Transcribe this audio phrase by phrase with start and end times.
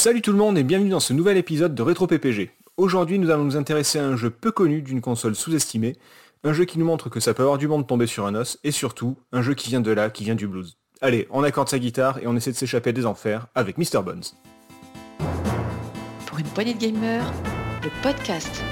[0.00, 2.52] Salut tout le monde et bienvenue dans ce nouvel épisode de Rétro PPG.
[2.78, 5.94] Aujourd'hui nous allons nous intéresser à un jeu peu connu d'une console sous-estimée,
[6.42, 8.58] un jeu qui nous montre que ça peut avoir du monde tomber sur un os,
[8.64, 10.78] et surtout, un jeu qui vient de là, qui vient du blues.
[11.02, 14.02] Allez, on accorde sa guitare et on essaie de s'échapper des enfers avec Mr.
[14.02, 14.24] Bones.
[16.24, 17.30] Pour une poignée de gamers,
[17.84, 18.64] le podcast.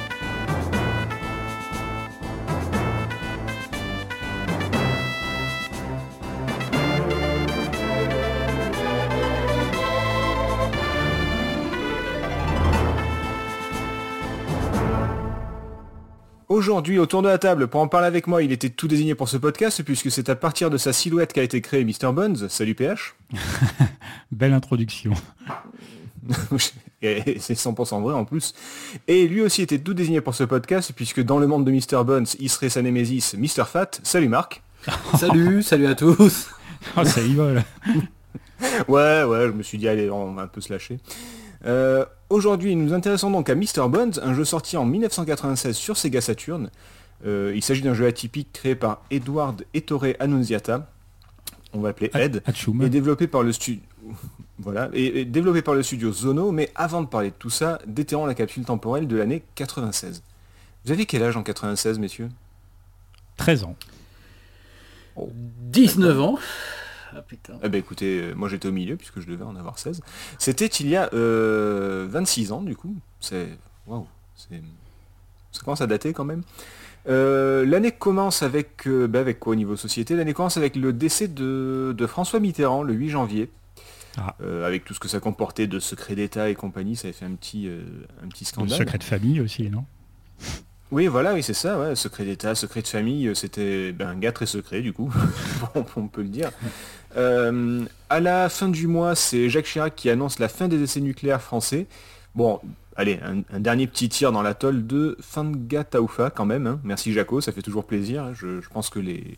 [16.58, 19.28] Aujourd'hui, autour de la table, pour en parler avec moi, il était tout désigné pour
[19.28, 22.12] ce podcast, puisque c'est à partir de sa silhouette qu'a été créé Mr.
[22.12, 22.48] Bones.
[22.48, 23.14] Salut PH.
[24.32, 25.12] Belle introduction.
[27.00, 28.54] C'est 100% vrai en plus.
[29.06, 32.02] Et lui aussi était tout désigné pour ce podcast, puisque dans le monde de Mr.
[32.04, 33.64] Bones, il serait sa némésis Mr.
[33.64, 33.92] Fat.
[34.02, 34.60] Salut Marc.
[35.16, 36.48] Salut, salut à tous.
[36.96, 37.62] Oh, ça y va là.
[38.88, 40.98] Ouais, ouais, je me suis dit, allez, on va un peu se lâcher.
[41.66, 43.88] Euh, Aujourd'hui, nous nous intéressons donc à Mr.
[43.88, 46.70] Bones, un jeu sorti en 1996 sur Sega Saturn.
[47.26, 50.90] Euh, il s'agit d'un jeu atypique créé par Edward Ettore Annunziata,
[51.72, 52.84] on va l'appeler Ed, Hatsuma.
[52.84, 53.82] et développé par le studio...
[54.60, 57.78] Voilà, et, et développé par le studio Zono, mais avant de parler de tout ça,
[57.86, 60.24] déterrons la capsule temporelle de l'année 96.
[60.84, 62.28] Vous avez quel âge en 96, messieurs?
[63.36, 63.76] 13 ans.
[65.16, 66.38] 19 ans.
[67.16, 67.54] Ah putain.
[67.62, 70.02] Eh ben écoutez, euh, moi j'étais au milieu puisque je devais en avoir 16.
[70.38, 72.94] C'était il y a euh, 26 ans du coup.
[73.20, 73.48] C'est
[73.86, 74.06] waouh,
[74.36, 74.60] c'est
[75.52, 76.42] ça commence à dater quand même.
[77.08, 80.14] Euh, L'année commence avec euh, bah, avec quoi au niveau société?
[80.14, 83.50] L'année commence avec le décès de, de François Mitterrand le 8 janvier.
[84.18, 84.34] Ah.
[84.42, 87.24] Euh, avec tout ce que ça comportait de secret d'État et compagnie, ça avait fait
[87.24, 87.82] un petit euh,
[88.22, 88.78] un petit Le scandale.
[88.78, 89.84] secret de famille aussi, non?
[90.90, 94.16] Oui, voilà, oui, c'est ça, ouais, secret d'État, secret de famille, euh, c'était ben, un
[94.16, 95.12] gars très secret, du coup,
[95.96, 96.50] on, peut le dire.
[97.16, 101.00] Euh, à la fin du mois, c'est Jacques Chirac qui annonce la fin des essais
[101.00, 101.86] nucléaires français.
[102.34, 102.58] Bon,
[102.96, 106.66] allez, un, un dernier petit tir dans l'atoll de Fanga Taufa, quand même.
[106.66, 106.80] hein.
[106.84, 108.24] Merci Jaco, ça fait toujours plaisir.
[108.24, 108.32] hein.
[108.34, 109.36] Je, je pense que les,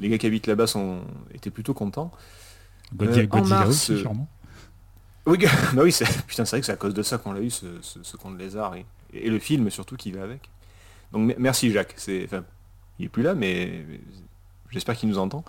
[0.00, 1.00] les gars qui habitent là-bas sont,
[1.34, 2.12] étaient plutôt contents.
[2.94, 4.28] Godzilla, Euh, en Godzilla mars, aussi, euh, sûrement.
[5.26, 5.36] Oui,
[5.74, 7.50] bah oui, c'est, putain, c'est vrai que c'est à cause de ça qu'on l'a eu,
[7.50, 10.50] ce, ce, ce con de lézard, et, et le film surtout qui va avec.
[11.12, 12.44] Donc me- merci Jacques, c'est, enfin,
[12.98, 13.84] il est plus là, mais
[14.70, 15.44] j'espère qu'il nous entend.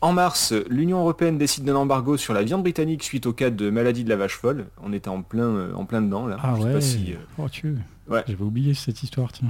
[0.00, 3.70] En mars, l'Union Européenne décide d'un embargo sur la viande britannique suite au cas de
[3.70, 4.66] maladie de la vache folle.
[4.82, 6.36] On était en plein, euh, en plein dedans, là.
[6.42, 6.72] Ah Je sais ouais.
[6.74, 7.74] pas si, euh, Oh, tu
[8.08, 8.22] Ouais.
[8.26, 9.48] J'avais oublié cette histoire, tiens.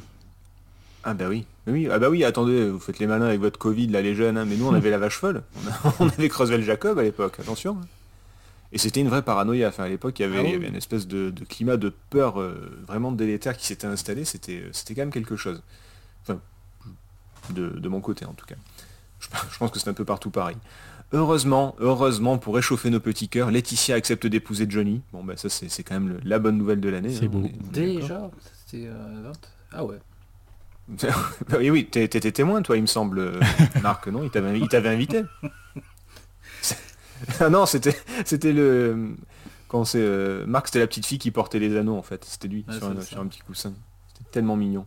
[1.02, 1.44] Ah bah oui.
[1.66, 4.38] oui, ah bah oui, attendez, vous faites les malins avec votre Covid, là, les jeunes,
[4.38, 5.42] hein, mais nous, on avait la vache folle.
[5.56, 7.76] On, a- on avait Croswell Jacob à l'époque, attention.
[8.74, 9.68] Et c'était une vraie paranoïa.
[9.68, 10.48] Enfin, à l'époque, il y avait, Ah oui.
[10.48, 13.86] il y avait une espèce de, de climat de peur euh, vraiment délétère qui s'était
[13.86, 14.24] installé.
[14.24, 15.62] C'était, euh, c'était quand même quelque chose.
[16.22, 16.40] Enfin,
[17.50, 18.56] de, de mon côté, en tout cas.
[19.20, 20.56] Je, je pense que c'est un peu partout pareil.
[21.12, 25.02] Heureusement, heureusement, pour réchauffer nos petits cœurs, Laetitia accepte d'épouser Johnny.
[25.12, 27.14] Bon, bah ça, c'est, c'est quand même le- la bonne nouvelle de l'année.
[27.14, 27.42] C'est hein, beau.
[27.42, 28.00] on est- on est d'accord.
[28.00, 28.30] Déjà
[28.66, 29.32] C'était euh, 20
[29.72, 29.98] Ah ouais.
[31.48, 33.38] Bah oui, oui, t'étais témoin, toi, il me semble,
[33.82, 34.22] Marc, non?
[34.24, 35.22] Il t'avait il t'avait invité.
[37.40, 39.16] Ah non, c'était c'était le...
[39.68, 39.98] Quand c'est...
[40.00, 42.24] euh, Marc, c'était la petite fille qui portait les anneaux, en fait.
[42.24, 43.72] C'était lui, Ouais, sur, un, sur petit coussin.
[44.12, 44.86] C'était tellement mignon.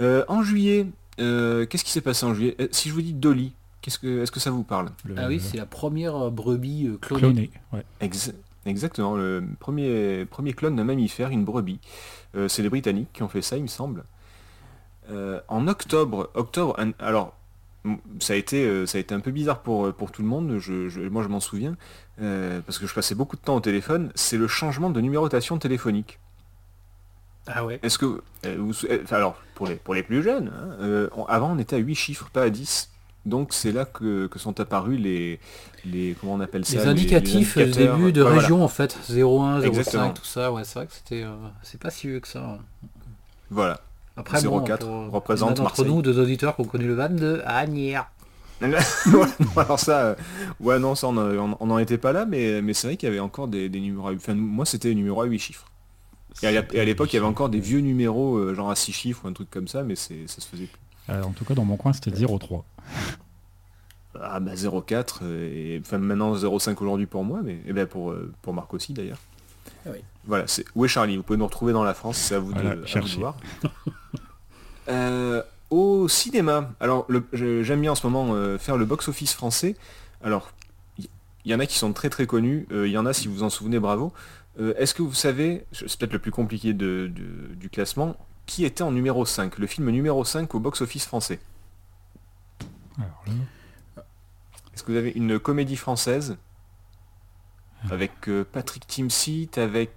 [0.00, 0.86] Euh, en juillet,
[1.20, 2.56] euh, qu'est-ce qui s'est passé en juillet?
[2.70, 4.90] Si je vous dis Dolly, qu'est-ce que, est-ce que ça vous parle?
[5.04, 7.20] Le- Ah oui, c'est la première brebis clonée.
[7.20, 7.50] cloné.
[7.72, 7.84] Ouais.
[8.00, 8.32] Ex-
[8.66, 11.80] Exactement, le premier, premier clone d'un mammifère, une brebis.
[12.36, 14.04] Euh, c'est les Britanniques qui ont fait ça, il me semble.
[15.10, 17.34] Euh, en octobre, octobre, un- alors
[18.20, 20.28] ça a été, euh, ça a été un peu bizarre pour, euh, pour tout le
[20.28, 20.58] monde.
[20.58, 21.76] Je, je- moi, je m'en souviens
[22.20, 24.10] euh, parce que je passais beaucoup de temps au téléphone.
[24.14, 26.18] C'est le changement de numérotation téléphonique.
[27.46, 27.80] Ah ouais.
[27.82, 31.52] Est-ce que euh, vous, euh, alors pour les pour les plus jeunes, hein, on- avant
[31.52, 32.90] on était à 8 chiffres, pas à 10.
[33.26, 35.40] Donc c'est là que, que sont apparus les
[35.84, 38.40] les comment on appelle ça Les indicatifs les début de Ouais, voilà.
[38.42, 38.96] région en fait.
[39.10, 40.04] 01, Exactement.
[40.08, 40.52] 05, tout ça.
[40.52, 41.24] Ouais, c'est vrai que c'était.
[41.62, 42.58] c'est pas si vieux que ça.
[43.50, 43.80] Voilà.
[44.20, 45.86] Après, 04 pour- représente il y en a d'entre Marseille.
[45.94, 48.10] nous, deux auditeurs qui ont connu le van de Agnières.
[49.56, 50.14] Alors ça, euh,
[50.60, 51.16] ouais non, ça on
[51.60, 53.80] on n'en était pas là, mais, mais c'est vrai qu'il y avait encore des, des
[53.80, 55.64] numéros à, enfin, moi c'était des numéros à 8 chiffres.
[56.42, 58.70] Et à, l'ép- et à l'époque il y avait encore des vieux numéros, euh, genre
[58.70, 60.78] à 6 chiffres ou un truc comme ça, mais c'est, ça se faisait plus.
[61.08, 62.64] Euh, en tout cas, dans mon coin, c'était 03.
[64.20, 64.52] Ah bah
[64.86, 68.52] 04, euh, et enfin maintenant 05 aujourd'hui pour moi, mais et ben pour, euh, pour
[68.52, 69.18] Marc aussi d'ailleurs.
[69.86, 70.00] Ah oui.
[70.26, 71.16] Voilà, c'est où est Charlie?
[71.16, 73.14] Vous pouvez nous retrouver dans la France, c'est à vous Voilà, de, à vous de
[73.14, 73.36] voir.
[74.88, 79.76] Euh, au cinéma, alors j'aime bien en ce moment euh, faire le box-office français.
[80.22, 80.50] Alors,
[80.98, 81.06] il
[81.44, 83.28] y, y en a qui sont très très connus, euh, il y en a si
[83.28, 84.12] vous en souvenez, bravo.
[84.58, 88.16] Euh, Est-ce que vous savez, c'est peut-être le plus compliqué de- de- du classement,
[88.46, 91.38] qui était en numéro 5, le film numéro 5 au box-office français?
[94.74, 96.36] Est-ce que vous avez une comédie française?
[97.90, 99.92] Avec euh, Patrick Timsit, avec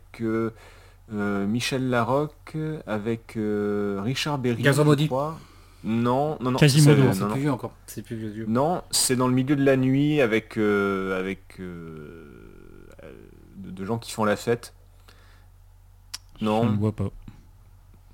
[1.11, 2.55] euh, Michel Larocque,
[2.87, 4.63] avec euh, Richard Berry.
[4.63, 5.37] Je crois.
[5.83, 6.57] Non, non, non.
[6.59, 6.95] Quasimodo.
[7.01, 7.31] c'est- Non, c'est non, non.
[7.33, 7.73] plus vieux encore.
[7.87, 8.29] C'est plus vieux.
[8.29, 8.45] vieux.
[8.47, 12.87] Non, c'est dans le milieu de la nuit avec euh, avec euh,
[13.57, 14.73] de, de gens qui font la fête.
[16.39, 17.09] Je ne Non, vois pas.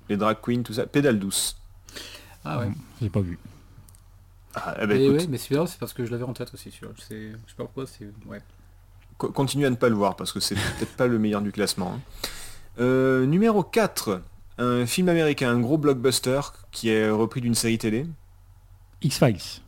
[0.08, 0.86] les drag queens, tout ça.
[0.86, 1.56] Pédale douce.
[2.44, 2.70] Ah ouais.
[3.00, 3.38] J'ai pas vu.
[4.54, 6.72] Ah, eh ben, Et ouais, mais celui-là, c'est parce que je l'avais en tête aussi.
[6.72, 6.92] Celui-là.
[6.98, 7.86] C'est- Je sais pas pourquoi.
[7.86, 8.40] C'est ouais.
[9.16, 11.52] co- continue à ne pas le voir parce que c'est peut-être pas le meilleur du
[11.52, 11.94] classement.
[11.96, 12.00] hein.
[12.78, 14.22] Euh, numéro 4,
[14.58, 16.40] un film américain, un gros blockbuster
[16.70, 18.06] qui est repris d'une série télé.
[19.02, 19.60] X-Files.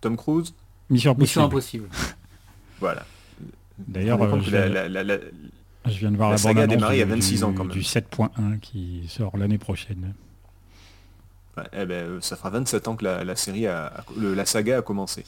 [0.00, 0.54] Tom Cruise.
[0.90, 1.88] Mission Mission Impossible.
[2.80, 3.06] Voilà.
[3.78, 5.18] D'ailleurs, euh, je, viens- la- la- la-
[5.86, 7.44] je viens de voir la la, saga a bande-annonce démarré il y a du- 26
[7.44, 7.72] ans, quand même.
[7.72, 10.14] Du 7.1 qui sort l'année prochaine.
[11.72, 14.78] Eh ben, ça fera 27 ans que la, la série a, a- le- la saga
[14.78, 15.24] a commencé.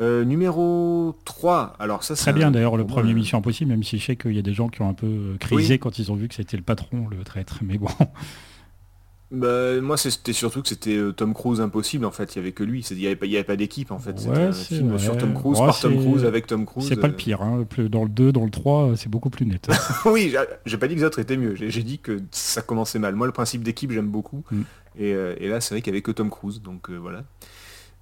[0.00, 3.82] Euh, numéro 3, alors ça c'est Très bien un- d'ailleurs le premier Mission Impossible, même
[3.82, 5.78] si je sais qu'il y a des gens qui ont un peu euh, crisé Oui.
[5.80, 7.58] quand ils ont vu que c'était le patron, le traître.
[7.62, 7.88] Mais bon,
[9.30, 12.52] Bah, moi c'était surtout que c'était euh, Tom Cruise impossible en fait, il y avait
[12.52, 13.06] que lui, C'est- il n'y
[13.36, 14.98] avait pas, d'équipe en fait, Ouais, c'était un film vrai.
[14.98, 16.88] sur Tom Cruise, Ouais, par Tom Cruise, avec Tom Cruise.
[16.88, 17.42] c'est pas le pire.
[17.42, 17.66] Hein.
[17.90, 19.68] Dans le 2, dans le 3, c'est beaucoup plus net.
[20.06, 20.34] oui,
[20.64, 23.14] j'ai- pas dit que les autres étaient mieux, j'ai j'ai dit que ça commençait mal.
[23.16, 24.62] Moi le principe d'équipe j'aime beaucoup, Mm.
[24.98, 27.24] Et, euh, et là c'est vrai qu'il y avait que Tom Cruise, donc euh, voilà.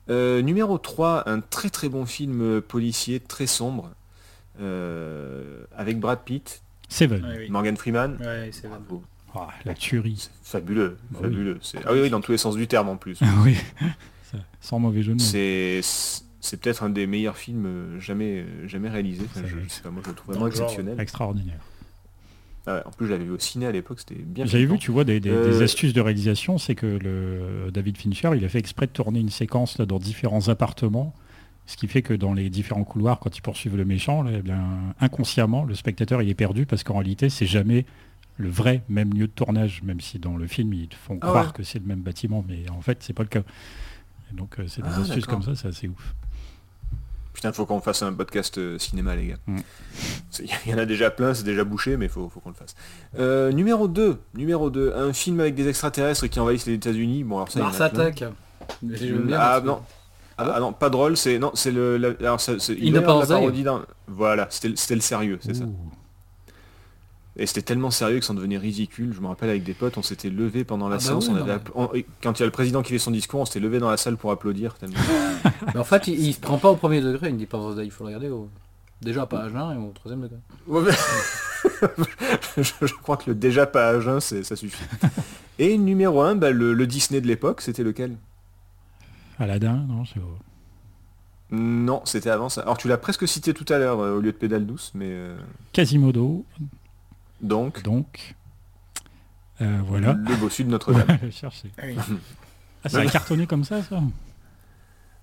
[0.08, 3.90] Euh, numéro 3, un très très bon film policier, très sombre,
[4.60, 7.24] euh, avec Brad Pitt, Seven.
[7.24, 7.50] Ouais, oui.
[7.50, 8.16] Morgan Freeman.
[8.20, 8.50] Ouais.
[9.34, 10.28] Ah, la tuerie.
[10.42, 11.58] C'est fabuleux, Bah fabuleux.
[11.60, 13.18] C'est- Ah oui, oui, dans tous les sens du terme en plus.
[13.20, 13.56] Ah oui,
[14.60, 15.22] sans mauvais jeu de mots.
[15.24, 15.80] C'est
[16.40, 19.24] c'est peut-être un des meilleurs films jamais jamais réalisés.
[19.26, 20.98] Enfin, C'est- je, je sais pas, moi je le trouve vraiment exceptionnel.
[21.00, 21.58] Extraordinaire.
[22.66, 24.44] Ah ouais, en plus, je l'avais vu au ciné à l'époque, c'était bien.
[24.44, 27.96] J'avais vu, tu vois, des, des- Euh, des astuces de réalisation, c'est que le David
[27.96, 31.14] Fincher, il a fait exprès de tourner une séquence là, dans différents appartements,
[31.66, 34.42] ce qui fait que dans les différents couloirs, quand ils poursuivent le méchant, là, eh
[34.42, 34.64] bien,
[35.00, 37.86] inconsciemment, le spectateur il est perdu parce qu'en réalité, c'est jamais
[38.36, 41.26] le vrai même lieu de tournage, même si dans le film ils te font Ah
[41.28, 41.52] croire ouais.
[41.54, 43.42] que c'est le même bâtiment, mais en fait c'est pas le cas.
[44.32, 46.14] Et donc euh, c'est des Ah, astuces comme ça, c'est assez ouf.
[47.36, 49.36] Putain, faut qu'on fasse un podcast euh, cinéma, les gars.
[49.46, 49.58] Mm.
[50.64, 52.74] Il y en a déjà plein, c'est déjà bouché, mais faut, faut qu'on le fasse.
[53.18, 57.24] Euh, numéro 2, numéro 2, un film avec des extraterrestres qui envahissent les États-Unis.
[57.24, 57.78] Bon, alors ça, il a Mars.
[57.82, 58.24] Attack.
[59.38, 59.82] Ah non.
[60.38, 61.98] Ah, ah non, pas drôle, c'est non, c'est le.
[61.98, 65.54] la- alors, ça- c'est- il Independence avoir la parodie d'un- Voilà, c'était le sérieux, c'est
[65.54, 65.64] ça.
[67.38, 69.12] Et c'était tellement sérieux que ça en devenait ridicule.
[69.14, 71.24] Je me rappelle avec des potes, on s'était levé pendant la Ah bah séance.
[71.26, 72.92] oui, on non, avait mais- app- on- et quand il y a le président qui
[72.92, 74.74] fait son discours, on s'était levé dans la salle pour applaudir.
[74.74, 74.96] tellement-
[75.74, 78.04] Mais en fait, il, il se prend pas au premier degré, une dépendance il faut
[78.04, 78.48] le regarder au...
[79.02, 80.38] déjà à page 1 et au troisième degré.
[80.66, 81.82] Ouais, mais-
[82.62, 84.82] je, je crois que le déjà pas à jeun, ça suffit.
[85.58, 88.16] Et numéro 1, le, le Disney de l'époque, c'était lequel?
[89.38, 90.20] Aladdin, non, c'est
[91.50, 92.62] Non, c'était avant ça.
[92.62, 95.08] Alors tu l'as presque cité tout à l'heure euh, au lieu de pédale douce, mais
[95.08, 95.36] euh,
[95.72, 96.44] Quasimodo,
[97.40, 98.34] donc donc.
[99.62, 100.12] Euh, voilà.
[100.12, 101.06] le bossu de Notre-Dame.
[101.08, 101.96] Ah oui.
[102.84, 104.00] Ah, ça a cartonné comme ça, ça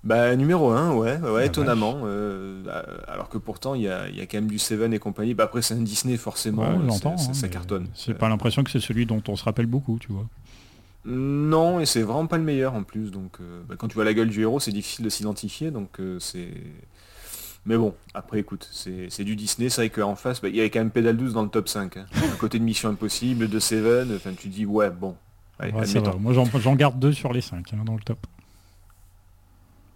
[0.04, 2.02] Bah numéro 1, ouais, ouais, La étonnamment.
[2.04, 4.92] euh, euh, alors que pourtant il y a, il y a quand même du Seven
[4.94, 5.34] et compagnie.
[5.34, 7.88] Bah après c'est un Disney forcément, Ouais, j'entends, ça, ça- hein, ça cartonne.
[7.94, 10.26] C'est Euh, pas l'impression que c'est celui dont on se rappelle beaucoup, tu vois.
[11.06, 13.12] Non, et c'est vraiment pas le meilleur en plus.
[13.12, 15.70] Donc euh, bah, quand tu vois la gueule du héros, c'est difficile de s'identifier.
[15.72, 16.50] Donc euh, c'est.
[17.66, 19.70] Mais bon, après écoute, c'est c'est du Disney.
[19.70, 21.70] C'est vrai qu'en face, bah, il y avait quand même Pédale 12 dans le top
[21.70, 21.98] 5.
[21.98, 22.06] hein.
[22.34, 25.16] À côté de Mission Impossible, de Seven, enfin tu dis ouais bon.
[25.60, 25.86] Allez, Ouais.
[26.20, 28.18] Moi, j'en- garde deux sur les cinq hein, dans le top.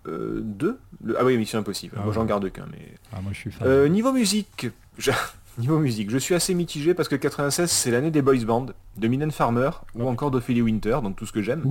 [0.07, 0.79] Euh, deux?
[1.03, 1.95] Le- Ah oui, Mission Impossible.
[1.99, 2.93] Ah Moi j'en garde qu'un, mais.
[3.11, 3.67] Ah, moi, je suis fan.
[3.67, 5.11] Euh, niveau musique, je...
[5.57, 9.07] niveau musique, je suis assez mitigé parce que 96 c'est l'année des boys band, de
[9.07, 11.63] Minen Farmer ou encore d'Ophélie Winter, donc tout ce que j'aime.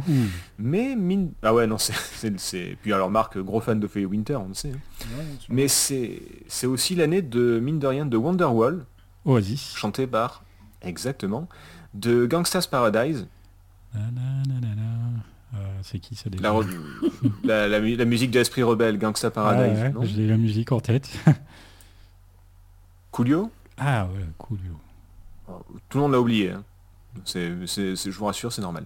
[0.59, 1.33] Mais mine...
[1.43, 1.77] Ah ouais non
[2.37, 2.77] c'est...
[2.83, 4.73] Puis alors Marc, gros fan d'Ophélie Winter, on le sait.
[4.73, 5.23] hein.
[5.49, 8.85] Mais c'est c'est aussi l'année de, mine de rien, de Wonderwall,
[9.25, 9.75] Oasis.
[9.77, 10.43] chanté par,
[10.83, 11.49] exactement,
[11.95, 13.27] de Gangsta's Paradise.
[15.55, 16.63] Euh, c'est qui ça déjà la,
[17.45, 20.03] la, la mu- la musique de Esprit Rebelle, Gangsta Ah, Paradise, ouais, non?
[20.05, 21.09] J'ai la musique en tête.
[23.11, 23.51] Coolio?
[23.79, 24.59] Ah ouais, cool.
[24.67, 24.79] yo.
[25.89, 26.51] Tout le monde l'a oublié.
[26.53, 26.63] hein.
[27.25, 28.85] C'est, je vous rassure, c'est normal.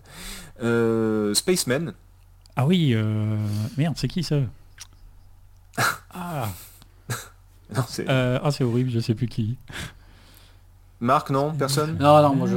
[0.63, 1.93] Euh, Spaceman,
[2.57, 3.37] Ah oui, euh...
[3.77, 4.37] merde, c'est qui ça?
[6.13, 6.49] Ah,
[7.75, 8.09] non, c'est...
[8.09, 9.57] euh, ah c'est horrible, je sais plus qui.
[11.01, 11.97] Marc, non Personne?
[11.99, 12.57] Non, non, moi je.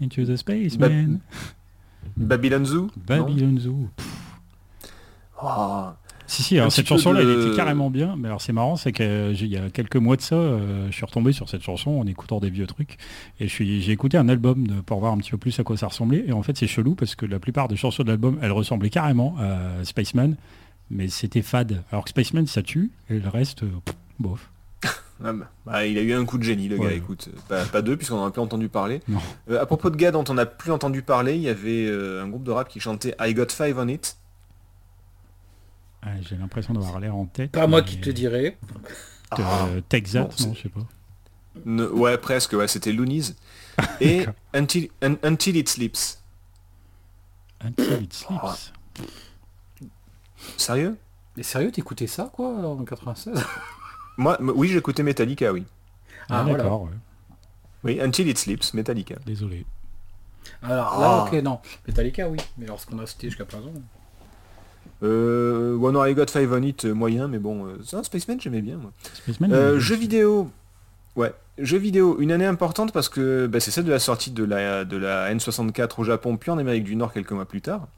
[0.00, 1.20] Into the space, Ba- man.
[2.16, 2.90] Babylon Zoo non?
[2.96, 3.88] Babylon Zoo.
[5.42, 5.90] Oh,
[6.30, 8.14] Si, si, alors cette chanson-là, de- elle était carrément bien.
[8.16, 11.04] Mais alors c'est marrant, c'est qu'il y a quelques mois de ça, euh, je suis
[11.04, 12.98] retombé sur cette chanson en écoutant des vieux trucs.
[13.40, 15.88] Et j'ai écouté un album de- pour voir un petit peu plus à quoi ça
[15.88, 16.24] ressemblait.
[16.28, 18.90] Et en fait, c'est chelou parce que la plupart des chansons de l'album, elles ressemblaient
[18.90, 20.36] carrément à Spaceman.
[20.92, 21.82] mais c'était fade.
[21.92, 24.50] Alors que Spaceman, ça tue, et le reste, euh, pff, bof.
[25.22, 27.28] Ah bah, bah, il a eu un coup de génie, le gars, écoute.
[27.48, 29.00] Pas, pas deux, puisqu'on en a plus entendu parler.
[29.50, 32.22] Euh, à propos de gars dont on n'a plus entendu parler, il y avait euh,
[32.24, 34.16] un groupe de rap qui chantait I Got Five on It.
[36.02, 37.52] Ah, J'ai l'impression d'avoir l'air en tête.
[37.52, 38.58] Pas moi qui te dirai.
[39.38, 39.68] Euh, Ah.
[39.88, 40.86] Texas, Bon, non, je sais pas.
[41.64, 43.34] Ne- ouais, presque, ouais, c'était Loonies.
[44.00, 44.34] Et D'accord.
[44.54, 46.22] Until, Un- Until It Sleeps.
[47.60, 48.26] Until It Sleeps.
[48.42, 48.56] Ah.
[50.56, 50.96] Sérieux?
[51.36, 53.42] Mais sérieux, t'écoutais ça quoi en 96
[54.16, 55.64] Moi, oui, j'écoutais Metallica, oui.
[56.28, 56.62] Ah, Ah, voilà.
[56.64, 56.90] d'accord, ouais.
[57.84, 59.16] Oui, Until It Sleeps, Metallica.
[59.26, 59.64] désolé.
[60.62, 61.24] Alors là, Ah.
[61.26, 61.60] ok, non.
[61.86, 62.38] Metallica, oui.
[62.58, 63.72] Mais alors ce qu'on a cité jusqu'à présent.
[65.02, 68.40] Euh, ouais, non, I Got Five on It, euh, moyen, mais bon, euh, ça, Spaceman,
[68.40, 68.92] j'aimais bien, moi.
[69.14, 70.50] Spaceman, Euh, jeux vidéo.
[71.16, 74.44] Ouais, jeux vidéo, une année importante parce que bah, c'est celle de la sortie de
[74.44, 77.88] la, de la N64 au Japon, puis en Amérique du Nord quelques mois plus tard.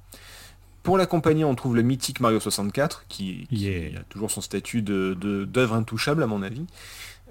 [0.82, 4.00] Pour la compagnie, on trouve le mythique Mario 64, qui, qui Yeah.
[4.00, 6.64] a toujours son statut de de- d'œuvre intouchable à mon avis.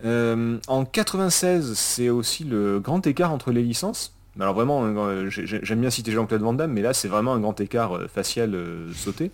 [0.06, 4.14] Euh, en 96, c'est aussi le grand écart entre les licences.
[4.40, 7.40] Alors vraiment, j'ai- j'ai- j'aime bien citer Jean-Claude Van Damme, mais là c'est vraiment un
[7.40, 9.32] grand écart facial euh, sauté.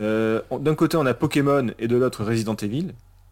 [0.00, 2.88] Euh, D'un côté on a Pokémon et de l'autre Resident Evil.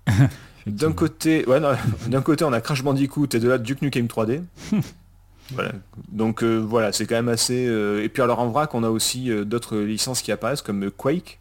[0.66, 1.61] D'un côté, ouais,
[2.08, 4.42] d'un côté on a Crash Bandicoot et de l'autre Duke Nukem 3D.
[5.52, 5.70] voilà.
[6.08, 7.66] Donc euh, voilà, c'est quand même assez.
[7.68, 11.38] euh, Et puis alors en vrac, on a aussi d'autres licences qui apparaissent comme Quake,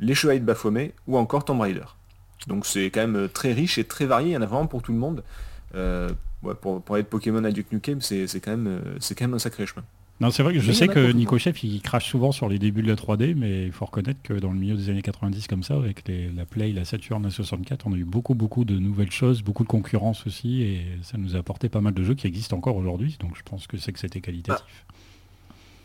[0.00, 1.84] Les Chevaliers de Baphomet ou encore Tomb Raider.
[2.46, 4.30] Donc c'est quand même très riche et très varié.
[4.30, 5.22] Il y en a vraiment pour tout le monde.
[5.74, 9.34] Ouais, pour, pour être Pokémon à Duke Nukem, c'est c'est quand même, c'est quand même
[9.34, 9.84] un sacré chemin.
[10.22, 11.10] Non, c'est vrai que je Oui, sais que.
[11.12, 14.20] Nico Chef, il crache souvent sur les débuts de la 3D, mais il faut reconnaître
[14.22, 17.22] que dans le milieu des années 90 comme ça, avec les- la Play, la Saturn,
[17.24, 20.86] la 64, on a eu beaucoup, beaucoup de nouvelles choses, beaucoup de concurrence aussi, et
[21.02, 23.66] ça nous a apporté pas mal de jeux qui existent encore aujourd'hui, donc je pense
[23.66, 24.84] que c'est que c'était qualitatif.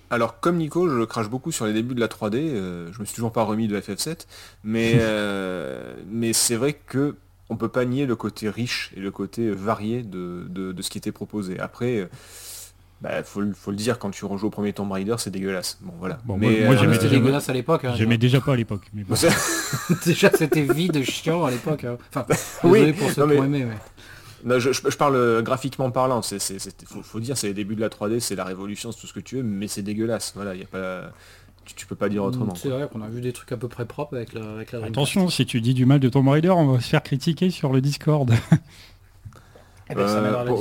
[0.10, 3.06] Alors comme Nico, je crache beaucoup sur les débuts de la 3D, euh, je me
[3.06, 4.28] suis toujours pas remis de FF7,
[4.64, 7.16] mais, euh, mais c'est vrai que
[7.50, 10.90] on peut pas nier le côté riche et le côté varié de, de- de ce
[10.90, 11.60] qui était proposé.
[11.60, 12.08] Après, euh,
[13.02, 15.78] bah, faut, le- faut le dire, quand tu rejoues au premier Tomb Raider, c'est dégueulasse.
[15.82, 16.18] Bon voilà.
[16.26, 17.86] Bon, mais, moi- euh, j'aimais C'était déjà- dégueulasse à l'époque.
[17.86, 19.16] hein, J'aimais déjà pas à l'époque, mais bon.
[20.06, 21.84] Déjà, c'était vide, chiant à l'époque.
[21.84, 21.98] hein.
[22.10, 22.26] Enfin,
[22.64, 23.78] Oui, désolé pour ceux non, qui ont mais- aimé, mais...
[24.54, 27.48] Non, je, je- je parle euh, graphiquement parlant, c'est, c'est, c'est- faut, faut dire, c'est
[27.48, 29.68] les débuts de la 3D, c'est la révolution, c'est tout ce que tu veux, mais
[29.68, 30.34] c'est dégueulasse.
[30.36, 31.12] Voilà, y a pas,
[31.66, 32.54] tu, tu peux pas dire autrement.
[32.56, 32.78] C'est quoi.
[32.78, 34.86] vrai qu'on a vu des trucs à peu près propres avec la, avec la.
[34.86, 37.74] Attention, si tu dis du mal de Tomb Raider, on va se faire critiquer sur
[37.74, 38.32] le Discord.
[39.90, 40.60] Eh ben, ça Euh, mènera la pour-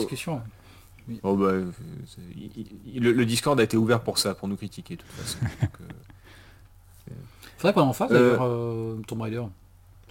[1.22, 1.66] Oh, bah, euh,
[2.06, 5.02] c'est- il- il- le, le Discord a été ouvert pour ça, pour nous critiquer de
[5.02, 5.38] toute façon.
[5.60, 5.92] Donc, euh,
[7.58, 9.42] Faudrait qu'on en fasse Euh, d'ailleurs euh, Tomb Raider.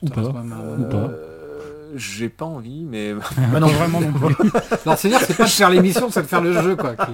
[0.02, 0.22] Ou pas.
[0.22, 0.98] reste quand même, euh, Ou pas.
[0.98, 3.14] euh, j'ai pas envie, mais
[3.52, 4.36] Bah non, vraiment non plus.
[4.86, 6.96] Alors c'est dire c'est pas de faire l'émission, c'est de faire le jeu quoi.
[6.96, 7.12] qui-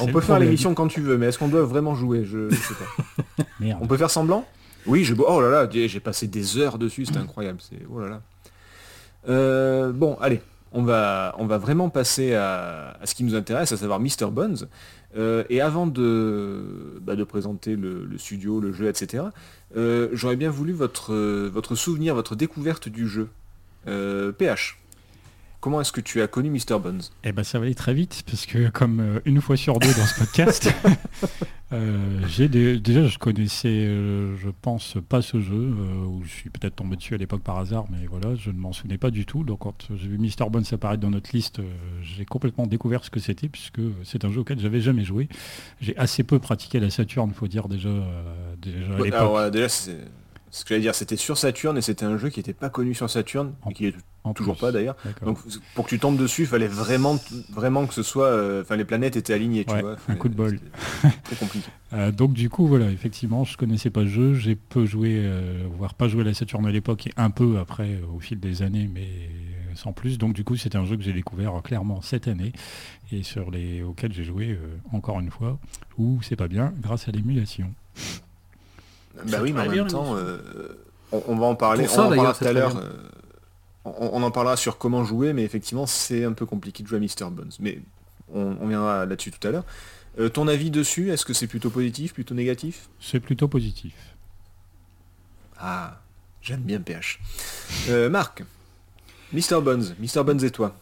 [0.00, 2.56] on peut faire l'émission quand tu veux, mais est-ce qu'on doit vraiment jouer je, je
[2.56, 3.44] sais pas.
[3.60, 3.78] Merde.
[3.82, 4.44] On peut faire semblant?
[4.86, 7.58] Oui, j'ai oh là là, j'ai passé des heures dessus, c'était incroyable.
[7.60, 8.20] C'est oh là là.
[9.28, 10.40] Euh, bon, allez,
[10.78, 14.68] on va vraiment passer à, ce qui nous intéresse, à savoir Mr Bones.
[15.16, 19.24] Euh, et avant de bah, présenter le, studio, le jeu, etc.
[19.76, 23.28] euh, J'aurais bien voulu votre euh, votre souvenir, votre découverte du jeu.
[23.86, 24.78] PH.
[25.66, 27.02] Comment est-ce que tu as connu Mr Bones?
[27.24, 29.88] Eh ben ça va aller très vite parce que comme euh, une fois sur deux
[29.94, 30.72] dans ce podcast,
[31.72, 36.28] euh, j'ai des- déjà je connaissais, euh, je pense pas ce jeu euh, où je
[36.28, 39.10] suis peut-être tombé dessus à l'époque par hasard, mais voilà, je ne m'en souvenais pas
[39.10, 39.42] du tout.
[39.42, 41.60] Donc quand j'ai vu Mr Bones apparaître dans notre liste,
[42.00, 45.28] j'ai complètement découvert ce que c'était puisque c'est un jeu auquel j'avais jamais joué.
[45.80, 47.88] J'ai assez peu pratiqué la Saturn, faut dire déjà,
[48.62, 49.50] déjà à l'époque.
[49.52, 49.98] Déjà, c'est
[50.56, 52.94] ce que j'allais dire, c'était sur Saturn et c'était un jeu qui n'était pas connu
[52.94, 53.94] sur Saturn, En- et qui est
[54.24, 54.60] en toujours plus.
[54.62, 54.96] pas d'ailleurs.
[55.24, 55.38] Donc
[55.74, 57.18] pour que tu tombes dessus, il fallait vraiment,
[57.50, 59.96] vraiment que ce soit, euh, enfin les planètes étaient alignées, tu Ouais, vois.
[60.08, 60.58] un coup de bol.
[61.24, 61.68] Très compliqué.
[61.92, 65.62] Euh, donc du coup voilà effectivement je connaissais pas le jeu, j'ai peu joué, euh,
[65.78, 68.62] voire pas joué à la Saturn à l'époque et un peu après au fil des
[68.62, 69.06] années mais
[69.76, 70.18] sans plus.
[70.18, 72.50] Donc du coup c'était un jeu que j'ai découvert clairement cette année
[73.12, 74.58] et sur les auxquels j'ai joué
[74.92, 75.60] encore une fois
[75.96, 77.72] ou c'est pas bien grâce à l'émulation.
[79.24, 80.38] Bah oui, mais en même temps, euh,
[81.12, 82.76] on, on va en parler, Pour on en parlera tout à l'heure.
[82.76, 82.92] euh,
[83.84, 86.98] on, on en parlera sur comment jouer, mais effectivement c'est un peu compliqué de jouer
[86.98, 87.52] à Mr Bones.
[87.60, 87.80] Mais
[88.32, 89.64] on, on viendra là-dessus tout à l'heure.
[90.18, 92.88] Euh, ton avis dessus, est-ce que c'est plutôt positif, plutôt négatif?
[93.00, 93.94] C'est plutôt positif.
[95.58, 96.00] Ah,
[96.42, 97.20] j'aime bien PH.
[97.88, 98.44] Euh, Marc,
[99.32, 100.74] Mr Bones, Mr Bones et toi?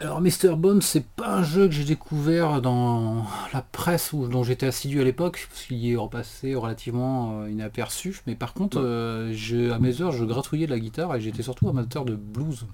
[0.00, 4.42] Alors Mr Bones c'est pas un jeu que j'ai découvert dans la presse ou dont
[4.42, 8.20] j'étais assidu à l'époque, parce qu'il y est repassé relativement euh, inaperçu.
[8.26, 11.42] Mais par contre, euh, je- à mes heures, je gratouillais de la guitare et j'étais
[11.42, 12.66] surtout amateur de blues.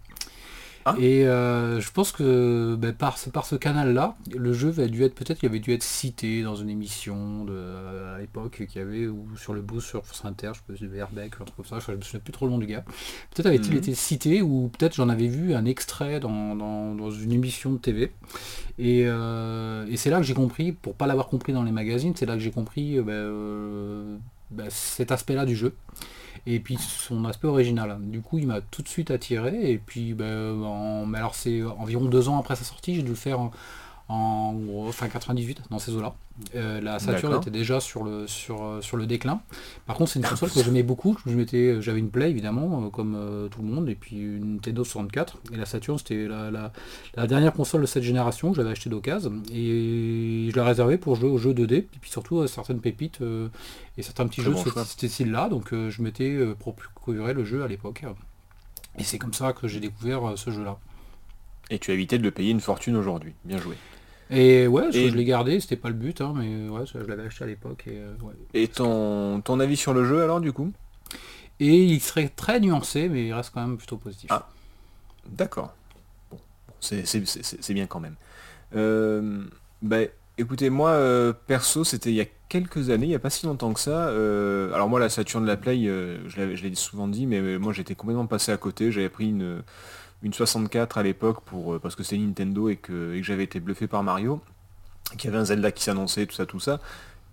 [0.87, 0.95] Ah.
[0.99, 5.05] Et euh, je pense que ben, par, ce, par ce canal-là, le jeu a dû
[5.05, 8.85] être peut-être qu'il avait dû être cité dans une émission de, à l'époque qu'il y
[8.85, 12.03] avait ou sur le boost sur France Inter, je Verbeck, comme ça, je ne me
[12.03, 12.85] souviens plus trop le nom du gars.
[13.31, 13.79] Peut-être avait-il mhm.
[13.79, 18.13] été cité ou peut-être j'en avais vu un extrait dans, dans, une émission de TV.
[18.79, 22.15] Et, euh, et c'est là que j'ai compris, pour pas l'avoir compris dans les magazines,
[22.17, 24.17] c'est là que j'ai compris euh,
[24.51, 25.75] ben, ben, cet aspect-là du jeu
[26.47, 27.99] et puis son aspect original.
[28.01, 29.71] Du coup, il m'a tout de suite attiré.
[29.71, 33.15] Et puis, ben, en, alors c'est environ deux ans après sa sortie, j'ai dû le
[33.15, 33.51] faire
[34.11, 34.55] en,
[34.87, 36.15] en fin 98 dans ces eaux-là.
[36.57, 39.41] Euh, la Saturn était déjà sur le, sur, euh, sur le déclin.
[39.87, 41.17] Par contre, c'est une console que j'aimais beaucoup.
[41.27, 45.39] Je j'avais une Play évidemment, euh, comme tout le monde, et puis une Nintendo 64.
[45.53, 49.43] Et la Saturn, c'était la, dernière console de cette génération que j'avais acheté d'occasion.
[49.53, 53.21] Et je l'ai réservée pour jouer aux jeux 2D, et puis surtout à certaines pépites
[53.97, 55.49] et certains petits jeux de ce style-là.
[55.49, 58.05] Donc je m'étais procuré le jeu à l'époque.
[58.99, 60.79] Et c'est comme ça que j'ai découvert ce jeu-là.
[61.71, 63.35] Et tu as évité de le payer une fortune aujourd'hui.
[63.45, 63.77] Bien joué.
[64.31, 67.45] Et ouais, je l'ai gardé, c'était pas le but, hein, mais ouais, je l'avais acheté
[67.45, 67.85] à l'époque.
[67.89, 70.73] Et, euh, ton, ton avis sur le jeu alors du coup?
[71.59, 74.31] Et il serait très nuancé, mais il reste quand même plutôt positif.
[74.31, 74.49] Ah,
[75.29, 75.75] d'accord.
[76.31, 76.39] Bon,
[76.81, 78.15] c'est bien quand même.
[78.77, 79.43] Euh,
[79.83, 79.99] bah,
[80.39, 83.47] écoutez, moi, euh, perso, c'était il y a quelques années, il n'y a pas si
[83.47, 84.09] longtemps que ça.
[84.09, 88.27] alors moi, la Saturn de la Play, je l'ai souvent dit, mais moi j'étais complètement
[88.27, 88.93] passé à côté.
[88.93, 89.63] J'avais pris une
[90.23, 93.87] une 64 à l'époque pour euh, parce que c'était Nintendo et que, j'avais été bluffé
[93.87, 94.41] par Mario,
[95.17, 96.81] qu'il y avait un Zelda qui s'annonçait, tout ça, tout ça.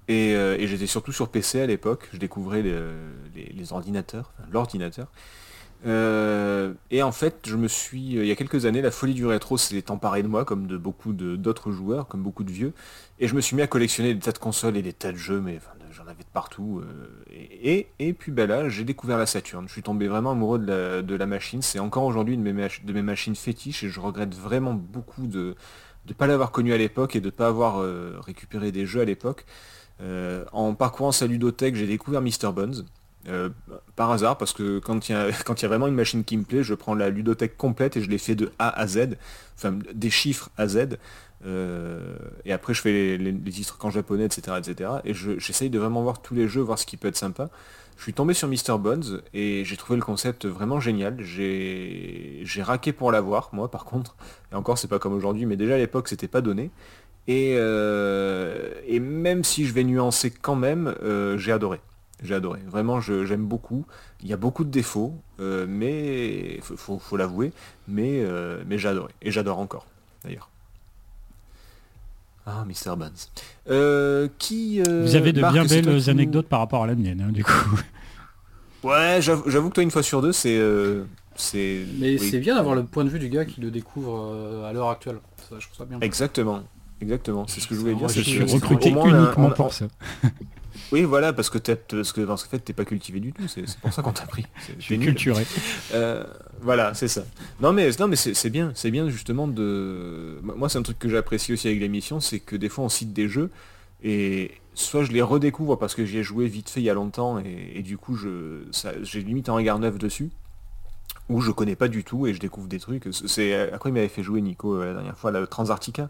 [0.07, 5.07] Et, euh, j'étais surtout sur PC à l'époque, je découvrais les, ordinateurs, l'ordinateur.
[5.85, 9.25] Euh, et en fait, je me suis, il y a quelques années, la folie du
[9.25, 12.73] rétro s'est emparée de moi, comme de beaucoup d'autres joueurs, comme beaucoup de vieux,
[13.19, 15.17] et je me suis mis à collectionner des tas de consoles et des tas de
[15.17, 15.59] jeux, mais
[15.97, 16.81] j'en avais de partout.
[16.81, 19.67] Euh, et, et, puis ben là, j'ai découvert la Saturn.
[19.67, 21.61] Je suis tombé vraiment amoureux de la, machine.
[21.61, 25.55] C'est encore aujourd'hui une de mes, de machines fétiches et je regrette vraiment beaucoup de
[26.07, 29.01] ne pas l'avoir connue à l'époque et de ne pas avoir euh, récupéré des jeux
[29.01, 29.45] à l'époque.
[30.01, 32.53] Euh, en parcourant sa ludothèque, j'ai découvert Mr.
[32.53, 32.85] Bones.
[33.95, 35.15] par hasard, parce que quand il y,
[35.61, 38.09] y a vraiment une machine qui me plaît, je prends la ludothèque complète et je
[38.09, 39.17] l'ai fait de A à Z,
[39.55, 40.97] enfin des chiffres à Z.
[41.45, 44.57] Euh, et après, je fais les, titres en japonais, etc.
[44.57, 44.89] etc.
[45.05, 47.49] et j'essaye de vraiment voir tous les jeux, voir ce qui peut être sympa.
[47.97, 48.77] Je suis tombé sur Mr.
[48.79, 51.19] Bones et j'ai trouvé le concept vraiment génial.
[51.21, 54.15] J'ai raqué pour l'avoir, moi par contre.
[54.51, 56.69] Et encore, c'est pas comme aujourd'hui, mais déjà à l'époque, c'était pas donné.
[57.27, 61.81] Et, euh, et, même si je vais nuancer quand même, euh, j'ai adoré.
[62.23, 62.59] J'ai adoré.
[62.67, 63.85] Vraiment, j'aime beaucoup.
[64.21, 67.51] Il y a beaucoup de défauts, mais faut, faut l'avouer.
[67.87, 68.23] Mais,
[68.65, 69.13] mais j'ai adoré.
[69.21, 69.85] Et j'adore encore,
[70.23, 70.49] d'ailleurs.
[72.49, 72.95] Ah, Mr.
[72.95, 73.11] Buns.
[73.69, 77.31] Euh, qui, euh, Vous avez de bien belles anecdotes par rapport à la mienne, hein,
[77.31, 77.51] du coup.
[78.83, 80.55] Ouais, j'avoue que toi, une fois sur deux, c'est...
[80.55, 81.03] Euh,
[81.35, 84.71] c'est Mais c'est bien d'avoir le point de vue du gars qui le découvre à
[84.71, 85.17] l'heure actuelle.
[85.49, 85.99] Ça, je trouve ça bien.
[85.99, 86.61] Exactement.
[87.01, 88.07] Exactement, c'est ce que je voulais dire.
[88.07, 89.87] Je suis recruté uniquement pour ça.
[90.91, 93.47] Oui, voilà, parce que, parce que en fait, t'es pas cultivé du tout.
[93.47, 94.45] C'est pour ça qu'on t'a pris.
[94.79, 95.45] Je suis culturé.
[95.93, 96.23] Euh,
[96.61, 97.23] voilà, c'est ça.
[97.61, 100.39] Non, mais non, mais c'est bien, c'est bien justement de.
[100.41, 103.13] Moi, c'est un truc que j'apprécie aussi avec l'émission, c'est que des fois, on cite
[103.13, 103.49] des jeux
[104.03, 106.93] et soit je les redécouvre parce que j'y ai joué vite fait il y a
[106.93, 108.63] longtemps et, du coup, je,
[109.01, 110.29] j'ai limite un regard neuf dessus
[111.29, 113.09] ou je connais pas du tout et je découvre des trucs.
[113.11, 116.09] C'est après il m'avait fait jouer Nico euh, la dernière fois la Transartica.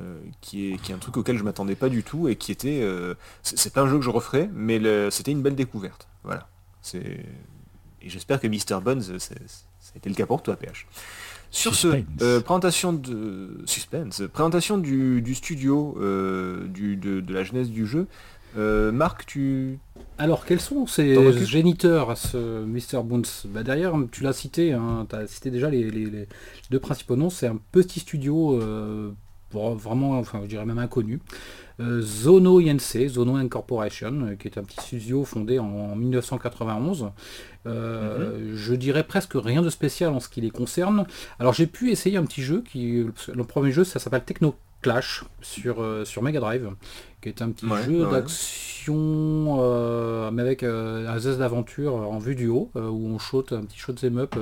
[0.00, 2.50] Euh, qui, est, qui est un truc auquel je m'attendais pas du tout et qui
[2.50, 4.80] était euh, c'est pas un jeu que je referais mais
[5.10, 6.08] c'était une belle découverte.
[6.24, 6.48] Voilà.
[6.82, 7.24] C'est
[8.02, 10.88] et j'espère que Mr Bones ça a été le cas pour toi PH
[11.52, 15.96] sur ce euh, présentation de suspense présentation du, studio
[16.66, 18.08] du, de, la jeunesse du jeu
[18.56, 19.78] Marc tu
[20.18, 23.24] alors quels sont ces géniteurs à ce Mr Bones?
[23.46, 26.26] Bah, derrière tu l'as cité hein, tu as cité déjà les, les,
[26.72, 28.60] deux principaux noms c'est un petit studio
[29.54, 31.20] vraiment, enfin je dirais même inconnu.
[31.80, 37.10] Euh, Zono INC, Zono Incorporation, euh, qui est un petit studio fondé en, 1991.
[37.66, 38.54] Euh, mhm.
[38.54, 41.06] Je dirais presque rien de spécial en ce qui les concerne.
[41.40, 45.24] Alors j'ai pu essayer un petit jeu qui, le premier jeu, ça s'appelle Techno Clash
[45.40, 46.70] sur, sur Mega Drive,
[47.20, 48.70] qui est un petit jeu d'action
[50.30, 53.94] mais avec un zeste d'aventure en vue du haut, où on shoot un petit shot
[53.94, 54.36] them up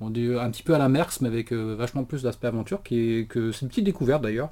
[0.00, 2.82] on dit un petit peu à la Merx, mais avec euh, vachement plus d'aspect aventure,
[2.82, 4.50] qui est que c'est une petite découverte d'ailleurs.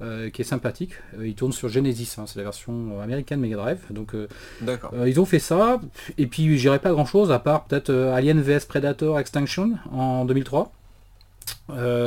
[0.00, 0.94] Euh, qui est sympathique.
[1.16, 3.78] Euh, il tourne sur Genesis, hein, c'est la version américaine Mega Drive.
[3.90, 4.16] Donc
[5.06, 5.80] ils ont fait ça,
[6.18, 10.72] et puis j'irai pas grand chose à part peut-être Alien vs Predator Extinction en 2003.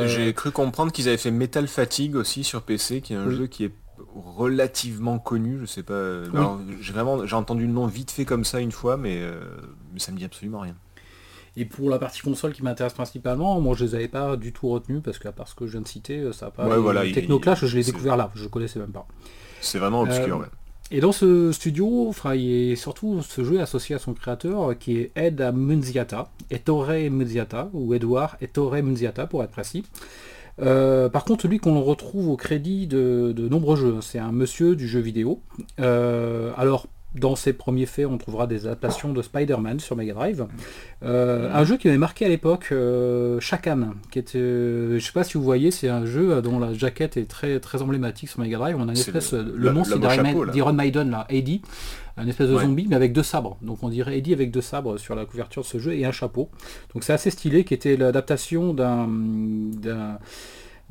[0.07, 3.47] J'ai cru comprendre qu'ils avaient fait Metal Fatigue aussi sur PC, qui est un jeu
[3.47, 3.71] qui est
[4.15, 6.23] relativement connu, je sais pas.
[6.81, 9.21] j'ai vraiment j'ai entendu le nom vite fait comme ça une fois, mais,
[9.93, 10.75] mais ça me dit absolument rien.
[11.57, 14.67] Et pour la partie console qui m'intéresse principalement, moi je les avais pas du tout
[14.67, 16.67] retenus parce qu'à part ce que je viens de citer, ça n'a pas.
[16.67, 19.07] Ouais, voilà, il- Technoclash, je l'ai c'est- découvert là, je connaissais même pas.
[19.61, 20.47] C'est vraiment obscur, Euh, ouais.
[20.91, 24.97] Et dans ce studio, enfin, il est surtout ce jeu associé à son créateur qui
[24.97, 29.83] est Ed Munziata, Ettore Munziata, ou Edouard Ettore Munziata pour être précis.
[30.61, 34.75] Euh, par contre, lui qu'on retrouve au crédit de, de nombreux jeux, c'est un monsieur
[34.75, 35.41] du jeu vidéo.
[35.79, 40.45] Euh, alors, dans ses premiers faits, on trouvera des adaptations de Spider-Man sur Mega Drive.
[41.03, 45.11] Euh, un jeu qui m'avait marqué à l'époque, euh, Shakan, qui était, euh, je sais
[45.13, 48.39] pas si vous voyez, c'est un jeu dont la jaquette est très très emblématique sur
[48.41, 48.75] Mega Drive.
[48.77, 49.97] On a une espèce, le- le, monstre
[50.51, 51.61] d'Iron Maiden là, Eddie,
[52.17, 52.63] un espèce de Ouais.
[52.63, 53.57] zombie mais avec deux sabres.
[53.61, 56.11] Donc on dirait Eddie avec deux sabres sur la couverture de ce jeu et un
[56.11, 56.49] chapeau.
[56.93, 59.07] Donc c'est assez stylé, qui était l'adaptation d'un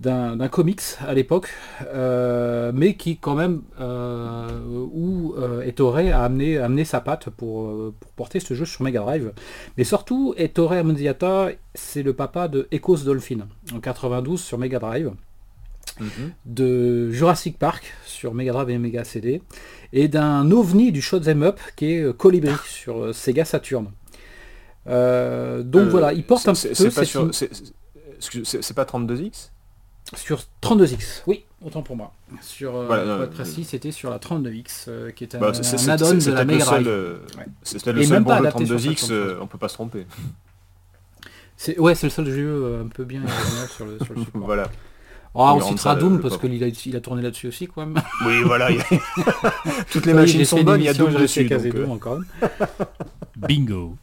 [0.00, 1.48] d'un comics à l'époque,
[1.94, 4.48] euh, mais qui quand même euh,
[4.92, 8.82] où euh, Ettore a amené, a amené sa patte pour, pour porter ce jeu sur
[8.82, 9.32] Mega Drive.
[9.78, 15.12] Mais surtout, Ettore Amunziata, c'est le papa de Echoes Dolphin en 92 sur Mega Drive,
[16.00, 16.32] Mhm.
[16.46, 19.42] de Jurassic Park sur Mega Drive et Mega CD,
[19.92, 23.86] et d'un ovni du Shoot'em Up qui est Colibri sur euh, Sega Saturn.
[24.86, 27.30] Donc voilà, il porte un peu c'est pas sur-
[28.74, 29.50] pas 32X
[30.16, 32.12] Sur 32X, oui, autant pour moi.
[32.40, 35.38] Sur, euh, Voilà, pour non, être précis, c'était sur la 32X, euh, qui est un,
[35.40, 36.88] Bah, un c'est- add-on c'est de la Mega seul, Drive.
[36.88, 37.44] euh, Ouais.
[37.64, 40.06] Peut-être le seul même bon sur 32X, Saturn, euh, on peut pas se tromper.
[41.56, 43.22] C'est- Ouais, c'est le seul jeu un peu bien
[43.76, 44.42] sur le, sur le support.
[44.44, 44.70] voilà.
[45.36, 47.94] Ah, on citera Doom parce qu'il a, il a tourné là-dessus aussi même.
[48.24, 48.70] Oui, voilà.
[48.70, 48.78] il
[49.90, 51.44] Toutes les Oui, machines sont bonnes, il y a Doom dessus.
[51.48, 52.20] Doom encore.
[53.36, 53.96] Bingo.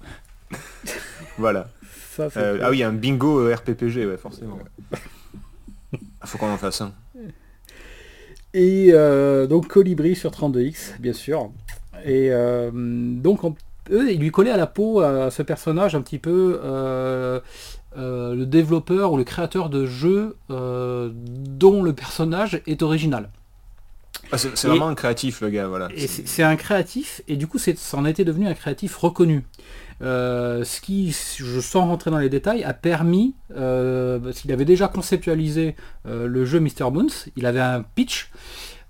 [1.38, 1.70] Voilà.
[2.12, 4.60] Ça, Euh, ah oui, un bingo RPPG, ouais, forcément.
[6.24, 6.94] Faut qu'on en fasse un.
[8.54, 11.50] Et euh, donc Colibri sur 32X, bien sûr.
[12.06, 13.56] Et euh, donc on-
[13.92, 17.40] eux, il lui collait à la peau à ce personnage un petit peu euh,
[17.98, 23.30] le développeur ou le créateur de jeux dont le personnage est original.
[24.34, 25.90] Ah, c'est vraiment un créatif, le gars, voilà.
[25.98, 29.44] C'est un créatif, et du coup, c'est- ça en était devenu un créatif reconnu.
[30.02, 34.66] Euh, ce qui, je sens rentrer dans les détails, a permis, euh, parce qu'il avait
[34.66, 35.76] déjà conceptualisé
[36.08, 36.90] euh, le jeu Mr.
[36.92, 38.32] Boons, il avait un pitch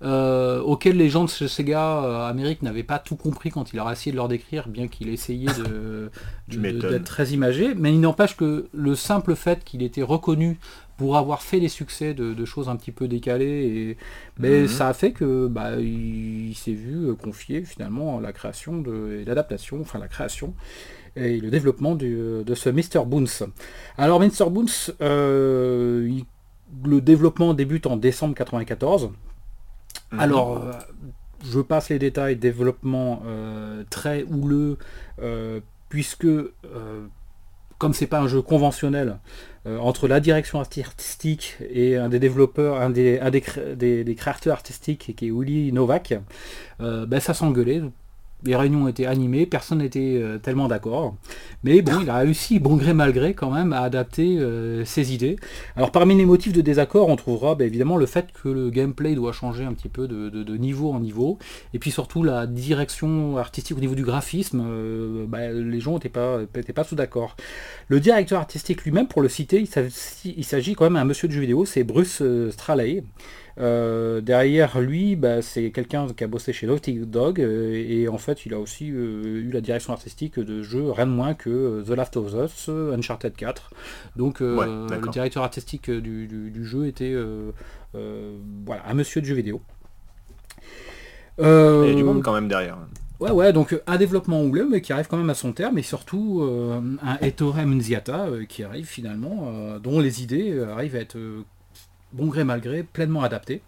[0.04, 3.92] auquel les gens de chez Sega Amérique n'avaient pas tout compris quand il leur a
[3.92, 5.46] essayé de leur décrire, bien qu'il essayait
[6.48, 7.72] d'être très imagé.
[7.76, 10.58] Mais il n'empêche que le simple fait qu'il était reconnu
[10.96, 13.96] pour avoir fait des succès de, de choses un petit peu décalées, et,
[14.38, 14.66] mais Mhm.
[14.68, 19.24] ça a fait que bah, il, il s'est vu confier finalement la création de, et
[19.24, 20.52] l'adaptation, enfin la création
[21.16, 23.04] et le développement du- de ce Mr.
[23.06, 23.24] Boons.
[23.98, 24.48] Alors Mr.
[24.50, 26.24] Boons, euh, il-
[26.88, 29.10] le développement débute en décembre 94.
[30.12, 30.20] Mhm.
[30.20, 30.72] Alors, euh,
[31.44, 34.78] je passe les détails, développement euh, très houleux,
[35.20, 36.50] euh, puisque euh,
[37.78, 39.18] comme c'est pas un jeu conventionnel,
[39.66, 44.04] euh, entre la direction artistique et un des développeurs, un des, un des, cré- des-
[44.04, 46.14] des créateurs artistiques qui est Willy Novak,
[46.80, 47.82] euh, ben, ça s'engueulait.
[48.44, 51.14] Les réunions étaient animées, personne n'était euh, tellement d'accord.
[51.62, 55.14] Mais bon, il a réussi, bon gré mal gré, quand même, à adapter euh, ses
[55.14, 55.36] idées.
[55.76, 59.14] Alors parmi les motifs de désaccord, on trouvera ben, évidemment le fait que le gameplay
[59.14, 61.38] doit changer un petit peu de, niveau en niveau,
[61.72, 66.08] et puis surtout la direction artistique au niveau du graphisme, euh, ben, les gens n'étaient
[66.08, 67.36] pas, étaient pas sous d'accord.
[67.88, 69.60] Le directeur artistique lui-même, pour le citer,
[70.24, 73.04] il s'agit- quand même d'un monsieur de jeu vidéo, c'est Bruce Straley.
[73.58, 78.16] Euh, derrière lui, bah, c'est quelqu'un qui a bossé chez Naughty Dog euh, et en
[78.18, 81.82] fait il a aussi euh, eu la direction artistique de jeux rien de moins que
[81.86, 83.70] The Last of Us, Uncharted 4.
[84.16, 87.14] Donc Ouais, le directeur artistique du, du- du jeu était
[87.92, 89.60] voilà, un monsieur de jeu vidéo.
[91.38, 92.78] Il y a du monde quand même derrière.
[93.20, 95.82] Ouais, ouais, donc un développement anglais, mais qui arrive quand même à son terme, et
[95.82, 101.00] surtout euh, un Ettore Munziata euh, qui arrive finalement, euh, dont les idées arrivent à
[101.00, 101.16] être,
[102.12, 103.62] bon gré mal gré, pleinement adaptées.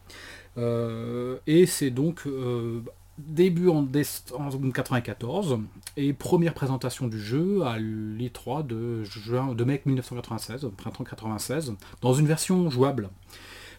[0.57, 2.81] Euh, et c'est donc euh,
[3.19, 5.59] début en, déce- en 94,
[5.97, 12.15] et première présentation du jeu à l'E3 de, juin, de mai 1996, printemps 96, dans
[12.15, 13.11] une version jouable.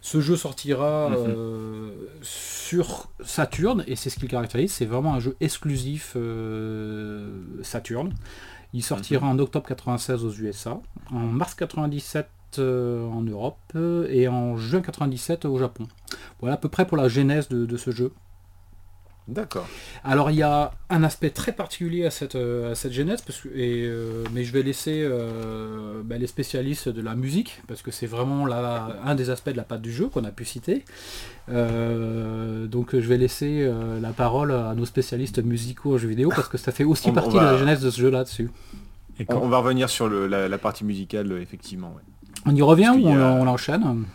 [0.01, 1.15] Ce jeu sortira Mhm.
[1.17, 6.15] euh, sur Saturn, et c'est ce qui le caractérise, c'est vraiment un jeu exclusif
[7.63, 8.13] Saturn.
[8.73, 10.80] Il sortira en octobre 96 aux USA,
[11.12, 15.88] en mars 97 euh, en Europe, euh, et en juin 97 au Japon.
[16.39, 18.12] Voilà à peu près pour la genèse de, de ce jeu.
[19.28, 19.68] D'accord.
[20.04, 23.41] Alors il y a un aspect très particulier à cette, euh, à cette genèse, parce
[23.41, 27.82] que, et, euh, mais je vais laisser euh, bah, les spécialistes de la musique, parce
[27.82, 30.46] que c'est vraiment la- un des aspects de la patte du jeu qu'on a pu
[30.46, 30.86] citer.
[31.50, 36.30] Euh, donc je vais laisser euh, la parole à nos spécialistes musicaux en jeux vidéo,
[36.30, 38.10] parce que ça fait aussi On- on partie va- de la genèse de ce jeu
[38.12, 38.52] là-dessus.
[39.20, 41.94] Et On, quand- on va revenir sur le- la, la partie musicale, euh, effectivement.
[41.96, 42.02] ouais.
[42.45, 44.06] On y revient ou on, a- on l'enchaîne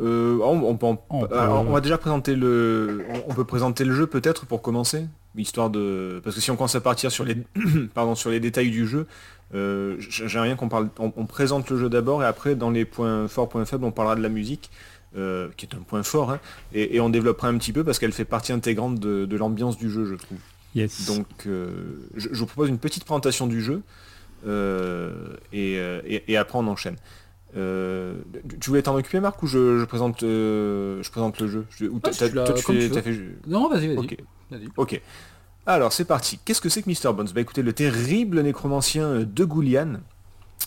[0.00, 3.44] Euh, on, on peut en- On peut- alors, on va déjà présenter le, on, peut
[3.44, 5.04] présenter le jeu peut-être pour commencer,
[5.36, 7.36] histoire de, parce que si on commence à partir sur les,
[7.94, 9.06] pardon, sur les détails du jeu,
[9.54, 12.84] euh, j- j'ai rien qu'on parle, on, présente le jeu d'abord et après dans les
[12.84, 14.70] points forts, points faibles, on parlera de la musique,
[15.16, 16.38] euh, qui est un point fort, hein,
[16.72, 19.76] et, et on développera un petit peu parce qu'elle fait partie intégrante de, de l'ambiance
[19.76, 20.38] du jeu, je trouve.
[20.76, 21.06] Yes.
[21.08, 21.68] Donc, euh,
[22.16, 23.82] je, je vous propose une petite présentation du jeu
[24.46, 25.12] euh,
[25.52, 26.96] et, euh, et- et après on enchaîne.
[27.56, 28.14] Euh,
[28.60, 31.86] tu voulais t'en occuper, Marc, ou je, je présente, euh, je présente le jeu Je-
[31.86, 33.12] ou t'as- Ah, si tu l'as- toi, tu comme fais- tu t'as veux.
[33.14, 34.68] fait- Non, vas-y, vas-y.
[34.76, 35.00] Ok.
[35.66, 36.38] Alors, c'est parti.
[36.44, 37.12] Qu'est-ce que c'est que Mr.
[37.12, 37.28] Bones?
[37.34, 39.94] Bah écoutez, le terrible nécromancien euh, de Goulian,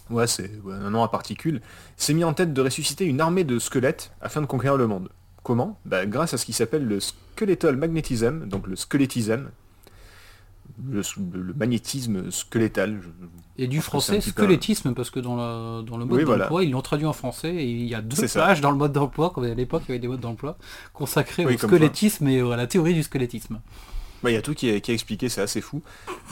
[0.09, 1.61] ouais, c'est ouais, un nom à particules,
[1.97, 5.09] s'est mis en tête de ressusciter une armée de squelettes afin de conquérir le monde.
[5.41, 5.79] Comment?
[5.85, 9.49] Bah, Grâce à ce qui s'appelle le skeletal magnetism, donc le squelettism,
[10.91, 11.01] le,
[11.33, 12.99] le magnétisme squelettal.
[13.01, 13.09] je-
[13.63, 16.45] Et du français un squelettisme, parce que dans, le mode Oui, voilà.
[16.45, 18.41] d'emploi, ils l'ont traduit en français et il y a deux ça.
[18.41, 20.57] pages dans le mode d'emploi, comme à l'époque il y avait des modes d'emploi,
[20.93, 23.59] consacrés Oui, au squelettisme et à la théorie du squelettisme.
[24.23, 25.81] Bah, Il y a tout qui est, expliqué, c'est assez fou.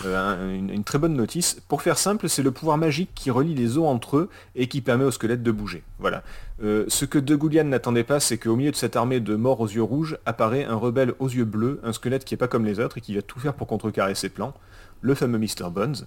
[0.05, 1.61] Euh, un- une, très bonne notice.
[1.67, 4.79] Pour faire simple, c'est le pouvoir magique qui relie les os entre eux et qui
[4.81, 5.83] permet au squelette de bouger.
[5.99, 6.23] Voilà.
[6.63, 9.59] Euh, ce que De Goulian n'attendait pas, c'est qu'au milieu de cette armée de morts
[9.59, 12.65] aux yeux rouges apparaît un rebelle aux yeux bleus, un squelette qui est pas comme
[12.65, 14.53] les autres et qui va tout faire pour contrecarrer ses plans,
[15.01, 15.69] le fameux Mr.
[15.71, 15.97] Bones.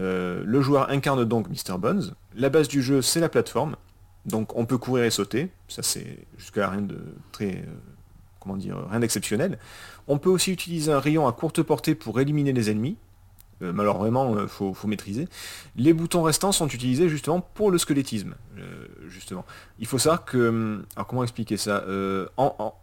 [0.00, 1.78] Euh, le joueur incarne donc Mr.
[1.78, 2.14] Bones.
[2.36, 3.76] La base du jeu, c'est la plateforme.
[4.26, 5.50] Donc on peut courir et sauter.
[5.68, 6.98] Ça c'est jusqu'à rien de
[7.32, 7.64] très...
[8.40, 9.58] comment dire, rien d'exceptionnel.
[10.08, 12.96] On peut aussi utiliser un rayon à courte portée pour éliminer les ennemis.
[13.60, 15.26] Euh, alors il faut, faut maîtriser.
[15.76, 18.34] Les boutons restants sont utilisés justement pour le squelettisme.
[18.56, 19.44] euh, justement.
[19.80, 20.48] Il faut savoir que...
[20.48, 22.26] hum, Alors comment expliquer ça Euh,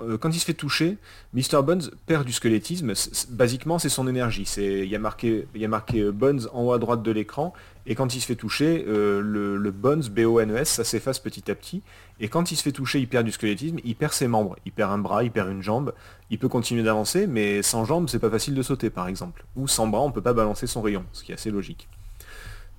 [0.01, 0.97] euh, Quand il se fait toucher,
[1.33, 1.61] Mr.
[1.63, 2.91] Bones perd du squelettisme.
[3.29, 4.45] Basiquement, c'est son énergie.
[4.45, 7.53] C'est- Il y a marqué, il euh, Bones en haut à droite de l'écran.
[7.87, 11.55] Et quand il se fait toucher, euh, le, le Bones, B-O-N-E-S, ça s'efface petit à
[11.55, 11.83] petit.
[12.19, 14.55] Et quand il se fait toucher, il perd du squelettisme, il perd ses membres.
[14.65, 15.93] Il perd un bras, il perd une jambe.
[16.29, 19.45] Il peut continuer d'avancer, mais sans jambes, c'est pas facile de sauter, par exemple.
[19.55, 21.89] Ou sans bras, on peut pas balancer son rayon, ce qui est assez logique.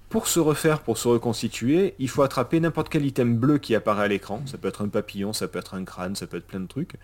[0.09, 4.05] Pour se refaire, pour se reconstituer, il faut attraper n'importe quel item bleu qui apparaît
[4.05, 4.41] à l'écran.
[4.47, 6.67] Ça peut être un papillon, ça peut être un crâne, ça peut être plein de
[6.67, 6.97] trucs.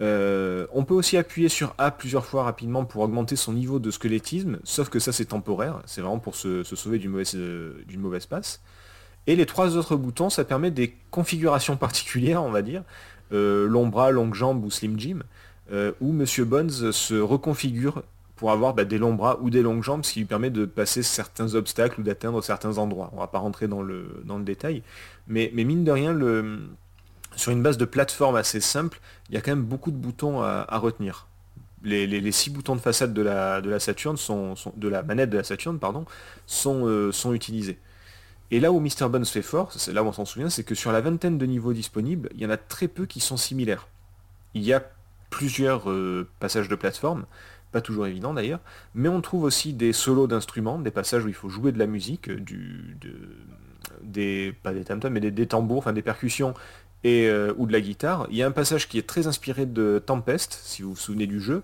[0.00, 3.90] Euh, on peut aussi appuyer sur A plusieurs fois rapidement pour augmenter son niveau de
[3.90, 7.00] squelettisme, sauf que ça c'est temporaire, c'est vraiment pour se, sauver
[7.34, 8.60] euh, d'une mauvaise passe.
[9.26, 12.82] Et les trois autres boutons, ça permet des configurations particulières, on va dire,
[13.32, 15.18] euh, long bras, longue jambe ou slim Jim,
[15.72, 18.02] euh, où Monsieur Bones se reconfigure
[18.36, 20.66] pour avoir bah, des longs bras ou des longues jambes, ce qui lui permet de
[20.66, 23.10] passer certains obstacles ou d'atteindre certains endroits.
[23.14, 24.82] On va pas rentrer dans le, dans le détail,
[25.26, 26.14] mais, mais mine de rien,
[27.34, 30.42] sur une base de plateforme assez simple, il y a quand même beaucoup de boutons
[30.42, 31.26] à, retenir.
[31.82, 35.78] Les, six boutons de façade de la, de la de la manette de la Saturn,
[35.78, 36.04] pardon,
[36.46, 37.78] sont, euh, sont utilisés.
[38.50, 39.08] Et là où Mr.
[39.10, 41.46] Bones fait fort, c'est là où on s'en souvient, c'est que sur la vingtaine de
[41.46, 43.88] niveaux disponibles, il y en a très peu qui sont similaires.
[44.54, 44.84] Il y a
[45.30, 47.26] plusieurs euh, passages de plateforme,
[47.72, 48.60] pas toujours évident d'ailleurs,
[48.94, 51.86] mais on trouve aussi des solos d'instruments, des passages où il faut jouer de la
[51.86, 53.36] musique, euh, du, de-
[54.02, 56.54] des, pas des tam mais des, des tambours, enfin des percussions
[57.04, 58.26] et, euh, ou de la guitare.
[58.30, 61.26] Il y a un passage qui est très inspiré de Tempest, si vous vous souvenez
[61.26, 61.62] du jeu,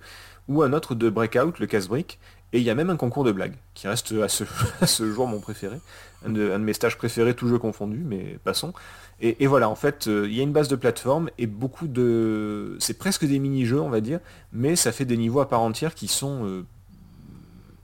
[0.48, 2.18] ou un autre de Breakout, le casse-brique,
[2.52, 4.44] et il y a même un concours de blagues, qui reste à ce,
[4.80, 5.78] à ce jour mon préféré,
[6.26, 8.72] un de, un de mes stages préférés, tous jeux confondus, mais passons.
[9.20, 11.86] Et, et voilà, en fait, euh, il y a une base de plateforme et beaucoup
[11.86, 12.76] de...
[12.80, 14.18] C'est presque des mini-jeux, on va dire,
[14.52, 16.64] mais ça fait des niveaux à part entière qui sont euh,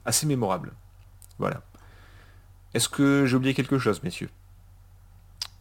[0.04, 0.72] assez mémorables.
[1.38, 1.62] Voilà.
[2.74, 4.28] Est-ce que j'ai oublié quelque chose, messieurs,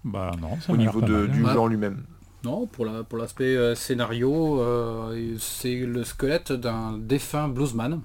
[0.03, 1.47] Bah non, ça au niveau de- mal, du hein.
[1.47, 1.53] Ouais.
[1.53, 2.03] genre lui-même
[2.43, 8.01] Non, pour la pour l'aspect euh, scénario, euh, c'est le squelette d'un défunt bluesman.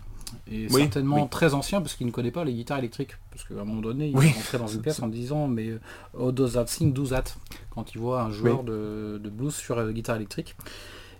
[0.50, 1.28] Et Oui, certainement oui.
[1.30, 3.16] très ancien parce qu'il ne connaît pas les guitares électriques.
[3.30, 4.26] Parce qu'à un moment donné, il Oui.
[4.28, 5.70] est rentré dans une pièce en disant mais
[6.18, 7.24] oh does that thing do that
[7.70, 10.56] quand il voit un joueur de, de blues sur euh, guitare électrique.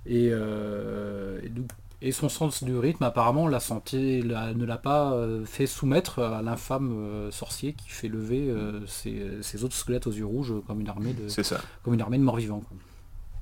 [0.07, 1.71] Et, euh, et, donc-
[2.05, 3.61] et son sens du rythme apparemment l'a
[4.25, 8.85] l'a- ne l'a pas euh, fait soumettre à l'infâme euh, sorcier qui fait lever euh,
[8.89, 11.61] ses, ses autres squelettes aux yeux rouges comme une armée de, ça.
[11.85, 12.59] comme une armée de morts-vivants.
[12.61, 12.77] quoi.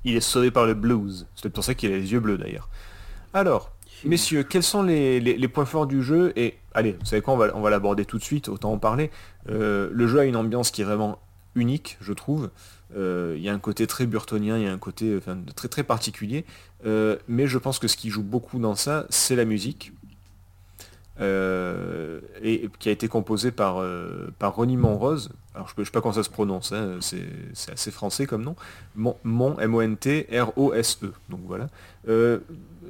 [0.03, 1.25] Il est sauvé par le blues.
[1.35, 2.69] C'est pour ça qu'il a les yeux bleus d'ailleurs.
[3.33, 3.71] Alors,
[4.05, 7.69] messieurs, quels sont les, points forts du jeu Et allez, vous savez quoi, on va,
[7.69, 9.11] l'aborder tout de suite, autant en parler.
[9.49, 11.19] Euh, le jeu a une ambiance qui est vraiment
[11.55, 12.49] unique, je trouve.
[12.95, 15.19] Euh, Il y a un côté très burtonien, il y a un côté
[15.55, 16.45] très très particulier.
[16.85, 19.93] Euh, mais je pense que ce qui joue beaucoup dans ça, c'est la musique.
[21.19, 23.85] Et qui a été composée par,
[24.39, 25.29] par Ronnie Monrose.
[25.53, 28.55] Alors je ne sais pas comment ça se prononce, hein, c'est assez français comme nom.
[28.95, 31.05] Mon, Mon, M-O-N-T-R-O-S-E.
[31.05, 31.13] E.
[31.29, 31.67] Donc voilà.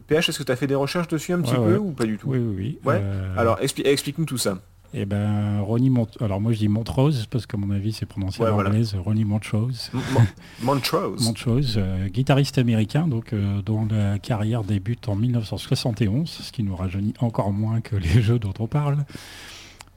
[0.07, 1.77] PH, est-ce que tu as fait des recherches dessus un petit Ouais, peu ouais.
[1.77, 2.27] ou pas du tout?
[2.29, 2.79] Oui, oui, oui.
[2.85, 2.99] Ouais.
[3.01, 4.57] Euh, Alors expli- explique-nous tout ça.
[4.93, 8.43] Et ben Ronnie Mont alors moi je dis Montrose parce qu'à mon avis c'est prononcé
[8.43, 8.71] à voilà.
[9.05, 9.89] Ronnie Montrose.
[9.93, 10.01] M-
[10.63, 11.23] Montrose.
[11.23, 16.75] Montrose, euh, guitariste américain donc euh, dont la carrière débute en 1971, ce qui nous
[16.75, 18.97] rajeunit encore moins que les jeux dont on parle.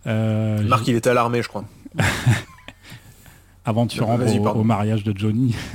[0.06, 1.64] Marc, il était à l'armée, je crois.
[3.64, 5.56] avant de se Non, au, au mariage de Johnny.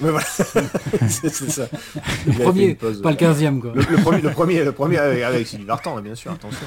[0.00, 0.20] Voilà.
[1.08, 1.66] c'est ça.
[1.66, 3.00] Fait Premier, pause.
[3.02, 3.72] pas le 15e quoi.
[3.74, 6.66] Le, le premier, le premier, le premier avec, avec Sylvie Vartan, bien sûr, attention.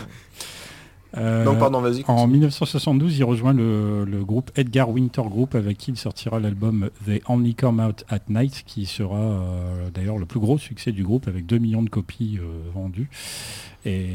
[1.15, 2.01] Euh, Donc pardon, vas-y.
[2.07, 2.33] En continue.
[2.33, 7.21] 1972, il rejoint le, le groupe Edgar Winter Group avec qui il sortira l'album They
[7.27, 11.27] Only Come Out at Night qui sera euh, d'ailleurs le plus gros succès du groupe
[11.27, 13.09] avec 2 millions de copies euh, vendues.
[13.85, 14.09] Et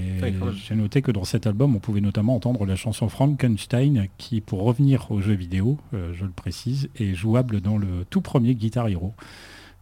[0.66, 4.64] j'ai noté que dans cet album, on pouvait notamment entendre la chanson Frankenstein qui, pour
[4.64, 8.88] revenir aux jeux vidéo, euh, je le précise, est jouable dans le tout premier Guitar
[8.88, 9.14] Hero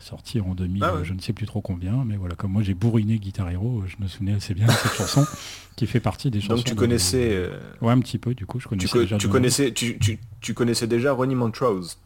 [0.00, 1.00] sorti en 2000, Ah ouais.
[1.00, 3.82] euh, je ne sais plus trop combien, mais voilà, comme moi j'ai bourriné Guitar Hero,
[3.86, 5.24] je me souvenais assez bien de cette chanson
[5.76, 6.56] qui fait partie des chansons.
[6.56, 9.16] Donc tu connaissais, euh, Ouais, un petit peu, du coup, je tu, connaissais co- déjà.
[9.18, 11.98] tu connaissais, tu, tu, tu connaissais déjà Ronnie Montrose?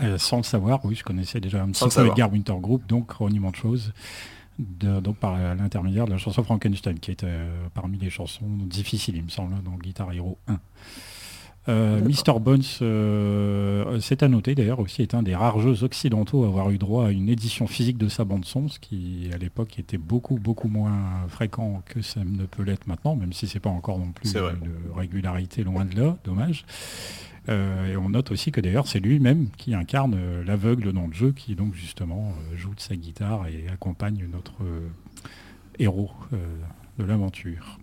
[0.00, 2.12] Euh, sans le savoir, oui, je connaissais déjà un petit Sans peu savoir.
[2.12, 3.92] Edgar Winter Group, donc Ronnie Montrose,
[4.58, 9.16] de- donc par l'intermédiaire de la chanson Frankenstein, qui est euh, parmi les chansons difficiles,
[9.16, 10.58] il me semble, dans Guitar Hero 1.
[11.68, 12.40] Euh, Mr.
[12.40, 16.70] Bones, euh, c'est à noter d'ailleurs aussi, est un des rares jeux occidentaux à avoir
[16.70, 20.36] eu droit à une édition physique de sa bande-son, ce qui à l'époque était beaucoup
[20.36, 24.12] beaucoup moins fréquent que ça ne peut l'être maintenant, même si c'est pas encore non
[24.12, 26.64] plus une régularité loin de là, dommage.
[27.48, 31.12] Euh, et on note aussi que d'ailleurs c'est lui-même qui incarne euh, l'aveugle dans le
[31.12, 34.88] jeu, qui donc justement euh, joue de sa guitare et accompagne notre euh,
[35.78, 36.36] héros euh,
[36.98, 37.78] de l'aventure.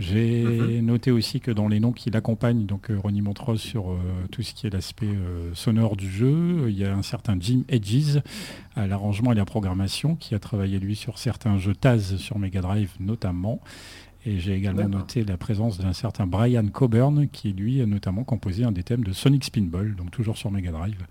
[0.00, 3.96] J'ai noté aussi que dans les noms qui l'accompagnent, donc euh, Ronnie Montrose sur euh,
[4.32, 7.62] tout ce qui est l'aspect euh, sonore du jeu, il y a un certain Jim
[7.68, 8.18] Hedges
[8.74, 12.60] à l'arrangement et la programmation qui a travaillé lui sur certains jeux Taz sur Mega
[12.60, 13.60] Drive notamment.
[14.26, 18.64] Et j'ai également noté la présence d'un certain Brian Coburn qui lui a notamment composé
[18.64, 21.06] un des thèmes de Sonic Spinball, donc toujours sur Mega Drive.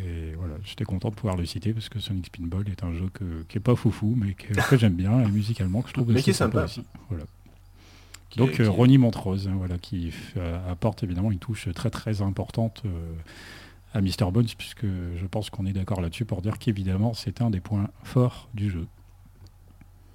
[0.00, 3.08] Et voilà, j'étais content de pouvoir le citer parce que Sonic Spinball est un jeu
[3.12, 6.12] que- qui est pas foufou mais que, que j'aime bien et musicalement que je trouve
[6.12, 6.64] Mais qui est sympa.
[6.64, 6.82] aussi.
[7.10, 7.24] Voilà.
[8.32, 11.90] Qui Donc qui euh, Ronnie Montrose, hein, voilà, qui euh, apporte évidemment une touche très
[11.90, 13.14] très importante euh,
[13.94, 14.30] à Mr.
[14.32, 17.88] Bones, puisque je pense qu'on est d'accord là-dessus pour dire qu'évidemment c'est un des points
[18.04, 18.86] forts du jeu.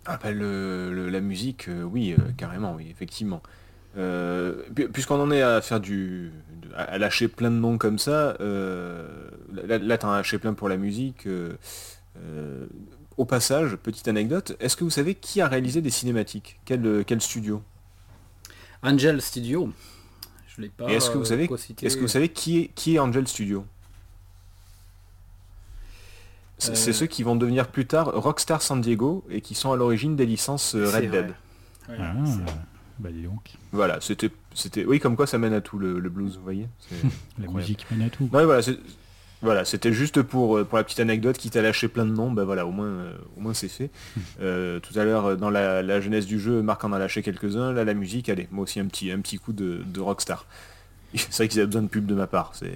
[0.06, 3.42] Ah bah le, le- la musique, euh, oui, euh, carrément, oui, effectivement.
[3.98, 6.32] Euh, pu- Puisqu'on en est à faire du...
[6.76, 9.30] à lâcher plein de noms comme ça, euh,
[9.68, 11.28] là, là t'en as lâché plein pour la musique.
[11.28, 11.58] euh,
[12.24, 12.68] euh,
[13.18, 16.60] au passage, petite anecdote, est-ce que vous savez qui a réalisé des cinématiques?
[16.66, 17.62] Quel, quel studio?
[18.84, 19.72] Angel Studio.
[20.56, 20.86] Je l'ai pas.
[20.88, 21.50] Est-ce que vous euh, savez,
[21.84, 23.66] est-ce que vous savez qui est, qui est Angel Studio?
[26.58, 26.94] C'est c'est Euh.
[26.94, 30.26] ceux qui vont devenir plus tard Rockstar San Diego et qui sont à l'origine des
[30.26, 31.24] licences C'est Red vrai.
[31.24, 31.28] Dead.
[31.90, 32.54] Ouais, Ah, c'est-
[33.00, 36.10] bah dis donc, Voilà, c'était, c'était, oui, comme quoi ça mène à tout le, le
[36.10, 36.68] blues, vous voyez.
[36.80, 36.96] C'est-
[37.40, 38.24] la musique mène à tout.
[38.24, 38.80] Non, mais voilà, c'est-
[39.48, 42.32] voilà, c'était juste pour, euh, pour la petite anecdote, qui t'a lâché plein de noms,
[42.32, 43.90] ben voilà, au moins, euh, au moins c'est fait.
[44.42, 47.22] Euh, tout à l'heure, euh, dans la, la jeunesse du jeu, Marc en a lâché
[47.24, 50.46] quelques-uns, là la musique, allez, moi aussi un petit, un petit coup de, de Rockstar.
[51.16, 52.52] C'est vrai qu'ils avaient besoin de pub de ma part.
[52.54, 52.74] C'est...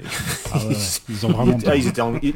[0.53, 0.75] Ah ouais,
[1.09, 1.57] ils ont vraiment...
[1.67, 2.15] ah, ils étaient en...
[2.21, 2.35] ils-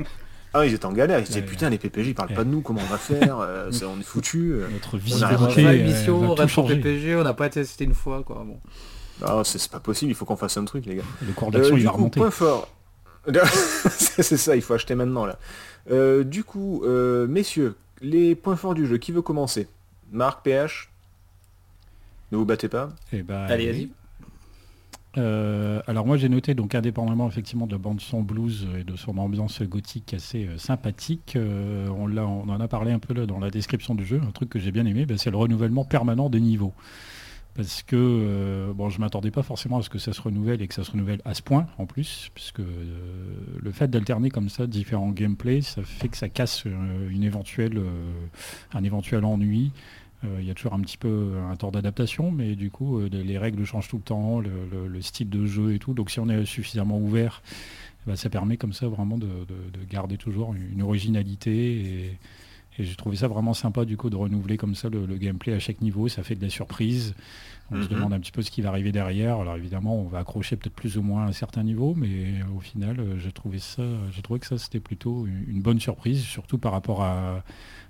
[0.53, 2.35] ah, ils étaient en galère, ils se disaient Ouais, putain les PPJ ils parlent Ouais.
[2.35, 4.53] pas de nous, comment on va faire Euh, On est foutus.
[4.71, 6.75] Notre On a On a visibilité euh, tout Rétro changer.
[6.77, 8.45] PPG, on n'a pas testé une fois quoi.
[8.47, 8.57] Bon.
[9.21, 11.03] Ah, c'est, c'est pas possible, il faut qu'on fasse un truc les gars.
[11.25, 12.19] Le cours Euh, d'action il va coup, remonter.
[12.21, 12.69] point fort.
[13.89, 15.37] c'est ça, il faut acheter maintenant là.
[15.91, 19.67] Euh, du coup, euh, messieurs, les points forts du jeu, qui veut commencer?
[20.11, 20.89] Marc, PH
[22.31, 23.89] Ne vous battez pas Eh ben, Allez, vas-y.
[25.17, 28.97] Euh, alors moi j'ai noté donc indépendamment effectivement de la bande son blues et de
[28.97, 33.13] son ambiance gothique assez euh, sympathique, euh, on, l'a- on en a parlé un peu
[33.13, 35.37] là dans la description du jeu, un truc que j'ai bien aimé, bah, c'est le
[35.37, 36.73] renouvellement permanent des niveaux.
[37.55, 40.67] Parce que euh, bon je m'attendais pas forcément à ce que ça se renouvelle et
[40.67, 42.63] que ça se renouvelle à ce point en plus, puisque euh,
[43.61, 47.79] le fait d'alterner comme ça différents gameplays, ça fait que ça casse euh, une éventuelle,
[48.73, 49.71] un éventuel ennui.
[50.39, 53.37] Il y a toujours un petit peu un temps d'adaptation, mais du coup, les, les
[53.37, 55.93] règles changent tout le temps, le, le- le style de jeu et tout.
[55.93, 57.43] Donc si on est suffisamment ouvert,
[58.07, 62.17] ben, ça permet comme ça vraiment de, de- de garder toujours une, originalité.
[62.77, 65.59] Et j'ai trouvé ça vraiment sympa du coup de renouveler comme ça le, gameplay à
[65.59, 66.07] chaque niveau.
[66.07, 67.15] Ça fait de la surprise.
[67.71, 67.95] On se Mhm.
[67.95, 69.39] demande un petit peu ce qui va arriver derrière.
[69.39, 72.59] Alors évidemment, on va accrocher peut-être plus ou moins à un certain niveau, mais au
[72.59, 76.59] final, euh, j'ai trouvé ça, j'ai trouvé que ça c'était plutôt une, bonne surprise, surtout
[76.59, 77.43] par rapport à,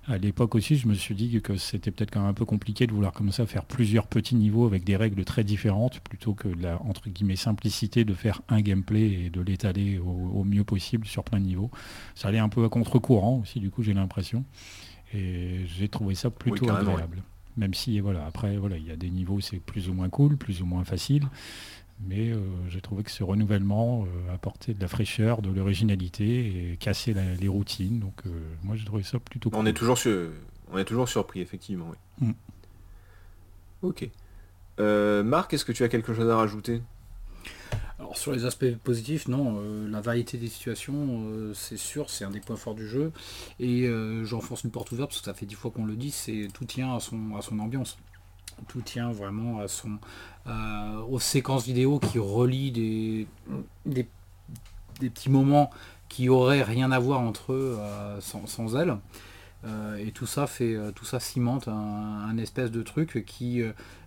[0.07, 2.87] à l'époque aussi, je me suis dit que c'était peut-être quand même un peu compliqué
[2.87, 6.47] de vouloir comme ça faire plusieurs petits niveaux avec des règles très différentes plutôt que
[6.47, 10.63] de la entre guillemets simplicité de faire un gameplay et de l'étaler au, au mieux
[10.63, 11.69] possible sur plein de niveaux.
[12.13, 14.45] Ça allait un peu à contre-courant aussi, du coup j'ai l'impression.
[15.13, 17.17] Et j'ai trouvé ça plutôt agréable.
[17.17, 17.23] Même
[17.73, 20.61] si voilà, après voilà, il y a des niveaux c'est plus ou moins cool, plus
[20.61, 21.27] ou moins facile.
[22.01, 22.39] Mais euh,
[22.69, 27.47] j'ai trouvé que ce renouvellement euh, apportait de la fraîcheur, de l'originalité et cassait les
[27.47, 27.99] routines.
[27.99, 28.29] Donc euh,
[28.63, 29.59] moi j'ai trouvé ça plutôt cool.
[29.59, 30.29] On est toujours, sur,
[30.71, 31.91] on est toujours surpris, effectivement.
[32.21, 32.27] Oui.
[32.27, 32.33] Mm.
[33.81, 34.09] Ok.
[35.23, 36.81] Marc, est-ce que tu as quelque chose à rajouter?
[38.05, 42.39] Alors sur les aspects positifs, non, la variété des situations, c'est sûr, c'est un des
[42.39, 43.11] points forts du jeu.
[43.59, 43.89] Et
[44.23, 46.65] j'enfonce une porte ouverte parce que ça fait dix fois qu'on le dit, c'est tout
[46.65, 47.97] tient à son, à son ambiance
[48.67, 49.97] tout tient vraiment à son,
[50.47, 53.27] euh, aux séquences vidéo qui relient des,
[53.85, 54.07] des,
[54.99, 55.69] petits moments
[56.09, 58.97] qui auraient rien à voir entre eux euh, sans, elle.
[59.65, 63.63] Euh, et tout ça fait tout ça cimente un espèce de truc qui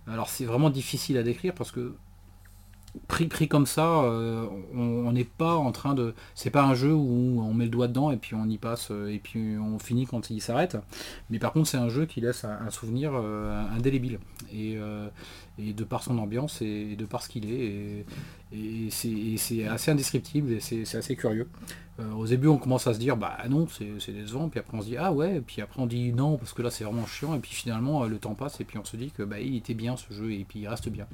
[0.07, 1.95] alors c'est vraiment difficile à décrire parce que
[3.07, 6.13] pris, pris comme ça, euh, on n'est pas en train de.
[6.35, 8.89] C'est pas un jeu où on met le doigt dedans et puis on y passe
[8.91, 10.77] euh, et puis on finit quand il s'arrête.
[11.29, 14.19] Mais par contre, c'est un jeu qui laisse un, souvenir euh, indélébile.
[14.53, 14.77] Et,
[15.57, 18.05] de par son ambiance et, de par ce qu'il est.
[18.53, 21.49] Et, c'est assez indescriptible et c'est assez curieux.
[22.15, 24.47] au début, on commence à se dire, bah non, c'est décevant.
[24.47, 25.41] Puis après, on se dit, ah ouais.
[25.45, 27.35] Puis après, on dit non, parce que là, c'est vraiment chiant.
[27.35, 29.73] Et puis finalement, le temps passe et puis on se dit que bah, il était
[29.73, 31.07] bien ce jeu et puis il reste bien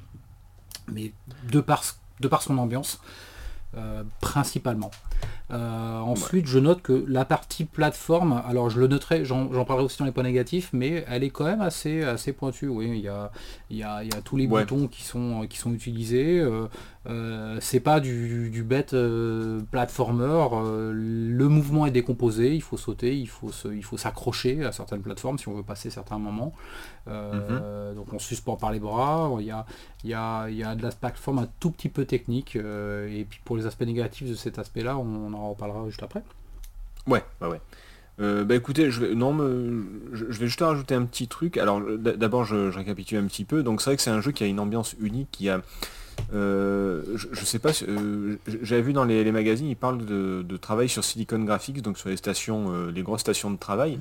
[0.92, 1.14] mais
[1.52, 1.84] de par,
[2.20, 3.00] de par son ambiance,
[3.78, 4.92] euh, principalement.
[5.52, 10.00] Euh, ensuite, je note que la partie plateforme, alors je le noterai, j'en parlerai aussi
[10.00, 12.68] dans les points négatifs, mais elle est quand même assez, assez pointue.
[12.68, 13.32] Oui, il y a,
[13.70, 16.40] il y a, il y a tous les boutons qui sont, qui sont utilisés.
[16.40, 16.68] Euh,
[17.08, 18.96] euh, c'est pas du, du bête
[19.72, 20.48] platformer.
[20.94, 25.38] le mouvement est décomposé, il faut sauter, il faut il faut s'accrocher à certaines plateformes
[25.38, 26.54] si on veut passer certains moments.
[27.08, 27.96] Mhm.
[27.96, 29.32] Donc on suspend par les bras.
[29.40, 29.66] Il y a,
[30.04, 32.56] il y a, il y a de la plateforme un tout petit peu technique.
[32.56, 36.24] et puis pour les aspects négatifs de cet aspect-là, on en reparlera juste après.
[37.08, 37.62] Ouais, ouais, ouais.
[38.20, 39.38] Euh, bah écoutez, je vais, non,
[40.14, 41.58] je, vais juste rajouter un petit truc.
[41.58, 43.64] Alors d'abord, je, récapitule un petit peu.
[43.64, 45.62] Donc c'est vrai que c'est un jeu qui a une ambiance unique, qui a,
[46.34, 51.04] euh, je, sais pas, euh, j'avais vu dans les, magazines, ils parlent de, travail sur
[51.04, 54.00] Silicon Graphics, donc sur les stations, les grosses stations de travail,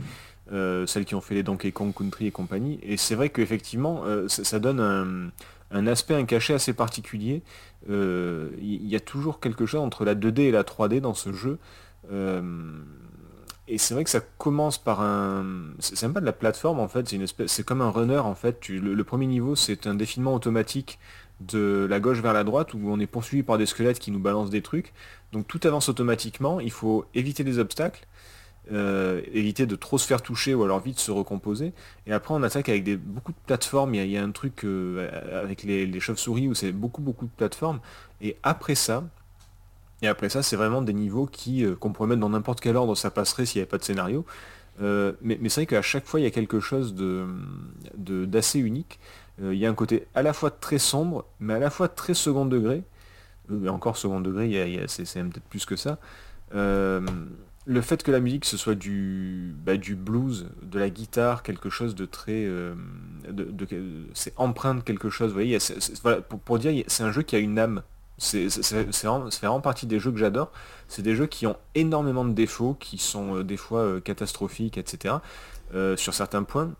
[0.50, 2.78] celles qui ont fait les Donkey Kong Country et compagnie.
[2.82, 5.30] Et c'est vrai qu'effectivement, ça, donne un,
[5.76, 7.42] un, aspect, un cachet assez particulier
[7.86, 11.32] il euh, y, a toujours quelque chose entre la 2D et la 3D dans ce
[11.32, 11.58] jeu.
[12.10, 12.40] Euh,
[13.66, 15.44] et c'est vrai que ça commence par un...
[15.78, 17.62] C'est même pas de la plateforme en fait, c'est espèce...
[17.64, 18.68] Comme un runner en fait.
[18.68, 20.98] Le, premier niveau c'est un défilement automatique
[21.40, 24.18] de la gauche vers la droite où on est poursuivi par des squelettes qui nous
[24.18, 24.92] balancent des trucs.
[25.32, 28.06] Donc tout avance automatiquement, il faut éviter les obstacles.
[28.72, 31.74] Euh, éviter de trop se faire toucher ou alors vite se recomposer.
[32.06, 35.42] Et après on attaque avec des, beaucoup de plateformes, il y, a, un truc euh,
[35.42, 37.80] avec les, chauves-souris où c'est beaucoup beaucoup de plateformes.
[38.22, 39.04] Et après ça,
[40.04, 42.76] et après ça c'est vraiment des niveaux qui euh, qu'on pourrait mettre dans n'importe quel
[42.76, 44.24] ordre, ça passerait s'il n'y avait pas de scénario.
[44.80, 47.26] mais, c'est vrai qu'à chaque fois il y a quelque chose de
[47.96, 48.98] d'assez unique.
[49.40, 52.14] il y a un côté à la fois très sombre, mais à la fois très
[52.14, 52.82] second degré.
[53.68, 55.98] encore second degré, c'est peut-être plus que ça
[57.66, 61.70] le fait que la musique ce soit du, bah, du blues, de la guitare, quelque
[61.70, 62.74] chose de très, euh,
[63.28, 63.68] de,
[64.12, 65.28] c'est empreinte quelque chose.
[65.28, 65.58] Vous voyez,
[66.44, 67.82] pour, dire, c'est un jeu qui a une âme.
[68.18, 68.48] C'est
[69.42, 70.50] vraiment, partie des jeux que j'adore.
[70.88, 74.78] C'est des jeux qui ont énormément de défauts, qui sont euh, des fois euh, catastrophiques,
[74.78, 75.16] etc.
[75.96, 76.72] sur certains points,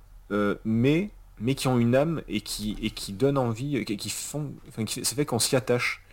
[0.64, 1.11] mais
[1.57, 5.41] qui ont une âme et qui et donnent envie, qui, font, enfin, c'est fait qu'on
[5.41, 6.04] s'y attache.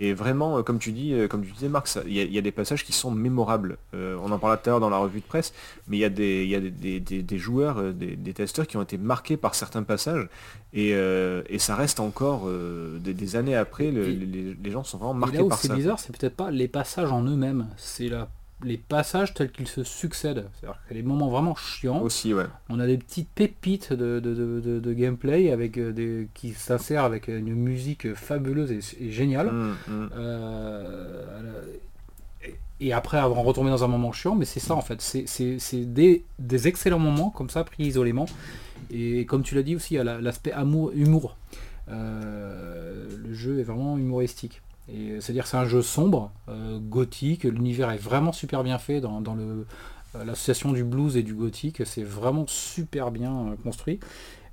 [0.00, 2.52] Et vraiment, euh, comme tu dis, euh, comme tu disais Marc, il y, a des
[2.52, 3.78] passages qui sont mémorables.
[3.94, 5.52] Euh, on en parlait tout à l'heure dans la revue de presse,
[5.88, 9.36] mais il y a des, y a des, joueurs, des, testeurs qui ont été marqués
[9.36, 10.28] par certains passages,
[10.72, 10.94] et,
[11.58, 12.48] ça reste encore
[13.00, 15.68] des, années après, les, gens sont vraiment marqués par ça.
[15.68, 18.28] C'est bizarre, c'est peut-être pas les passages en eux-mêmes, c'est la
[18.62, 20.48] les passages tels qu'ils se succèdent.
[20.54, 22.00] C'est-à-dire que les moments vraiment chiants.
[22.00, 22.46] Aussi, ouais.
[22.68, 28.14] On a des petites pépites de, gameplay avec euh, des, qui s'insèrent avec une musique
[28.14, 29.52] fabuleuse et, géniale.
[29.52, 30.08] Mmh, mmh.
[30.16, 31.62] Euh,
[32.80, 35.00] et après avoir retombé dans un moment chiant, mais c'est ça en fait.
[35.00, 36.24] C'est des,
[36.68, 38.26] excellents moments comme ça pris isolément.
[38.90, 41.36] Et comme tu l'as dit aussi, il y a l'aspect amour, humour.
[41.90, 44.62] Euh, le jeu est vraiment humoristique.
[45.20, 49.66] C'est-à-dire c'est un jeu sombre, euh, gothique, l'univers est vraiment super bien fait dans, le
[50.16, 54.00] euh, l'association du blues et du gothique, c'est vraiment super bien euh, construit.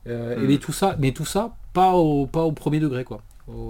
[0.06, 0.46] Mm.
[0.46, 3.22] mais tout ça, mais tout ça pas au, pas au premier degré quoi.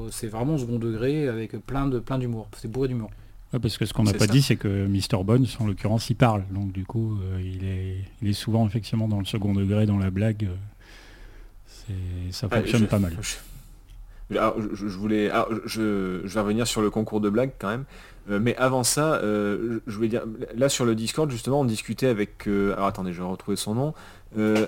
[0.10, 2.50] C'est vraiment au second degré avec plein de plein d'humour.
[2.58, 3.10] C'est bourré d'humour.
[3.52, 5.24] parce que ce qu'on n'a pas dit, c'est que Mr.
[5.24, 6.44] Bones, en l'occurrence, il parle.
[6.52, 10.12] Donc du coup, il, est, il est souvent effectivement dans le second degré, dans la
[10.12, 10.50] blague.
[12.32, 13.18] ça fonctionne pas mal.
[13.22, 13.36] je,
[14.30, 15.32] voulais,
[15.66, 17.86] je, vais revenir sur le concours de blagues quand même.
[18.30, 20.24] Euh, mais avant ça, euh, je voulais dire,
[20.56, 23.76] là sur le Discord justement, on discutait avec, euh, alors attendez, je vais retrouver son
[23.76, 23.94] nom,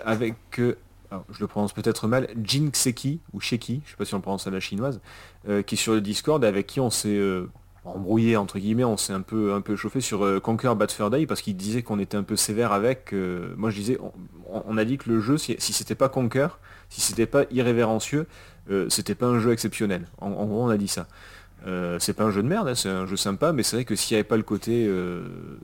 [0.05, 4.21] avec je le prononce peut-être mal, Jinxeki, ou Sheki, je sais pas si on le
[4.21, 5.01] prononce à la chinoise,
[5.65, 7.19] qui est sur le Discord, avec qui on s'est
[7.83, 11.25] embrouillé entre guillemets, on s'est un peu un peu chauffé sur Conquer Bad Fur Day
[11.25, 13.13] parce qu'il disait qu'on était un peu sévère avec.
[13.57, 13.97] moi je disais,
[14.49, 16.47] on, a dit que le jeu, si, si c'était pas Conquer,
[16.89, 18.27] si c'était pas irrévérencieux,
[18.89, 20.07] c'était pas un jeu exceptionnel.
[20.19, 21.07] En, gros, on a dit ça.
[21.99, 23.95] c'est pas un jeu de merde, hein, c'est un jeu sympa, mais c'est vrai que
[23.95, 24.89] s'il n'y avait pas le côté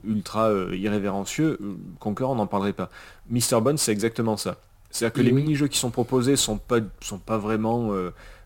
[0.04, 1.58] ultra irrévérencieux,
[2.00, 2.90] Conquer on n'en parlerait pas.
[3.30, 3.60] Mr.
[3.60, 4.56] Bond c'est exactement ça.
[4.90, 7.88] C'est-à-dire que les mini-jeux qui sont proposés sont pas, sont pas vraiment...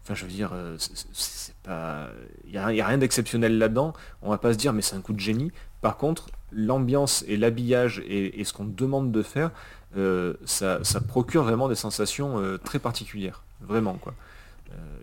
[0.02, 2.08] Enfin je veux dire, c'est pas...
[2.46, 3.92] Il n'y a, rien d'exceptionnel là-dedans.
[4.22, 5.52] On va pas se dire mais c'est un coup de génie.
[5.80, 9.50] Par contre, l'ambiance et l'habillage et, ce qu'on demande de faire,
[10.44, 13.42] ça, ça, procure vraiment des sensations très particulières.
[13.60, 14.14] Vraiment quoi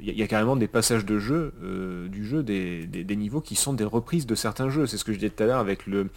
[0.01, 3.74] il y, a carrément des passages de jeu, euh, du jeu, des, niveaux qui sont
[3.74, 4.86] des reprises de certains jeux.
[4.86, 6.09] C'est ce que je disais tout à l'heure avec le.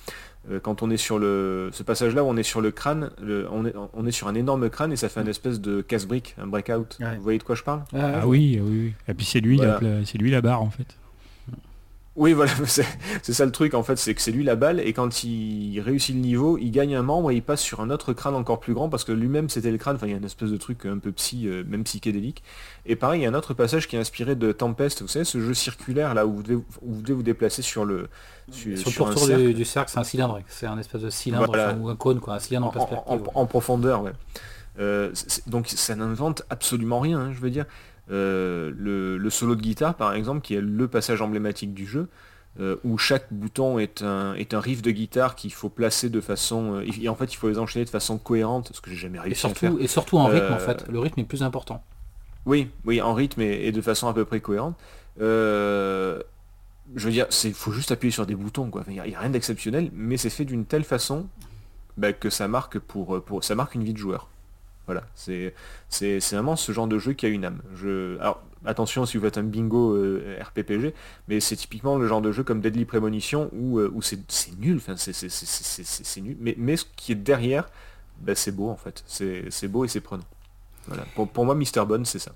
[0.50, 1.70] Euh, quand on est sur le.
[1.72, 3.10] Ce passage-là où on est sur le crâne,
[3.50, 6.34] on, est, on, est, sur un énorme crâne et ça fait un espèce de casse-brique,
[6.38, 6.98] un breakout.
[7.00, 7.84] Vous voyez de quoi je parle?
[7.94, 8.92] Ah, oui, oui, oui.
[9.08, 9.60] Et puis c'est lui,
[10.04, 10.96] c'est lui la barre en fait.
[12.18, 14.92] Oui, voilà, c'est ça le truc en fait, c'est que c'est lui la balle et
[14.92, 18.12] quand il réussit le niveau, il gagne un membre et il passe sur un autre
[18.12, 20.24] crâne encore plus grand parce que lui-même c'était le crâne, enfin il y a une
[20.24, 22.42] espèce de truc un peu psy, euh, même psychédélique.
[22.86, 25.24] Et pareil, il y a un autre passage qui est inspiré de Tempest, vous savez,
[25.24, 28.08] ce jeu circulaire là où vous devez vous, devez vous déplacer sur le...
[28.50, 31.96] Sur, le tour du, cercle, c'est un cylindre, c'est un espèce de cylindre ou un
[31.96, 33.28] cône, quoi, un cylindre en perspective.
[33.34, 34.12] En, profondeur, ouais.
[34.80, 35.12] Euh,
[35.46, 37.66] donc ça n'invente absolument rien, hein, je veux dire.
[38.10, 42.08] Euh, le, solo de guitare par exemple, qui est le passage emblématique du jeu,
[42.60, 46.20] euh, où chaque bouton est un, est un riff de guitare qu'il faut placer de
[46.20, 46.76] façon...
[46.76, 49.20] Euh, et en fait il faut les enchaîner de façon cohérente, ce que j'ai jamais
[49.20, 49.80] réussi et surtout, à faire.
[49.80, 51.84] Et surtout en rythme en fait, le rythme est plus important.
[52.46, 54.76] Oui, oui, en rythme et, de façon à peu près cohérente.
[55.18, 56.22] je
[56.94, 58.84] veux dire, il faut juste appuyer sur des boutons, quoi.
[58.88, 61.26] Il n'y a, rien d'exceptionnel, mais c'est fait d'une telle façon
[61.98, 64.28] bah, que ça marque pour, pour ça marque une vie de joueur.
[64.88, 65.52] Voilà, c'est
[66.32, 67.60] vraiment ce genre de jeu qui a une âme.
[68.20, 70.94] Alors, attention si vous faites un bingo euh, RPPG,
[71.28, 74.18] mais c'est typiquement le genre de jeu comme Deadly Premonition où, euh, c'est
[74.58, 76.38] nul, c'est nul.
[76.40, 77.68] Mais, ce qui est derrière,
[78.22, 79.04] bah, c'est beau en fait.
[79.06, 80.24] C'est beau et c'est prenant.
[80.86, 81.04] Voilà.
[81.14, 81.84] Pour, moi, Mr.
[81.86, 82.32] Bond, c'est ça.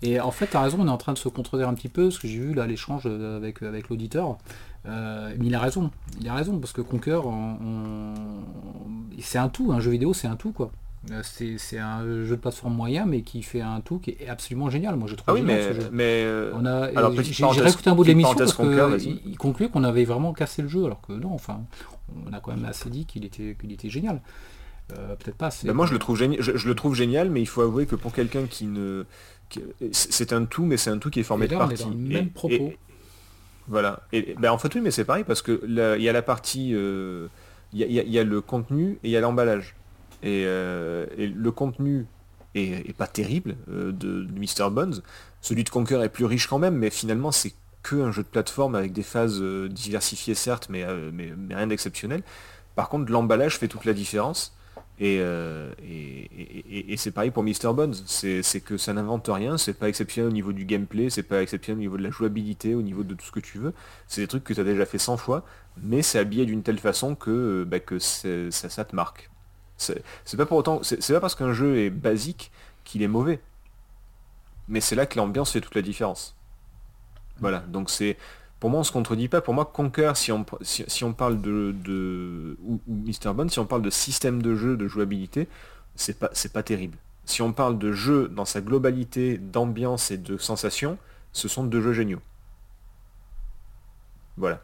[0.00, 1.88] Et en fait, tu as raison, on est en train de se contredire un petit
[1.88, 4.38] peu, ce que j'ai vu là, l'échange avec, avec l'auditeur.
[4.86, 5.90] Euh, mais il a raison,
[6.20, 7.20] il a raison, parce que Conquer,
[9.18, 10.70] c'est un tout, un jeu vidéo, c'est un tout, quoi.
[11.12, 11.22] Euh,
[11.58, 14.96] c'est un jeu de plateforme moyen, mais qui fait un tout qui est absolument génial.
[14.96, 15.26] Moi, je trouve.
[15.28, 16.90] Ah oui, mais, mais euh, on a.
[17.22, 20.68] J'ai réécouté un bout de l'émission parce qu'il il conclut qu'on avait vraiment cassé le
[20.68, 21.32] jeu, alors que non.
[21.32, 21.60] Enfin,
[22.26, 24.20] on a quand même assez dit qu'il était qu'il était génial.
[24.92, 25.50] Euh, peut-être pas.
[25.64, 26.40] Ben moi, je le trouve génial.
[26.40, 29.04] Je, le trouve génial, mais il faut avouer que pour quelqu'un qui ne,
[29.92, 31.86] c'est un tout, mais c'est un tout qui est formé de parties.
[31.86, 32.72] même propos.
[33.68, 34.00] voilà.
[34.12, 36.70] Et ben en fait oui, mais c'est pareil parce que il y a la partie,
[36.70, 37.28] il
[37.72, 39.76] y, a le contenu et il y a l'emballage.
[40.24, 42.06] Euh, et, le contenu
[42.54, 44.70] est, pas terrible euh, de, Mr.
[44.70, 45.02] Bones.
[45.40, 47.52] Celui de Conquer est plus riche quand même, mais finalement c'est
[47.82, 52.22] que un jeu de plateforme avec des phases euh, diversifiées certes, mais, mais, rien d'exceptionnel.
[52.74, 54.52] Par contre, l'emballage fait toute la différence.
[54.98, 57.74] Et, et, c'est pareil pour Mr.
[57.74, 61.42] Bones, c'est que ça n'invente rien, c'est pas exceptionnel au niveau du gameplay, c'est pas
[61.42, 63.74] exceptionnel au niveau de la jouabilité, au niveau de tout ce que tu veux.
[64.08, 65.44] C'est des trucs que tu as déjà fait 100 fois,
[65.82, 69.28] mais c'est habillé d'une telle façon que, bah, que ça, ça te marque.
[69.76, 72.50] C'est pas pour autant, c'est pas parce qu'un jeu est basique
[72.84, 73.40] qu'il est mauvais.
[74.68, 76.34] Mais c'est là que l'ambiance fait toute la différence.
[77.38, 78.16] Voilà, donc c'est
[78.60, 79.40] pour moi on se contredit pas.
[79.40, 83.34] Pour moi Conquer, si on, si, on parle de, de ou, Mr.
[83.34, 85.48] Bond, si on parle de système de jeu, de jouabilité,
[85.94, 86.96] c'est pas c'est pas terrible.
[87.26, 90.96] Si on parle de jeu dans sa globalité, d'ambiance et de sensations,
[91.32, 92.20] ce sont deux jeux géniaux.
[94.36, 94.62] Voilà.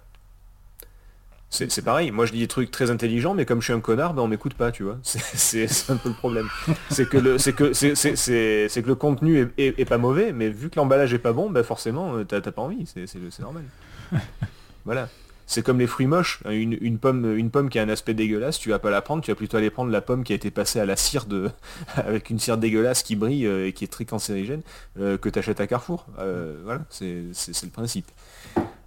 [1.53, 4.15] C'est pareil, moi je dis des trucs très intelligents, mais comme je suis un connard,
[4.15, 4.99] ben on m'écoute pas, tu vois.
[5.03, 6.49] C'est un peu le problème.
[6.89, 10.77] C'est que le, c'est que c'est que le contenu est, pas mauvais, mais vu que
[10.77, 13.65] l'emballage est pas bon, ben forcément euh, t'as pas envie, c'est normal.
[14.87, 15.09] voilà.
[15.47, 16.43] C'est comme les fruits moches.
[16.49, 19.31] Une, pomme, une pomme qui a un aspect dégueulasse, tu vas pas la prendre, tu
[19.31, 21.51] vas plutôt aller prendre la pomme qui a été passée à la cire de,
[21.97, 24.63] avec une cire dégueulasse qui brille euh, et qui est très cancérigène,
[24.99, 26.07] euh, que tu achètes à Carrefour.
[26.17, 27.25] voilà, c'est
[27.63, 28.07] le principe.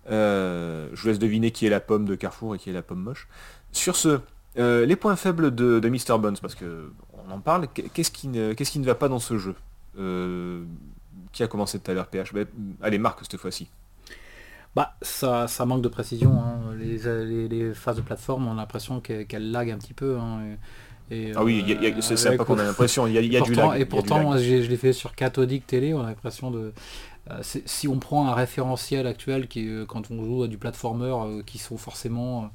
[0.09, 2.81] Euh, je vous laisse deviner qui est la pomme de Carrefour et qui est la
[2.81, 3.27] pomme moche.
[3.71, 4.19] Sur ce,
[4.57, 6.19] euh, les points faibles de, de Mr.
[6.19, 6.91] Bones, parce que
[7.27, 9.55] on en parle, qu'est-ce qui, ne, qu'est-ce qui ne va pas dans ce jeu?
[9.97, 10.63] Euh,
[11.31, 12.45] Qui a commencé tout à l'heure PH ben,
[12.81, 13.67] Allez, Marc cette fois-ci.
[14.75, 16.39] Bah, ça, ça manque de précision.
[16.39, 16.75] Hein.
[16.77, 20.17] Les, phases de plateforme, on a l'impression qu'elles lag un petit peu.
[20.17, 20.57] Hein.
[21.35, 21.65] ah oui,
[22.01, 23.79] c'est pas qu'on a l'impression, il y a, du lag.
[23.79, 26.73] Et pourtant, je l'ai fait sur cathodique télé, on a l'impression de,
[27.65, 31.05] si on prend un référentiel actuel qui est euh, quand on joue à du platformer
[31.05, 32.51] euh, qui sont forcément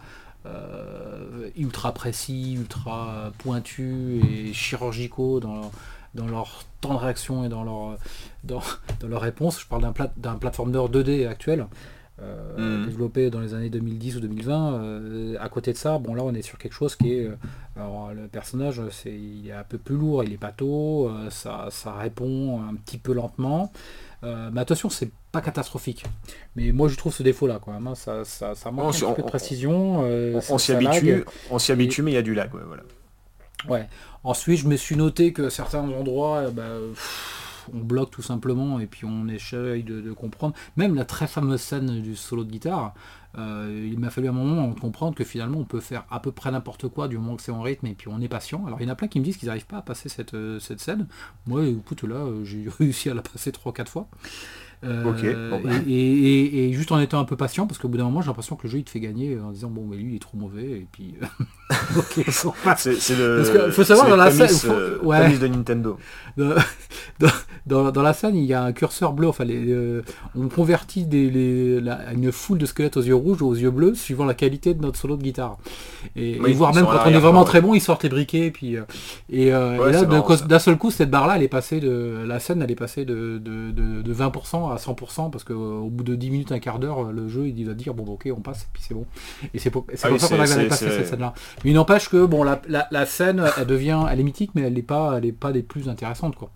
[1.56, 5.70] ultra précis, ultra pointus et chirurgicaux dans
[6.14, 7.96] dans leur temps de réaction et dans leur,
[8.42, 8.60] dans,
[9.00, 9.60] dans leur réponse.
[9.60, 11.66] Je parle d'un plat, d'un platformer 2D actuel.
[12.22, 12.86] euh, Mhm.
[12.86, 14.74] développé dans les années 2010 ou 2020.
[14.74, 17.36] euh, à côté de ça, bon là on est sur quelque chose qui est, euh,
[17.76, 21.68] alors le personnage c'est, il est un peu plus lourd, il est pâteau, euh, ça,
[21.70, 23.72] ça répond un petit peu lentement.
[24.22, 26.04] Euh, mais attention, c'est pas catastrophique.
[26.56, 29.10] Mais moi je trouve ce défaut là quand même, hein, ça, ça, ça manque On
[29.10, 30.00] un peu de on- précision.
[30.04, 32.82] euh, On, s'y habitue, on s'y habitue, mais il y a du lag, ouais, voilà.
[33.68, 33.88] Ouais.
[34.24, 36.64] Ensuite, je me suis noté que certains endroits, euh, bah,
[36.94, 40.54] pff, on bloque tout simplement et puis on essaye de, comprendre.
[40.76, 42.94] Même la très fameuse scène du solo de guitare,
[43.38, 46.50] euh, il m'a fallu un moment comprendre que finalement on peut faire à peu près
[46.50, 48.66] n'importe quoi du moment que c'est en rythme et puis on est patient.
[48.66, 50.34] Alors il y en a plein qui me disent qu'ils n'arrivent pas à passer cette,
[50.34, 51.06] euh, cette scène.
[51.46, 54.08] Moi, écoute, là, euh, j'ai réussi à la passer 3-4 fois.
[54.82, 55.74] Euh, Ok, bon, bah.
[55.86, 58.22] et, et- et- et juste en étant un peu patient, parce qu'au bout d'un moment
[58.22, 60.16] j'ai l'impression que le jeu il te fait gagner en disant bon mais lui il
[60.16, 61.16] est trop mauvais et puis
[61.98, 62.80] ok on passe.
[62.84, 63.36] C'est c'est le.
[63.36, 65.36] Parce que faut savoir, dans la scène, faut- euh, ouais.
[65.36, 65.98] De Nintendo.
[67.66, 69.28] dans, dans- la scène, il y a un curseur bleu.
[69.28, 70.02] Enfin, les, euh,
[70.34, 73.70] on convertit des, les- la- une foule de squelettes aux yeux rouges ou aux yeux
[73.70, 75.58] bleus suivant la qualité de notre solo de guitare.
[76.16, 78.46] Et, Oui, et voire même quand on est vraiment très bon, ils sortent les briquets.
[78.46, 78.82] Et, puis, euh,
[79.28, 82.24] et, euh, Ouais, et là, marrant, d'un seul coup, cette barre-là, elle est passée de
[82.26, 86.04] la scène, elle est passée de, de, de- de 20% à 100% parce qu'au bout
[86.04, 88.40] de 10 minutes, un quart d'heure, le jeu il va dire bon, bah, ok, on
[88.40, 89.06] passe et puis c'est bon.
[89.54, 91.34] Et c'est pour, Ah oui, ça qu'on c'est- passer cette scène-là.
[91.64, 94.62] Mais il n'empêche que bon, la, la- la scène, elle devient, elle est mythique, mais
[94.62, 96.50] elle n'est pas, elle est pas des plus intéressantes quoi.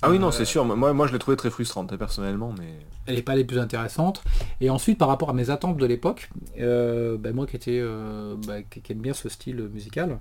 [0.00, 0.64] Ah oui, non, Euh, c'est sûr.
[0.64, 2.66] Moi, moi, je l'ai trouvé très frustrante, personnellement, mais.
[3.06, 4.22] elle n'est pas les plus intéressantes.
[4.60, 6.30] Et ensuite, par rapport à mes attentes de l'époque,
[6.60, 10.20] euh, ben, moi qui, était, euh, ben, qui, qui aime bien ce style musical,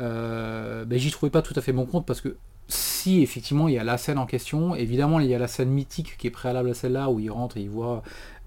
[0.00, 2.36] euh, ben, j'y trouvais pas tout à fait mon compte parce que
[2.68, 5.70] si effectivement il y a la scène en question, évidemment il y a la scène
[5.70, 8.02] mythique qui est préalable à celle-là où il rentre et il voit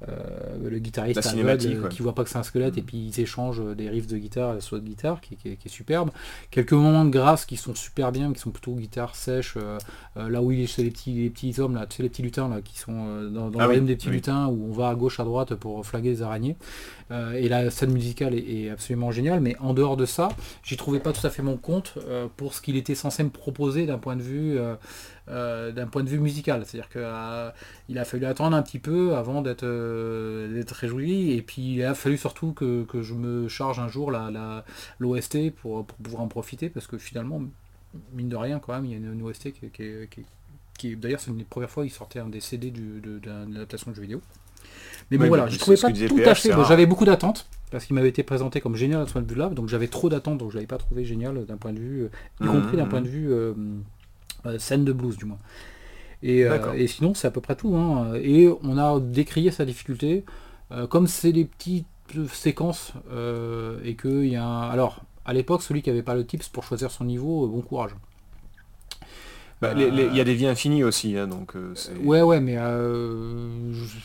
[0.07, 1.89] le guitariste La aveugle, euh, ouais.
[1.89, 2.85] qui voit pas que c'est un squelette et Mhm.
[2.87, 5.55] puis ils échangent des riffs de guitare et des solos de guitare qui, qui est-
[5.55, 6.09] qui est superbe.
[6.51, 9.77] Quelques moments de grâce qui sont super bien, qui sont plutôt guitare sèche, euh,
[10.17, 12.09] euh, là où il est chez les petits, les petits hommes, là, tu sais, les
[12.09, 14.15] petits lutins là, qui sont euh, dans, dans Ah le oui, des petits oui.
[14.15, 16.55] lutins où on va à gauche à droite pour flaguer les araignées.
[17.11, 20.29] Euh, et la scène musicale est, est absolument géniale, mais en dehors de ça,
[20.63, 23.29] j'y trouvais pas tout à fait mon compte euh, pour ce qu'il était censé me
[23.29, 24.73] proposer d'un point de vue euh,
[25.29, 26.65] euh, d'un point de vue musical.
[26.65, 31.75] C'est-à-dire qu'il a fallu attendre un petit peu avant d'être euh, d'être réjoui, et puis
[31.75, 34.65] il a fallu surtout que, que je me charge un jour la, la-
[34.99, 37.41] l'OST pour, pour pouvoir en profiter, parce que finalement,
[38.13, 39.69] mine de rien, quand même, il y a une, une OST qui,
[40.77, 43.45] qui D'ailleurs, c'est une des premières fois qu'il sortait un des CD du, de, d'un-
[43.47, 43.65] de
[43.95, 44.21] jeux vidéo.
[45.11, 46.53] Mais bon, Oui, voilà, je trouvais pas tout à fait.
[46.63, 49.49] j'avais beaucoup d'attentes parce qu'il m'avait été présenté comme génial à ce point de vue-là,
[49.49, 52.09] donc j'avais trop d'attentes, donc je l'avais pas trouvé génial d'un point de vue, euh,
[52.41, 52.87] y Mhm, compris d'un mhm.
[52.87, 53.53] point de vue euh, euh,
[54.59, 55.39] scène de blues du moins.
[56.23, 57.75] Et, euh, et sinon, c'est à peu près tout.
[57.75, 58.13] hein.
[58.15, 60.25] Et on a décrié sa difficulté.
[60.71, 61.87] Euh, comme c'est des petites
[62.33, 64.69] séquences euh, et qu'il y a un...
[64.69, 67.61] Alors, à l'époque, celui qui avait pas le tips pour choisir son niveau, euh, bon
[67.61, 67.91] courage.
[69.61, 71.73] Bah, Il y a des vies infinies aussi, hein, donc euh.
[72.03, 73.99] Ouais, ouais, mais euh, je-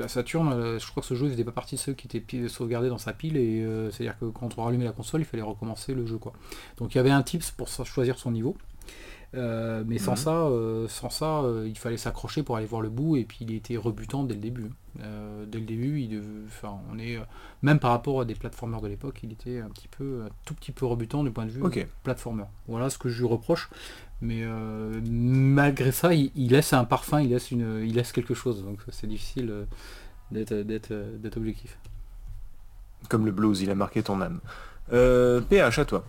[0.00, 2.16] la Saturn, euh, je crois que ce jeu il faisait pas partie de ceux qui
[2.16, 5.24] étaient sauvegardés dans sa pile et euh, c'est-à-dire que quand on rallumait la console, il
[5.24, 6.32] fallait recommencer le jeu quoi.
[6.78, 8.56] Donc il y avait un tips pour choisir son niveau.
[9.34, 10.16] Euh, mais sans Mhm.
[10.16, 13.38] ça, euh, sans ça, euh, il fallait s'accrocher pour aller voir le bout et puis
[13.40, 14.70] il était rebutant dès le début.
[14.96, 17.18] Dès le début, il dev- enfin, on est
[17.62, 20.54] même par rapport à des plateformeurs de l'époque, il était un petit peu, un tout
[20.54, 21.84] petit peu rebutant du point de vue Ok.
[22.04, 22.44] plateformer.
[22.68, 23.70] Voilà ce que je lui reproche.
[24.22, 24.44] Mais
[25.04, 28.62] malgré ça, il, il laisse un parfum, il laisse, une, il laisse quelque chose.
[28.62, 29.66] Donc c'est difficile
[30.30, 31.76] d'être, d'être, d'être objectif.
[33.08, 34.38] Comme le blues, il a marqué ton âme.
[34.90, 36.04] PH, à toi.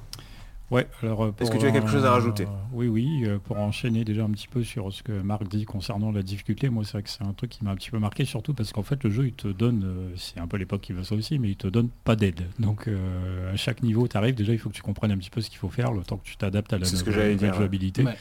[0.72, 3.58] Ouais, alors euh, Est-ce que tu as quelque chose à rajouter Oui, oui, euh, pour
[3.60, 6.94] enchaîner déjà un petit peu sur ce que Marc dit concernant la difficulté, moi c'est
[6.94, 9.04] vrai que c'est un truc qui m'a un petit peu marqué, surtout parce qu'en fait
[9.04, 11.50] le jeu il te donne, euh, c'est un peu l'époque qui veut ça aussi, mais
[11.50, 12.48] il te donne pas d'aide.
[12.58, 15.30] Donc euh, à chaque niveau tu arrives, déjà il faut que tu comprennes un petit
[15.30, 17.12] peu ce qu'il faut faire, le temps que tu t'adaptes à la C'est ce que
[17.12, 17.66] nouvelle, j'allais nouvelle dire, ouais.
[17.66, 18.04] jouabilité.
[18.04, 18.18] Ouais.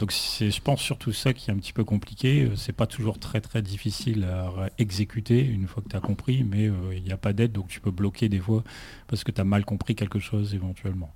[0.00, 2.44] Donc c'est, je pense surtout ça qui est un petit peu compliqué.
[2.44, 6.42] Euh, C'est pas toujours très très difficile à exécuter une fois que tu as compris,
[6.42, 8.64] mais euh, il n'y a pas d'aide, donc tu peux bloquer des fois
[9.08, 11.12] parce que tu as mal compris quelque chose éventuellement.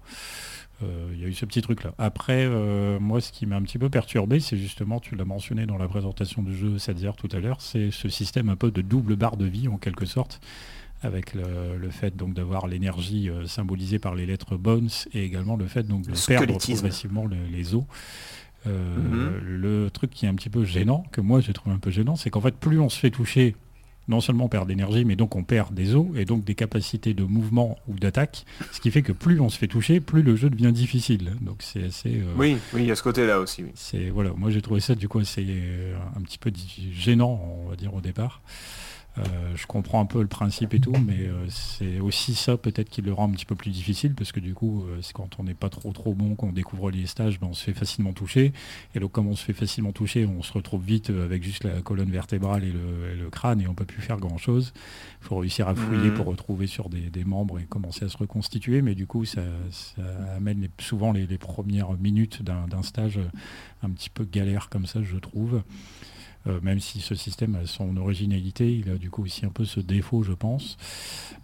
[0.82, 1.94] Euh, Il y a eu ce petit truc là.
[1.96, 5.64] Après, euh, moi ce qui m'a un petit peu perturbé, c'est justement, tu l'as mentionné
[5.64, 8.82] dans la présentation du jeu Sadziar tout à l'heure, c'est ce système un peu de
[8.82, 10.40] double barre de vie en quelque sorte
[11.02, 15.66] avec le, le fait donc d'avoir l'énergie symbolisée par les lettres bones et également le
[15.66, 16.46] fait donc de perdre
[16.82, 17.84] progressivement le- les os.
[18.66, 19.38] Euh.
[19.42, 22.16] Le truc qui est un petit peu gênant, que moi j'ai trouvé un peu gênant,
[22.16, 23.54] c'est qu'en fait plus on se fait toucher,
[24.08, 27.14] non seulement on perd d'énergie, mais donc on perd des os et donc des capacités
[27.14, 30.36] de mouvement ou d'attaque, ce qui fait que plus on se fait toucher, plus le
[30.36, 31.32] jeu devient difficile.
[31.40, 32.20] Donc c'est assez...
[32.20, 33.62] euh, Oui, oui, il y a ce côté-là aussi.
[33.62, 33.70] Oui.
[33.74, 36.50] c'est voilà, moi j'ai trouvé ça du coup assez euh, un petit peu
[36.92, 38.40] gênant, on va dire au départ.
[39.18, 39.22] Euh,
[39.54, 43.00] je comprends un peu le principe et tout, mais euh, c'est aussi ça peut-être qui
[43.00, 45.54] le rend un petit peu plus difficile, parce que du coup, c'est quand on n'est
[45.54, 48.52] pas trop trop bon, qu'on découvre les stages, ben, on se fait facilement toucher.
[48.94, 51.80] Et donc comme on se fait facilement toucher, on se retrouve vite avec juste la
[51.80, 54.72] colonne vertébrale et le, crâne, et on peut plus faire grand-chose.
[55.22, 56.14] Il faut réussir à fouiller mmh.
[56.14, 59.40] pour retrouver sur des, membres et commencer à se reconstituer, mais du coup, ça,
[60.36, 63.18] amène souvent les, les, premières minutes d'un stage
[63.82, 65.62] un petit peu galère comme ça, je trouve.
[66.46, 69.64] Euh, même si ce système a son originalité, il a du coup aussi un peu
[69.64, 70.76] ce défaut, je pense.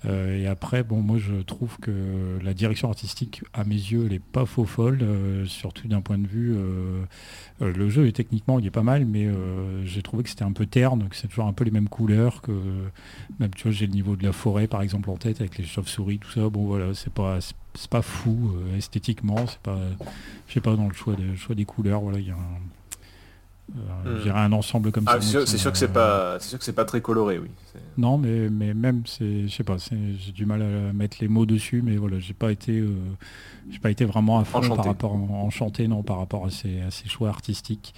[0.05, 4.13] Euh, et après, bon, moi je trouve que la direction artistique, à mes yeux, elle
[4.13, 6.57] n'est pas faux folle, euh, surtout d'un point de vue.
[7.61, 9.29] le jeu est techniquement, il est pas mal, mais
[9.85, 12.43] j'ai trouvé que c'était un peu terne, que c'est toujours un peu les mêmes couleurs,
[12.43, 12.53] que
[13.39, 15.65] même tu vois, j'ai le niveau de la forêt par exemple en tête avec les
[15.65, 16.49] chauves-souris, tout ça.
[16.49, 19.79] Bon voilà, c'est pas c'est pas fou esthétiquement, c'est pas,
[20.49, 22.61] je sais pas dans le choix, choix des couleurs, voilà, il y a un
[24.07, 24.37] euh, hmm.
[24.37, 25.47] un ensemble comme ah, ça.
[25.47, 27.49] C'est sûr, que c'est pas, c'est sûr que c'est pas très coloré, oui.
[27.97, 31.47] Non, mais, mais même, c'est, je sais pas, j'ai du mal à mettre les mots
[31.47, 32.95] dessus, mais voilà, j'ai pas été, euh,
[33.71, 36.91] j'ai pas été vraiment à fond par rapport enchanté, non, par rapport à ces, à
[36.91, 37.95] ces choix artistiques.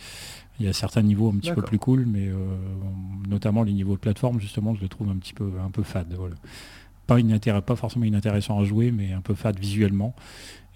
[0.61, 2.37] Il y a certains niveaux un petit peu plus cool, mais euh,
[3.29, 6.15] notamment les niveaux de plateforme, justement, je les trouve un petit peu, un peu fade.
[6.17, 6.37] Voilà.
[7.07, 10.15] Pas, inintéressant, pas forcément inintéressant à jouer, mais un peu fade visuellement.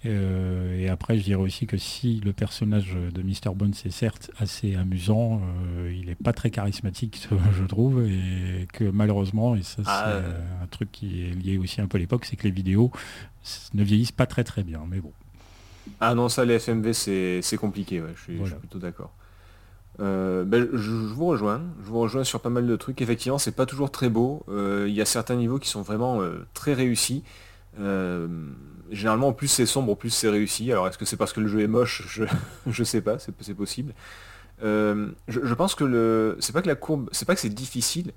[0.05, 3.55] Euh, et après, je dirais aussi que si le personnage de Mr.
[3.55, 5.41] Bones est certes assez amusant,
[5.77, 7.27] euh, il n'est pas très charismatique,
[7.57, 11.81] je trouve, et que malheureusement, et ça ah, c'est un truc qui est lié aussi
[11.81, 12.91] un peu à l'époque, c'est que les vidéos
[13.73, 15.11] ne vieillissent pas très très bien, mais bon.
[15.99, 19.11] Ah non, ça les FMV c'est compliqué, je, suis, plutôt d'accord.
[19.99, 23.01] Euh, ben, je, vous rejoins, je vous rejoins sur pas mal de trucs.
[23.01, 24.45] Effectivement, c'est pas toujours très beau.
[24.49, 26.21] Il y a certains niveaux qui sont vraiment
[26.53, 27.23] très réussis
[28.91, 30.71] généralement, en plus c'est sombre, plus c'est réussi.
[30.71, 32.03] Alors est-ce que c'est parce que le jeu est moche?
[32.07, 32.23] Je,
[32.67, 33.93] je sais pas, c'est possible.
[34.63, 36.37] Euh, je, pense que le.
[36.39, 37.09] C'est pas que la courbe.
[37.11, 38.11] C'est pas que c'est difficile.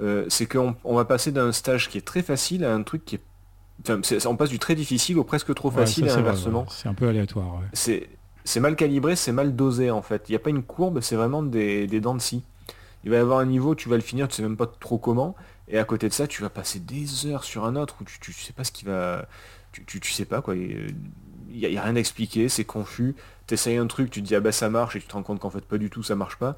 [0.00, 3.04] Euh, c'est qu'on on va passer d'un stage qui est très facile à un truc
[3.04, 3.20] qui est.
[3.88, 6.66] Enfin, on passe du très difficile au presque trop facile et inversement.
[6.68, 7.60] C'est un peu aléatoire.
[7.72, 10.28] C'est mal calibré, c'est mal dosé en fait.
[10.28, 12.44] Il n'y a pas une courbe, c'est vraiment des, des dents de scie.
[13.02, 14.98] Il va y avoir un niveau, tu vas le finir, tu sais même pas trop
[14.98, 15.34] comment.
[15.66, 18.18] Et à côté de ça, tu vas passer des heures sur un autre où tu,
[18.20, 19.26] tu sais pas ce qui va
[19.86, 20.54] tu, sais pas quoi.
[20.56, 20.94] Il
[21.52, 23.14] n'y a, rien à c'est confus.
[23.46, 25.22] Tu essayes un truc, tu te dis ah bah ça marche et tu te rends
[25.22, 26.56] compte qu'en fait pas du tout, ça marche pas.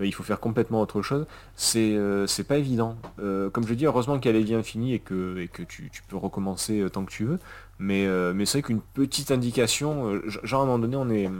[0.00, 1.26] Euh, il faut faire complètement autre chose.
[1.56, 2.96] C'est euh, pas évident.
[3.20, 6.16] Euh, comme je dis, heureusement qu'elle est bien finie et que, et que tu, peux
[6.16, 7.38] recommencer tant que tu veux.
[7.78, 11.30] Mais, mais c'est vrai qu'une petite indication, genre à un moment donné on est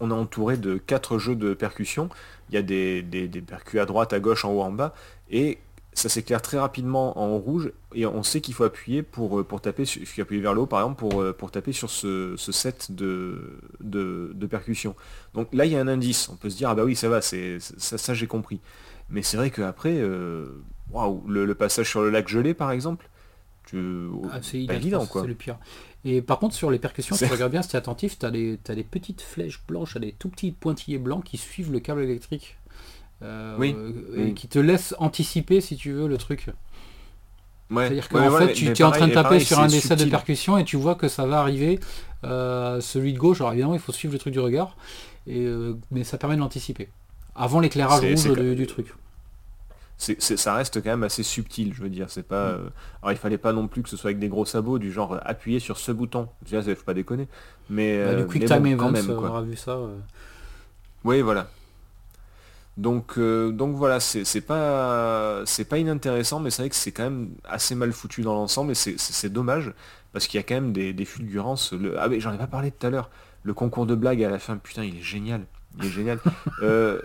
[0.00, 2.08] on est entouré de quatre jeux de percussion.
[2.50, 4.94] Il y a des, des, des percus à droite, à gauche, en haut, en bas.
[5.30, 5.58] Et
[5.96, 9.62] ça s'éclaire très rapidement en rouge et on sait qu'il faut appuyer pour, euh, pour
[9.62, 12.36] taper, il faut appuyer vers le haut par exemple pour, euh, pour taper sur ce,
[12.36, 14.94] set de, de, percussion.
[15.32, 17.08] Donc là il y a un indice, on peut se dire ah bah oui ça
[17.08, 18.60] va, c'est ça, ça j'ai compris.
[19.08, 23.08] Mais c'est vrai qu'après, euh, waouh, le, passage sur le lac gelé par exemple,
[23.64, 24.08] tu...
[24.30, 25.22] Ah, c'est évident quoi.
[25.22, 25.58] C'est le pire.
[26.04, 28.26] Et par contre sur les percussions, si tu regardes bien, si tu es attentif, tu
[28.26, 32.02] as, as, des petites flèches blanches, des tout petits pointillés blancs qui suivent le câble
[32.02, 32.58] électrique.
[33.22, 33.74] Euh, oui.
[34.14, 36.50] et qui te laisse anticiper si tu veux le truc.
[37.70, 40.64] C'est-à-dire qu'en fait, tu es en train de taper sur un essai de percussion et
[40.64, 41.80] tu vois que ça va arriver.
[42.24, 44.76] Euh, celui de gauche, alors évidemment, il faut suivre le truc du regard,
[45.26, 46.88] et, euh, mais ça permet de l'anticiper.
[47.34, 48.94] Avant l'éclairage rouge du, truc.
[49.98, 52.10] ça reste quand même assez subtil, je veux dire.
[52.10, 52.52] C'est pas.
[52.52, 52.70] Mm.
[53.02, 55.20] alors il fallait pas non plus que ce soit avec des gros sabots du genre
[55.22, 56.28] appuyer sur ce bouton.
[56.42, 57.28] Déjà, ça faut pas déconner.
[57.68, 59.42] Mais bah, le Quick Time quand même, quoi.
[59.42, 59.78] vu ça.
[61.04, 61.48] Oui, voilà.
[62.76, 67.04] Donc, euh, donc voilà, c'est pas c'est pas inintéressant, mais c'est vrai que c'est quand
[67.04, 69.72] même assez mal foutu dans l'ensemble et c'est dommage
[70.12, 71.72] parce qu'il y a quand même des, fulgurances.
[71.72, 73.10] Le, ah mais j'en ai pas parlé tout à l'heure.
[73.42, 75.42] Le concours de blagues à la fin, putain, il est génial.
[75.78, 76.18] Il est génial.
[76.62, 77.00] euh,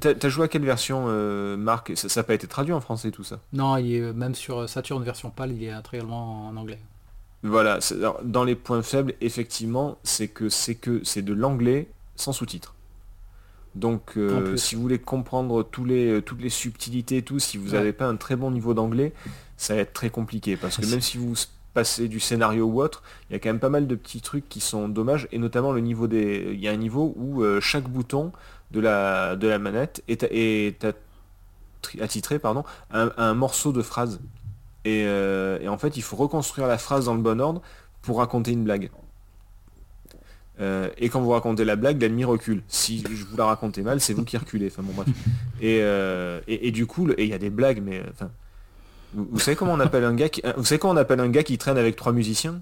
[0.00, 1.92] T'as joué à quelle version, euh, Marc?
[1.96, 3.40] Ça n'a pas été traduit en français tout ça?
[3.52, 6.78] Non, il est, même sur Saturn version PAL, il est intégralement en anglais.
[7.42, 7.78] Voilà,
[8.22, 12.73] dans les points faibles, effectivement, c'est que c'est que c'est de l'anglais sans sous-titres.
[13.74, 17.58] Donc euh, si vous voulez comprendre tous les, euh, toutes les subtilités et tout, si
[17.58, 19.12] vous n'avez pas un très bon niveau d'anglais,
[19.56, 20.56] ça va être très compliqué.
[20.56, 21.34] Parce que même si vous
[21.72, 24.48] passez du scénario ou autre, il y a quand même pas mal de petits trucs
[24.48, 26.50] qui sont dommages, et notamment le niveau des.
[26.52, 28.30] Il y a un niveau où euh, chaque bouton
[28.70, 30.86] de la, de la manette est, est
[32.00, 34.20] attitré pardon, un, un morceau de phrase.
[34.84, 37.62] Et, et en fait, il faut reconstruire la phrase dans le bon ordre
[38.02, 38.90] pour raconter une blague.
[40.60, 42.62] Euh, et quand vous racontez la blague, l'ennemi recule.
[42.68, 44.68] Si je vous la racontais mal, c'est vous qui reculez.
[44.68, 45.08] Enfin bon bref.
[45.60, 48.30] Et, euh, et, du coup, il y a des blagues, mais enfin,
[49.14, 51.42] vous, savez comment on appelle un gars qui, vous savez comment on appelle un gars
[51.42, 52.60] qui traîne avec trois musiciens?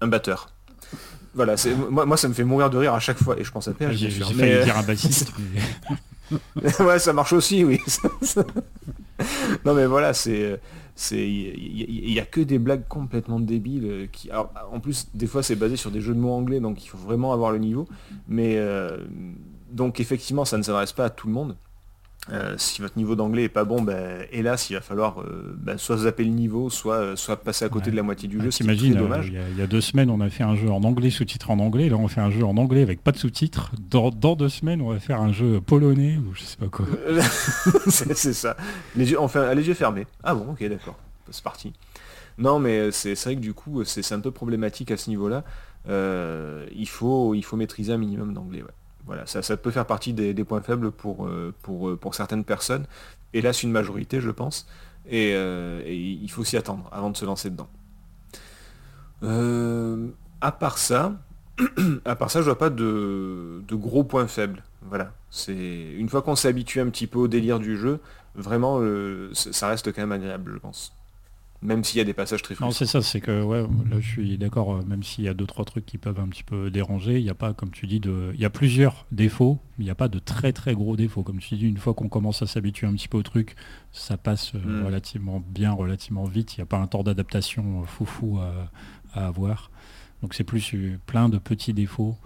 [0.00, 0.50] Un batteur.
[1.34, 1.54] Voilà,
[1.90, 3.72] moi, moi ça me fait mourir de rire à chaque fois et je pense à
[3.90, 5.32] J'ai failli dire un bassiste.
[6.80, 7.80] ouais, ça marche aussi, oui.
[9.64, 10.60] non mais voilà, c'est
[11.12, 15.76] il y, a que des blagues complètement débiles qui en plus des fois c'est basé
[15.76, 17.88] sur des jeux de mots anglais donc il faut vraiment avoir le niveau.
[18.28, 18.58] Mais
[19.70, 21.56] donc effectivement ça ne s'adresse pas à tout le monde
[22.32, 25.78] euh, si votre niveau d'anglais est pas bon, ben, hélas, il va falloir euh, ben,
[25.78, 28.50] soit zapper le niveau, soit, euh, soit passer à côté de la moitié du jeu.
[28.50, 29.32] T'imagines, dommage.
[29.52, 31.88] Il y, a deux semaines, on a fait un jeu en anglais, sous-titré en anglais.
[31.88, 33.72] Là, on fait un jeu en anglais avec pas de sous-titres.
[33.90, 36.86] Dans, deux semaines, on va faire un jeu polonais ou je sais pas quoi.
[37.88, 38.56] c'est ça.
[38.94, 40.06] Les yeux, enfin, les yeux fermés.
[40.22, 40.98] Ah bon, ok, d'accord.
[41.30, 41.72] C'est parti.
[42.38, 45.42] Non, mais c'est vrai que du coup, c'est un peu problématique à ce niveau-là.
[45.88, 48.62] il, faut, il faut maîtriser un minimum d'anglais.
[49.06, 52.86] Voilà, ça, peut faire partie des, points faibles pour, euh, euh, pour, certaines personnes.
[53.32, 54.68] Hélas, une majorité, je pense.
[55.12, 57.68] Euh, et, il faut s'y attendre avant de se lancer dedans.
[60.40, 61.14] à part ça,
[62.04, 64.62] à part ça, je vois pas de, gros points faibles.
[64.82, 65.12] Voilà.
[65.48, 68.00] Une fois qu'on s'est habitué un petit peu au délire du jeu,
[68.34, 68.80] vraiment,
[69.32, 70.92] ça reste quand même agréable, je pense.
[71.62, 72.68] Même s'il y a des passages très frustrants.
[72.68, 75.34] Non, c'est ça, c'est que ouais, là je suis d'accord, euh, même s'il y a
[75.34, 77.86] deux, trois trucs qui peuvent un petit peu déranger, il n'y a pas, comme tu
[77.86, 78.30] dis, de.
[78.34, 81.22] Il y a plusieurs défauts, mais il n'y a pas de très très gros défauts.
[81.22, 83.56] Comme tu dis, une fois qu'on commence à s'habituer un petit peu au truc,
[83.92, 84.86] ça passe euh, hmm.
[84.86, 86.56] relativement bien, relativement vite.
[86.56, 88.38] Il n'y a pas un temps d'adaptation euh, foufou
[89.12, 89.70] à, avoir.
[90.22, 90.74] Donc c'est plus
[91.06, 92.16] plein de petits défauts,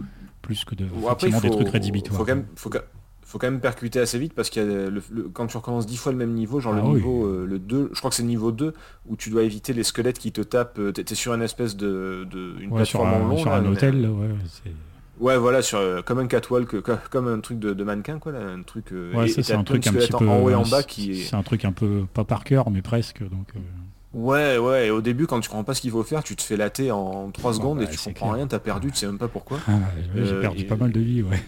[0.41, 2.83] plus que de des trucs rédhibitoires faut quand même
[3.59, 4.91] percuter assez vite parce que
[5.33, 7.89] quand tu recommences dix fois le même niveau, genre le ah niveau euh, le 2,
[7.93, 8.73] je crois que c'est le niveau 2
[9.07, 12.27] où tu dois éviter les squelettes qui te tapent, euh, t'es sur une espèce de,
[12.61, 13.37] une plateforme en long.
[13.37, 14.29] Sur un hôtel, ouais,
[15.21, 18.87] Ouais, voilà, sur, euh, comme un catwalk, comme un truc de, mannequin, quoi, un truc.
[18.91, 21.43] ouais, c'est un truc un petit peu en haut et en bas qui C'est un
[21.43, 23.21] truc un peu pas par cœur, mais presque.
[23.21, 23.53] Donc.
[24.13, 26.41] Ouais, ouais, et au début, quand tu comprends pas ce qu'il faut faire, tu te
[26.41, 29.27] fais latter en 3 secondes et tu comprends rien, t'as perdu, tu sais même pas
[29.27, 29.59] pourquoi.
[29.67, 29.73] Ah,
[30.15, 31.41] j'ai perdu pas mal de vie, ouais.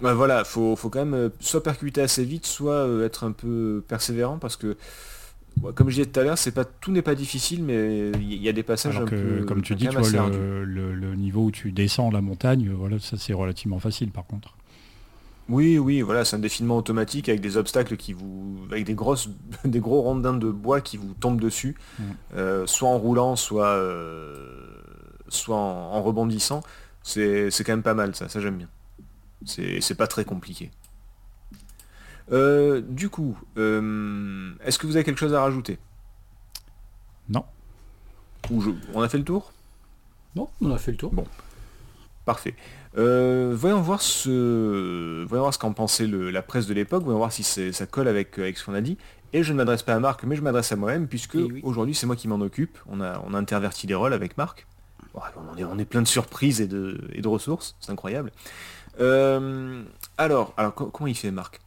[0.00, 3.32] Bah voilà, faut, faut quand même euh, soit percuter assez vite, soit euh, être un
[3.32, 4.76] peu persévérant parce que
[5.74, 8.48] comme je disais tout à l'heure, c'est pas tout n'est pas difficile, mais il y,
[8.50, 12.70] a des passages un peu comme tu dis, le, niveau où tu descends la montagne,
[12.76, 14.54] voilà, ça c'est relativement facile par contre.
[15.48, 19.30] Oui, oui, voilà, c'est un défilement automatique avec des obstacles qui vous, avec des grosses,
[19.64, 22.02] des gros rondins de bois qui vous tombent dessus, mm.
[22.34, 23.82] euh, soit en roulant, soit,
[25.28, 26.62] soit en, en rebondissant.
[27.02, 28.68] C'est quand même pas mal, ça, ça j'aime bien.
[29.44, 30.70] C'est pas très compliqué.
[32.32, 35.78] Euh, du coup, euh, est-ce que vous avez quelque chose à rajouter?
[37.28, 37.44] Non.
[38.50, 38.62] Ou
[38.94, 39.52] On a fait le tour?
[40.34, 41.12] Non, on a fait le tour.
[41.12, 41.26] Bon.
[42.24, 42.54] Parfait.
[42.98, 47.04] Euh, voyons voir ce, voyons voir ce qu'en pensait la presse de l'époque.
[47.04, 48.98] Voyons voir si ça colle avec, avec ce qu'on a dit.
[49.32, 51.94] Et je ne m'adresse pas à Marc, mais je m'adresse à moi-même puisque eh aujourd'hui
[51.94, 52.78] c'est moi qui m'en occupe.
[52.88, 54.66] On a, on a interverti les rôles avec Marc.
[55.14, 57.76] on, est, on est plein de surprises et de, et de ressources.
[57.80, 58.32] C'est incroyable.
[59.00, 59.82] Euh,
[60.18, 61.60] alors, alors comment il fait Marc?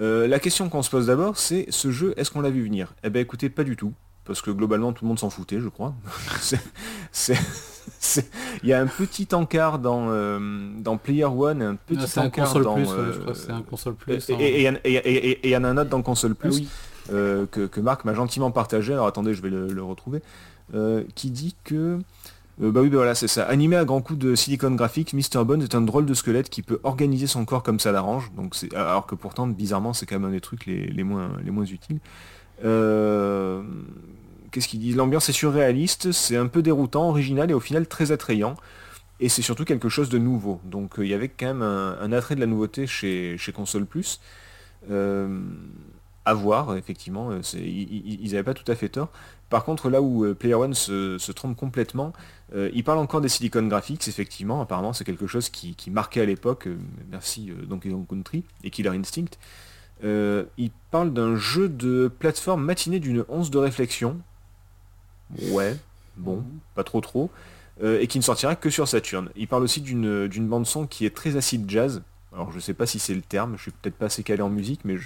[0.00, 2.94] Euh, La question qu'on se pose d'abord, c'est ce jeu, est-ce qu'on l'a vu venir?
[3.04, 3.92] Eh ben écoutez, pas du tout.
[4.24, 5.94] Parce que globalement, tout le monde s'en foutait, je crois.
[8.62, 12.74] Il y a un petit encart dans, euh, dans Player One, un petit encart dans...
[12.76, 14.30] Plus, je crois que c'est un console plus.
[14.30, 16.62] Et il y en a un autre dans console plus
[17.10, 17.12] ah
[17.50, 18.94] que, que, Marc m'a gentiment partagé.
[18.94, 20.22] Alors attendez, je vais le, le retrouver.
[21.14, 21.98] qui dit que
[22.62, 23.44] euh, bah oui, bah voilà, c'est ça.
[23.44, 25.44] Animé à grands coups de silicone graphique, Mr.
[25.44, 28.30] Bones est un drôle de squelette qui peut organiser son corps comme ça l'arrange.
[28.36, 31.64] Donc alors que pourtant, bizarrement, c'est quand même un des trucs les, moins, les moins
[31.64, 31.98] utiles.
[32.64, 33.62] Euh,
[34.52, 38.12] qu'est-ce qu'il dit L'ambiance est surréaliste, c'est un peu déroutant, original et au final très
[38.12, 38.54] attrayant.
[39.20, 40.60] Et c'est surtout quelque chose de nouveau.
[40.64, 43.86] Donc euh, il y avait quand même un, attrait de la nouveauté chez, chez Console
[43.86, 44.20] Plus.
[46.26, 49.10] à voir, effectivement, ils n'avaient pas tout à fait tort.
[49.50, 52.12] Par contre, là où Player One se trompe complètement,
[52.54, 56.26] euh, il parle encore des Silicon Graphics, effectivement, apparemment c'est quelque chose qui, marquait à
[56.26, 56.76] l'époque, euh,
[57.10, 59.36] merci euh, Donkey Kong Country et Killer Instinct.
[60.02, 64.20] il parle d'un jeu de plateforme matinée d'une once de réflexion.
[65.50, 65.76] Ouais,
[66.16, 66.44] bon, mhm.
[66.74, 67.30] pas trop trop.
[67.82, 69.30] et qui ne sortira que sur Saturn.
[69.34, 72.02] Il parle aussi d'une bande son qui est très acide jazz.
[72.32, 74.50] Alors je sais pas si c'est le terme, je suis peut-être pas assez calé en
[74.50, 74.96] musique, mais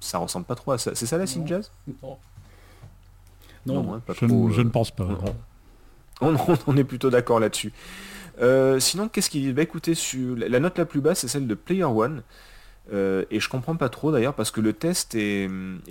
[0.00, 0.94] ça ressemble pas trop à ça.
[0.94, 1.70] C'est ça l'acid jazz?
[2.02, 2.18] Non,
[3.66, 5.06] non, hein, je, ne pense pas.
[6.20, 7.72] On, est plutôt d'accord là-dessus.
[8.40, 11.46] Euh, sinon, qu'est-ce qu'il dit Bah écoutez, sur, la note la plus basse, c'est celle
[11.46, 12.22] de Player One.
[12.92, 15.48] Euh, et je comprends pas trop d'ailleurs parce que le test est,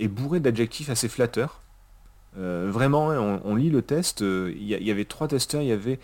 [0.08, 1.60] bourré d'adjectifs assez flatteurs.
[2.36, 6.00] Euh, vraiment, hein, on, lit le test, il y, avait trois testeurs, il y avait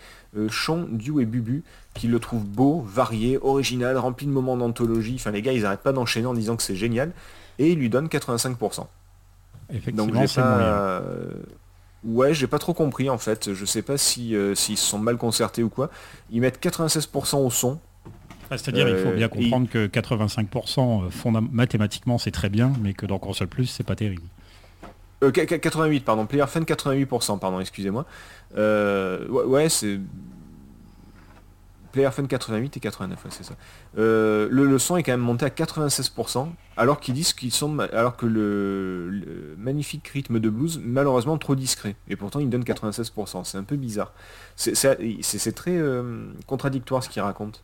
[0.49, 1.63] Sean, Dew et Bubu,
[1.93, 5.15] qui le trouvent beau, varié, original, rempli de moments d'anthologie.
[5.15, 7.11] Enfin les gars, ils n'arrêtent pas d'enchaîner en disant que c'est génial.
[7.59, 8.87] Et ils lui donnent 85%.
[9.73, 11.01] Effectivement, Donc j'ai pas...
[12.03, 13.53] Ouais, j'ai pas trop compris en fait.
[13.53, 15.89] Je sais pas si euh, s'ils sont mal concertés ou quoi.
[16.31, 17.79] Ils mettent 96% au son.
[18.49, 22.93] C'est-à-dire il faut Euh, bien et- comprendre que 85% fondam- mathématiquement c'est très bien, mais
[22.93, 24.23] que dans console plus c'est pas terrible.
[25.23, 26.25] Euh, qu- qu- 88, pardon.
[26.25, 28.05] Player Fan 88%, pardon, excusez-moi.
[28.57, 29.99] Euh, ouais, ouais, c'est...
[31.91, 33.53] Player Fan 88 et 89, ouais, c'est ça.
[33.97, 37.77] Euh, le, le son est quand même monté à 96%, alors qu'ils disent qu'ils sont...
[37.79, 41.95] Alors que le, le magnifique rythme de blues, malheureusement, trop discret.
[42.07, 43.43] Et pourtant, il donne 96%.
[43.43, 44.13] C'est un peu bizarre.
[44.55, 47.63] C'est très euh, contradictoire ce qu'il raconte.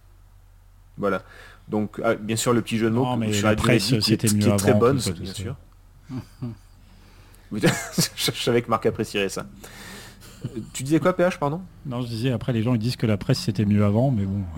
[0.97, 1.23] Voilà.
[1.67, 4.01] Donc, ah, bien sûr, le petit jeu de mots Non, mais la presse, qui est-
[4.01, 5.55] c'était qui mieux est très avant, bonne, bien sûr.
[7.51, 9.45] Je savais que Marc apprécierait ça.
[10.73, 11.61] Tu disais quoi, PH, pardon?
[11.85, 14.25] Non, je disais après les gens ils disent que la presse c'était mieux avant, mais
[14.25, 14.41] bon.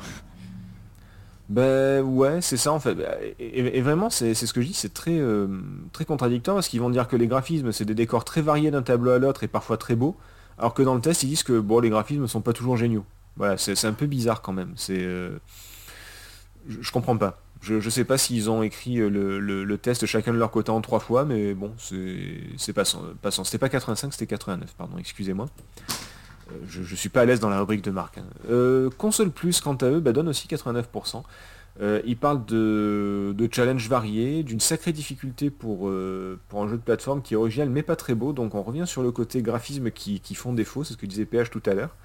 [1.49, 2.95] Ben ouais, c'est ça en fait.
[3.39, 5.47] Et, vraiment, c'est ce que je dis, c'est très, euh,
[5.91, 8.83] très contradictoire parce qu'ils vont dire que les graphismes, c'est des décors très variés d'un
[8.83, 10.15] tableau à l'autre et parfois très beaux,
[10.59, 13.03] alors que dans le test, ils disent que bon, les graphismes sont pas toujours géniaux.
[13.35, 14.73] Voilà, c'est c'est un peu bizarre quand même.
[14.75, 15.39] C'est, euh,
[16.67, 17.39] je, je comprends pas.
[17.62, 20.80] Je, je sais pas s'ils ont écrit euh, le, test chacun de leur côté en
[20.82, 23.03] trois fois, mais bon, c'est c'est passant.
[23.43, 25.47] C'était pas 85, c'était 89, pardon, excusez-moi.
[26.51, 28.18] Euh, Je, je suis pas à l'aise dans la rubrique de marque.
[28.20, 28.24] hein.
[28.49, 31.24] Euh, Console Plus, quant à eux, bah, donne aussi 89%.
[31.82, 35.89] Euh, ils parlent de, challenges variés, d'une sacrée difficulté pour,
[36.47, 38.32] pour un jeu de plateforme qui est original mais pas très beau.
[38.34, 41.26] Donc on revient sur le côté graphisme qui, qui font défaut, c'est ce que disait
[41.26, 41.95] PH tout à l'heure.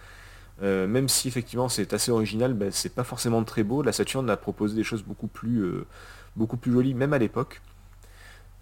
[0.62, 3.82] Euh, même si effectivement c'est assez original, bah, c'est pas forcément très beau.
[3.82, 5.86] La Saturn a proposé des choses beaucoup plus, euh,
[6.36, 7.60] beaucoup plus jolies, même à l'époque.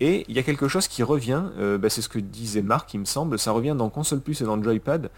[0.00, 2.92] Et il y a quelque chose qui revient, euh, bah, c'est ce que disait Marc,
[2.94, 5.10] il me semble, ça revient dans Console Plus et dans Joypad.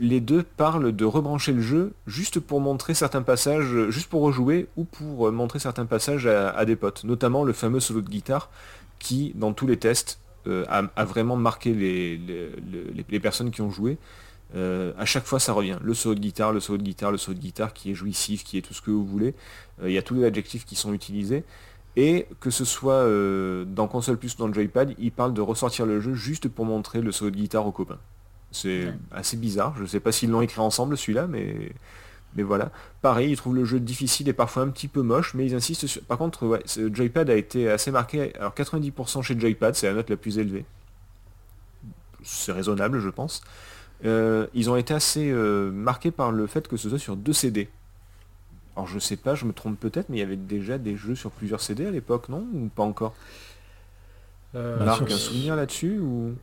[0.00, 4.66] Les deux parlent de rebrancher le jeu juste pour montrer certains passages, juste pour rejouer
[4.76, 8.50] ou pour montrer certains passages à, des potes, notamment le fameux solo de guitare
[8.98, 13.98] qui, dans tous les tests, a, vraiment marqué les personnes qui ont joué.
[14.54, 17.18] Euh, à chaque fois ça revient, le solo de guitare, le solo de guitare, le
[17.18, 19.34] solo de guitare qui est jouissif, qui est tout ce que vous voulez.
[19.82, 21.44] Euh, Il y a tous les adjectifs qui sont utilisés.
[21.96, 25.40] Et que ce soit euh, dans console plus ou dans le joypad, ils parlent de
[25.40, 27.98] ressortir le jeu juste pour montrer le solo de guitare aux copains.
[28.52, 28.94] C'est Ouais.
[29.12, 31.72] assez bizarre, je sais pas s'ils l'ont écrit ensemble celui-là, mais,
[32.36, 32.70] mais voilà.
[33.02, 35.86] Pareil, ils trouvent le jeu difficile et parfois un petit peu moche, mais ils insistent
[35.88, 36.02] sur...
[36.02, 38.34] Par contre, ouais, ce Joypad a été assez marqué.
[38.36, 40.64] Alors 90% chez Joypad, c'est la note la plus élevée.
[42.22, 43.42] C'est raisonnable, je pense.
[44.04, 47.32] Euh, ils ont été assez euh, marqués par le fait que ce soit sur deux
[47.32, 47.68] CD.
[48.76, 51.16] Alors je sais pas, je me trompe peut-être, mais il y avait déjà des jeux
[51.16, 52.46] sur plusieurs CD à l'époque, non?
[52.54, 53.14] Ou pas encore?
[54.54, 56.34] Euh, Marc, sur- un souvenir là-dessus ou...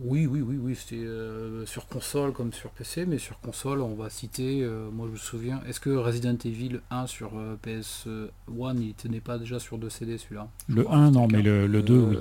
[0.00, 3.94] Oui, oui, oui, oui, c'était euh, sur console comme sur PC, mais sur console, on
[3.96, 8.76] va citer, euh, moi je me souviens, est-ce que Resident Evil 1 sur euh, PS1,
[8.80, 10.46] il tenait pas déjà sur deux CD celui-là?
[10.68, 12.16] Le 1 non, mais le, le 2 oui.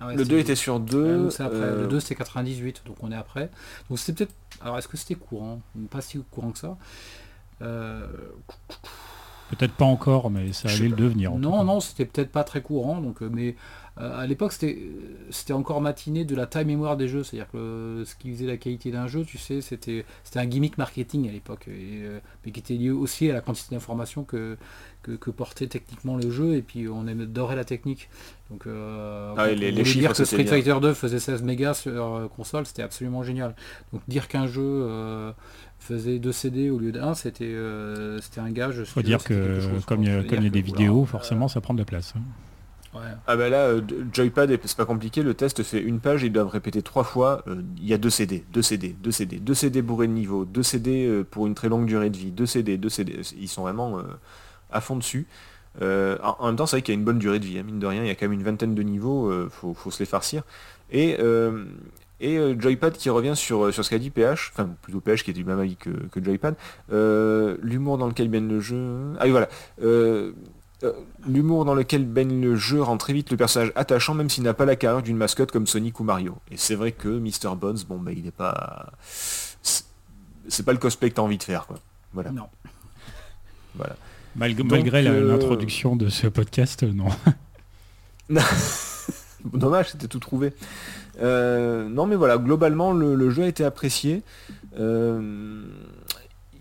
[0.00, 1.16] Euh, Ah ouais, le c'est- 2 était sur Ah, 2.
[1.24, 1.58] donc c'est après.
[1.76, 3.50] Le 2 c'était 98, donc on est après.
[3.88, 4.34] Donc c'était peut-être.
[4.62, 5.60] Alors est-ce que c'était courant?
[5.90, 6.76] Pas si courant que ça.
[7.62, 8.06] Euh,
[9.50, 11.32] Peut-être pas encore, mais ça allait le devenir.
[11.32, 14.78] en Non, non, c'était peut-être pas très courant, donc, euh, mais euh, à l'époque c'était
[15.30, 18.46] c'était encore matiné de la taille mémoire des jeux, c'est-à-dire que euh, ce qui faisait
[18.46, 22.18] la qualité d'un jeu, tu sais, c'était c'était un gimmick marketing à l'époque, et, euh,
[22.44, 24.56] mais qui était lié aussi à la quantité d'informations que,
[25.02, 28.08] que, que portait techniquement le jeu, et puis on adorait la technique.
[28.50, 30.52] Donc euh, Ah on les- les voulait chiffres, dire que Street bien.
[30.52, 33.54] Fighter 2 faisait 16 mégas sur euh, console, c'était absolument génial.
[33.92, 35.30] Donc dire qu'un jeu euh,
[35.78, 38.82] faisait 2 CD au lieu d'un, c'était euh, c'était un gage.
[38.84, 41.60] Faut dire que comme il y a, comme il y a des vidéos, forcément ça
[41.60, 42.14] prend de la place.
[42.16, 42.20] hein.
[43.26, 43.80] Ah bah là, euh,
[44.12, 47.62] Joypad, c'est pas compliqué, le test fait une page, ils doivent répéter trois fois, euh,
[47.76, 50.64] il y a deux CD, deux CD, deux CD, deux CD bourrés de niveau, deux
[50.64, 53.62] CD euh, pour une très longue durée de vie, deux CD, deux CD, ils sont
[53.62, 53.98] vraiment
[54.72, 55.26] à fond dessus.
[55.80, 57.78] En, même temps, c'est vrai qu'il y a une bonne durée de vie, hein, mine
[57.78, 60.06] de rien, il y a quand même une vingtaine de niveaux, faut, faut se les
[60.06, 60.42] farcir.
[60.90, 61.16] Et,
[62.20, 65.38] et Joypad qui revient sur, sur ce qu'a dit PH, enfin plutôt PH qui était
[65.38, 66.56] du même avis que, Joypad,
[66.90, 69.14] l'humour dans lequel baigne le jeu...
[69.20, 69.48] Ah oui voilà,
[70.82, 70.92] euh, euh,
[71.26, 74.54] L'humour dans lequel baigne le jeu rend très vite le personnage attachant même s'il n'a
[74.54, 76.36] pas la carrure d'une mascotte comme Sonic ou Mario.
[76.50, 77.54] Et c'est vrai que Mr.
[77.56, 78.92] Bones, bon bah il est pas...
[79.12, 79.84] c'est-
[80.64, 81.78] pas le cosplay que t'as envie de faire quoi.
[82.12, 82.30] Voilà.
[82.32, 82.46] Non.
[83.76, 83.96] voilà.
[84.36, 87.08] Malgré, Donc, malgré la- euh, l'introduction de ce podcast, non.
[89.44, 90.52] Dommage, c'était tout trouvé.
[91.22, 94.22] Euh, non mais voilà, globalement le, le jeu a été apprécié.
[94.78, 95.62] Euh,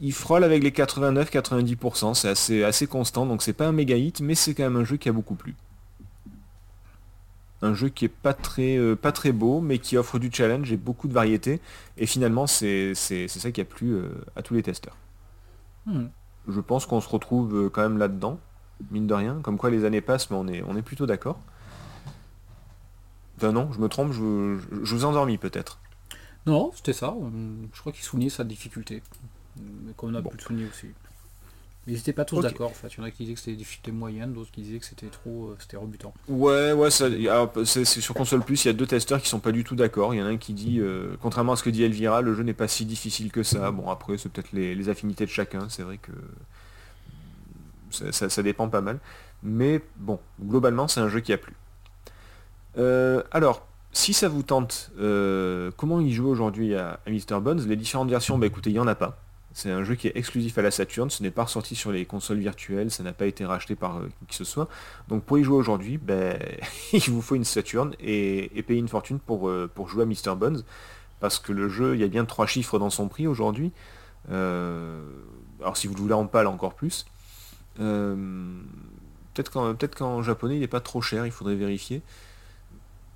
[0.02, 4.22] il frôle avec les 89-90%, c'est assez, assez constant, donc c'est pas un méga hit,
[4.22, 5.56] mais c'est quand même un jeu qui a beaucoup plu.
[7.62, 10.72] Un jeu qui est pas très, euh, pas très beau, mais qui offre du challenge
[10.72, 11.60] et beaucoup de variété.
[11.98, 14.96] Et finalement, c'est ça qui a plu euh, à tous les testeurs.
[15.86, 16.06] Hmm.
[16.48, 18.40] Je pense qu'on se retrouve euh, quand même là-dedans,
[18.92, 19.40] mine de rien.
[19.44, 21.38] Comme quoi les années passent, mais on est, on est plutôt d'accord.
[23.38, 25.80] Enfin non, je me trompe, je, je- je vous ai endormi peut-être.
[26.46, 27.14] Non, c'était ça.
[27.74, 29.04] Je crois qu'il soulignait sa difficulté.
[29.86, 30.30] Mais comme on a Bon.
[30.30, 30.88] pu souligner aussi.
[31.88, 32.70] Mais ils n'étaient pas tous d'accord.
[32.72, 32.90] En fait.
[32.90, 34.86] Il y en a qui disaient que c'était des difficultés moyennes, d'autres qui disaient que
[34.86, 36.14] c'était trop, euh, c'était rebutant.
[36.28, 39.64] Ouais, ouais, c'est sur console plus, il y a deux testeurs qui sont pas du
[39.64, 40.14] tout d'accord.
[40.14, 42.34] Il y en a un qui dit, euh, contrairement à ce que dit Elvira, le
[42.36, 43.72] jeu n'est pas si difficile que ça.
[43.72, 45.68] Bon, après, c'est peut-être les, les affinités de chacun.
[45.70, 46.12] C'est vrai que
[47.92, 49.00] ça, ça- ça dépend pas mal.
[49.42, 51.54] Mais bon, globalement, c'est un jeu qui a plu.
[52.78, 54.92] Euh, alors, si ça vous tente,
[55.78, 57.40] comment y jouer aujourd'hui à, à Mr.
[57.42, 57.66] Bones?
[57.68, 59.18] Les différentes versions, bah écoutez, il n'y en a pas.
[59.54, 62.06] C'est un jeu qui est exclusif à la Saturn, ce n'est pas ressorti sur les
[62.06, 64.70] consoles virtuelles, ça n'a pas été racheté par euh, qui que ce soit.
[65.08, 66.38] Donc pour y jouer aujourd'hui, ben,
[66.94, 70.36] il vous faut une Saturn et, payer une fortune pour, euh, pour jouer à Mr.
[70.36, 70.64] Bones.
[71.20, 73.72] Parce que le jeu, il y a bien trois chiffres dans son prix aujourd'hui.
[74.32, 75.02] Euh,
[75.60, 77.06] alors si vous le voulez en pâle, encore plus.
[77.76, 82.02] Peut-être qu'en peut qu'en japonais, il n'est pas trop cher, il faudrait vérifier.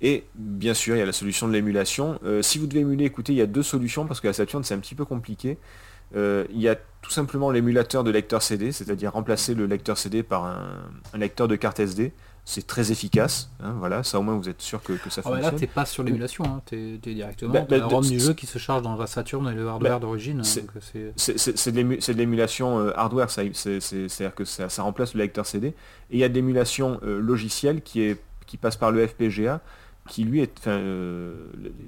[0.02, 2.18] Et bien sûr, il y a la solution de l'émulation.
[2.42, 4.74] Si vous devez émuler, écoutez, il y a deux solutions parce que la Saturn, c'est
[4.74, 5.56] un petit peu compliqué.
[6.16, 10.22] Euh, il y a tout simplement l'émulateur de lecteur CD, c'est-à-dire remplacer le lecteur CD
[10.22, 10.62] par un,
[11.12, 12.12] un lecteur de carte SD.
[12.46, 15.30] C'est très efficace, hein, voilà, ça au moins vous êtes sûr que, que ça Ah
[15.30, 15.60] ouais, là, fonctionne.
[15.60, 16.60] t'es pas sur l'émulation, hein.
[16.66, 19.06] t'es t'es directement Bah, dans bah, de- du c'est- jeu qui se charge dans la
[19.06, 20.44] Saturn et le hardware Bah, d'origine.
[20.44, 25.68] c'est- de l'émulation euh, hardware, c'est-à-dire que ça, ça remplace le lecteur CD.
[25.68, 25.74] Et
[26.10, 29.60] il y a de l'émulation euh, logicielle qui, est, qui passe par le FPGA,
[30.08, 30.66] qui lui est...
[30.66, 31.34] euh,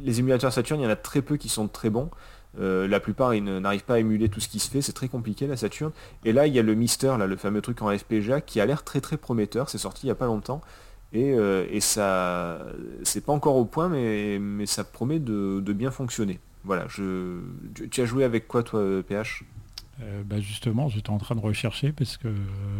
[0.02, 2.10] les émulateurs Saturn, il y en a très peu qui sont très bons.
[2.58, 5.08] Euh, la plupart, ils n'arrivent pas à émuler tout ce qui se fait, c'est très
[5.08, 5.92] compliqué la Saturn.
[6.24, 8.66] Et là, il y a le Mister, là, le fameux truc en FPGA, qui a
[8.66, 10.60] l'air très très prometteur, c'est sorti il n'y a pas longtemps.
[11.12, 12.66] Et, euh, et ça,
[13.02, 16.40] c'est pas encore au point, mais, ça promet de, bien fonctionner.
[16.64, 17.38] Voilà, je,
[17.90, 19.44] tu- as joué avec quoi toi, PH
[20.02, 22.28] Euh, bah justement, j'étais en train de rechercher parce que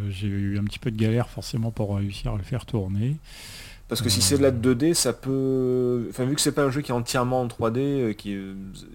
[0.08, 3.16] j'ai eu un petit peu de galère forcément pour réussir à le faire tourner.
[3.88, 6.06] Parce que si c'est de la 2D, ça peut...
[6.10, 8.42] Enfin, vu que c'est pas un jeu qui est entièrement en 3D, euh, qui est,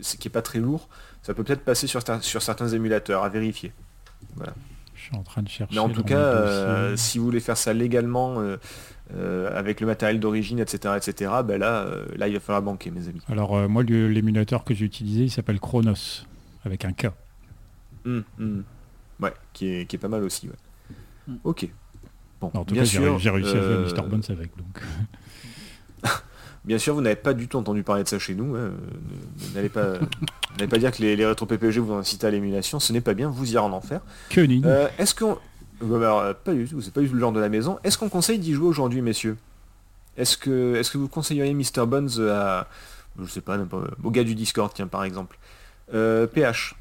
[0.02, 0.90] c'est- qui est pas très lourd,
[1.22, 3.72] ça peut peut-être passer sur, sur certains émulateurs, à vérifier.
[4.94, 5.74] Je suis en train de chercher.
[5.74, 8.58] Mais en tout cas, euh, si vous voulez faire ça légalement, euh,
[9.16, 12.92] euh, avec le matériel d'origine, etc., etc., ben là, euh, là, il va falloir banquer,
[12.92, 13.22] mes amis.
[13.28, 16.26] Alors euh, moi, l'émulateur que j'ai utilisé, il s'appelle Chronos,
[16.66, 17.08] avec un K.
[18.06, 18.64] Hum, hum.
[19.22, 20.56] Ouais, qui est, qui est pas mal aussi, ouais.
[21.28, 21.36] Mm.
[21.44, 21.68] Ok.
[22.42, 24.10] Bon, En tout bien cas, j'ai sûr, j'ai réussi euh, à faire Mr.
[24.10, 24.50] Bones avec.
[24.58, 24.82] Donc.
[26.66, 28.56] Bien sûr, vous n'avez pas du tout entendu parler de ça chez nous.
[28.56, 28.72] hein.
[29.56, 29.94] N'allez pas,
[30.58, 32.80] n'allez pas dire que les, les rétro PPG vous incitent à l'émulation.
[32.80, 33.30] Ce n'est pas bien.
[33.30, 34.02] Vous irez en enfer.
[34.30, 34.42] Que.
[34.66, 35.38] Euh, Est-ce qu'on,
[35.82, 36.80] bah euh, pas du tout.
[36.82, 37.80] C'est pas du tout le genre de la maison.
[37.84, 39.38] Est-ce qu'on conseille d'y jouer aujourd'hui, messieurs?
[40.18, 42.68] Est-ce que, est-ce que vous conseilleriez Mr Bones à,
[43.20, 43.58] je sais pas,
[44.04, 45.40] au gars du Discord, tiens, par exemple
[45.96, 46.76] Euh, PH.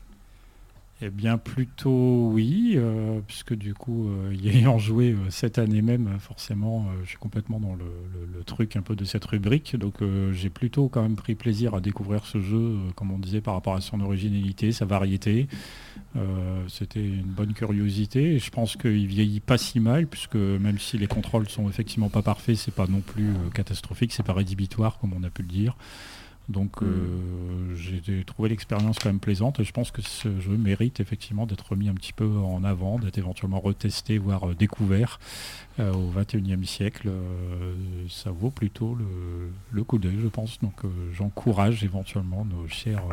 [1.03, 5.81] Eh bien, plutôt oui, euh, puisque du coup, euh, y ayant joué euh, cette année
[5.81, 9.77] même, forcément, je suis complètement dans le, truc un peu de cette rubrique.
[9.77, 9.97] Donc,
[10.33, 13.75] j'ai plutôt quand même pris plaisir à découvrir ce jeu, comme on disait, par rapport
[13.75, 15.47] à son originalité, sa variété.
[16.67, 21.07] C'était une bonne curiosité je pense qu'il vieillit pas si mal, puisque même si les
[21.07, 25.23] contrôles sont effectivement pas parfaits, c'est pas non plus catastrophique, c'est pas rédhibitoire, comme on
[25.23, 25.77] a pu le dire.
[26.49, 26.87] Donc Mm.
[26.87, 31.47] euh, j'ai trouvé l'expérience quand même plaisante et je pense que ce jeu mérite effectivement
[31.47, 35.21] d'être mis un petit peu en avant, d'être éventuellement retesté, voire euh, découvert
[35.79, 37.09] euh, au 21e siècle.
[37.09, 37.75] Euh,
[38.09, 39.05] ça vaut plutôt le,
[39.71, 40.59] le coup d'œil, je pense.
[40.61, 40.83] Donc
[41.13, 43.05] j'encourage éventuellement nos chers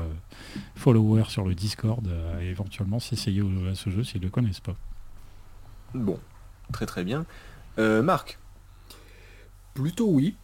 [0.75, 4.75] followers sur le Discord à éventuellement s'essayer à ce jeu s'ils ne le connaissent pas.
[5.93, 6.19] Bon,
[6.73, 7.25] très très bien.
[7.78, 8.39] Euh, Marc?
[9.75, 10.36] Plutôt oui.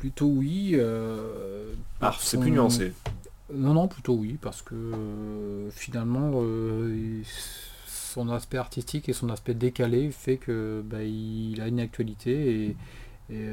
[0.00, 0.72] Plutôt oui.
[0.74, 2.92] euh, Ah, c'est son- plus nuancé.
[3.52, 7.20] Non, non, plutôt oui, parce que euh, finalement, euh,
[7.86, 12.76] son aspect artistique et son aspect décalé fait que bah, il a une actualité et,
[13.34, 13.46] et,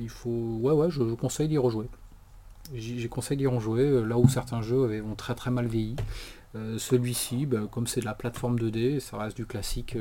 [0.00, 0.58] il faut.
[0.60, 1.86] Ouais, ouais, je, je conseille d'y rejouer.
[2.74, 5.94] J'ai conseillé d'y rejouer là où certains jeux avaient, ont très très mal vieilli.
[6.78, 9.96] Celui-ci, bah, comme c'est de la plateforme 2D, ça reste du classique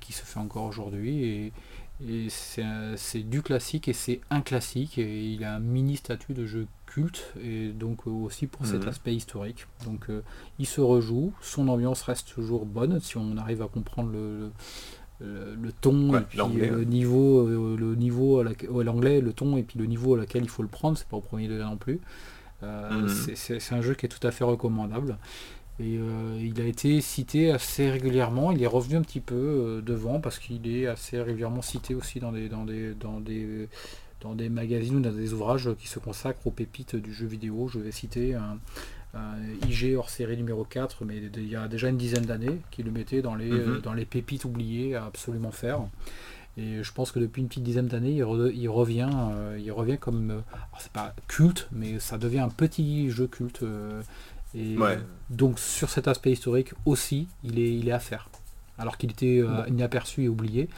[0.00, 1.52] qui se fait encore aujourd'hui et,
[2.00, 6.44] et c'est du classique et c'est un classique et il a un mini statut de
[6.46, 8.88] jeu culte et donc euh, aussi pour cet Mhm.
[8.88, 9.66] aspect historique.
[9.84, 10.22] Donc euh,
[10.58, 14.50] il se rejoue, son ambiance reste toujours bonne si on arrive à comprendre le,
[15.20, 16.84] le, le ton Ouais, et puis euh, le ouais.
[16.84, 17.46] niveau,
[17.76, 18.42] le niveau
[18.82, 21.16] l'anglais, le ton et puis le niveau à laquelle il faut le prendre, c'est pas
[21.16, 22.00] au premier degré non plus.
[22.62, 23.36] Euh, Mhm.
[23.36, 25.18] c'est un jeu qui est tout à fait recommandable.
[25.80, 28.52] Et euh, il a été cité assez régulièrement.
[28.52, 32.20] Il est revenu un petit peu euh, devant parce qu'il est assez régulièrement cité aussi
[32.20, 33.68] dans des, dans des, dans des,
[34.20, 37.66] dans des magazines ou dans des ouvrages qui se consacrent aux pépites du jeu vidéo.
[37.68, 38.58] Je vais citer un,
[39.14, 39.34] un
[39.68, 42.92] IG hors série numéro 4, mais il y a déjà une dizaine d'années, qui le
[42.92, 43.80] mettait dans les, Mhm.
[43.80, 45.80] dans les pépites oubliées à absolument faire.
[46.56, 49.72] Et je pense que depuis une petite dizaine d'années, il, re- il revient, euh, il
[49.72, 50.38] revient comme, euh,
[50.78, 53.64] c'est pas culte, mais ça devient un petit jeu culte.
[54.54, 54.98] Euh, et Ouais.
[55.30, 58.28] donc sur cet aspect historique aussi, il est, il est à faire.
[58.78, 60.68] Alors qu'il était euh, inaperçu et oublié,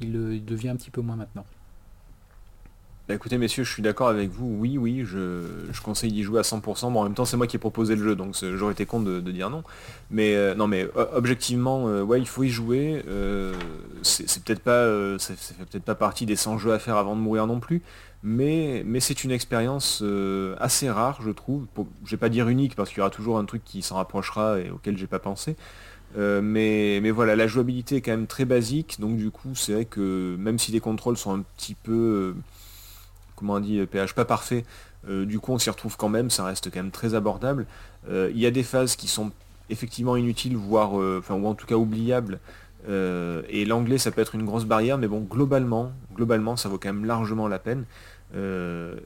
[0.00, 1.44] il, euh, il devient un petit peu moins maintenant.
[3.08, 4.46] Bah, écoutez messieurs, je suis d'accord avec vous.
[4.58, 5.42] Oui, oui, je,
[5.72, 6.92] je conseille d'y jouer à 100%.
[6.92, 9.00] Bon, en même temps, c'est moi qui ai proposé le jeu, donc j'aurais été con
[9.00, 9.64] de, de dire non.
[10.10, 13.02] Mais euh, non, mais euh, objectivement, euh, ouais, il faut y jouer.
[13.08, 13.54] Euh,
[14.02, 16.78] c'est c'est peut-être pas, euh, ça, ça fait peut-être pas partie des 100 jeux à
[16.78, 17.82] faire avant de mourir non plus.
[18.24, 21.66] Mais, mais c'est une expérience euh, assez rare, je trouve.
[21.74, 23.96] Pour- Je vais pas dire unique parce qu'il y aura toujours un truc qui s'en
[23.96, 25.56] rapprochera et auquel j'ai pas pensé.
[26.18, 29.72] Euh, mais, mais voilà, la jouabilité est quand même très basique, donc du coup c'est
[29.74, 32.34] vrai que même si les contrôles sont un petit peu, euh,
[33.36, 34.64] comment on dit, PH pas parfait,
[35.08, 37.66] du coup on s'y retrouve quand même, ça reste quand même très abordable.
[38.10, 39.32] Il y a des phases qui sont
[39.70, 42.38] effectivement inutiles, voire, ou en tout cas oubliables,
[42.88, 46.92] et l'anglais ça peut être une grosse barrière, mais bon globalement, globalement ça vaut quand
[46.92, 47.84] même largement la peine.
[48.34, 48.96] Euh,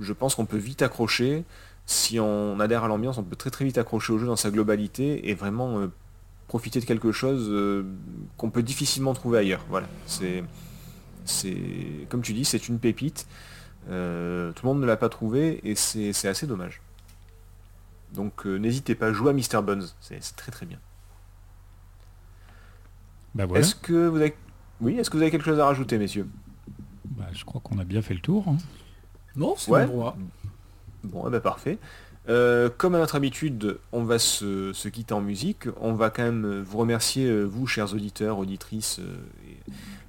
[0.00, 1.44] je pense qu'on peut vite accrocher.
[1.86, 4.50] Si on adhère à l'ambiance, on peut très très vite accrocher au jeu dans sa
[4.50, 5.88] globalité et vraiment euh,
[6.48, 7.84] profiter de quelque chose euh,
[8.36, 9.64] qu'on peut difficilement trouver ailleurs.
[9.68, 10.44] Voilà, c'est,
[11.24, 11.56] c'est,
[12.08, 13.26] comme tu dis, c'est une pépite.
[13.90, 16.80] Euh, tout le monde ne l'a pas trouvé et c'est, c'est assez dommage.
[18.12, 19.62] Donc n'hésitez pas, jouez à Mr.
[19.62, 20.78] Buns, c'est, c'est très très bien.
[23.34, 23.60] Bah voilà.
[23.60, 24.36] Est-ce que vous avez,
[24.80, 26.28] oui, est-ce que vous avez quelque chose à rajouter, messieurs?
[27.16, 28.44] Bah, je crois qu'on a bien fait le tour.
[28.48, 28.56] hein.
[29.36, 29.86] Non, c'est Ouais.
[29.86, 30.16] moi.
[31.04, 31.78] Bon, eh ben, parfait.
[32.28, 35.64] Euh, comme à notre habitude, on va se, se quitter en musique.
[35.80, 39.16] On va quand même vous remercier, euh, vous, chers auditeurs, auditrices, euh,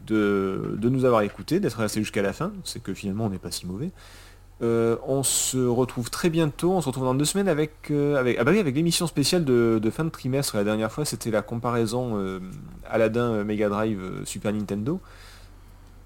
[0.06, 2.52] de, de nous avoir écoutés, d'être restés jusqu'à la fin.
[2.64, 3.92] C'est que finalement, on n'est pas si mauvais.
[4.62, 6.72] Euh, on se retrouve très bientôt.
[6.74, 9.44] On se retrouve dans deux semaines avec, euh, avec, ah bah oui, avec l'émission spéciale
[9.44, 10.56] de, de fin de trimestre.
[10.56, 12.40] La dernière fois, c'était la comparaison euh,
[12.88, 15.02] Aladdin Mega Drive Super Nintendo.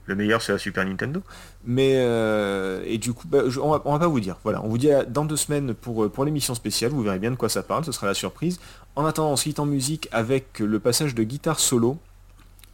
[0.07, 1.21] Le meilleur, c'est la Super Nintendo.
[1.65, 4.37] Mais euh, et du coup, bah, je- on, va, on va pas vous dire.
[4.43, 6.91] Voilà, on vous dit à- dans deux semaines pour, euh, pour l'émission spéciale.
[6.91, 7.85] Vous verrez bien de quoi ça parle.
[7.85, 8.59] Ce sera la surprise.
[8.95, 11.99] En attendant, on se quitte en musique avec le passage de guitare solo.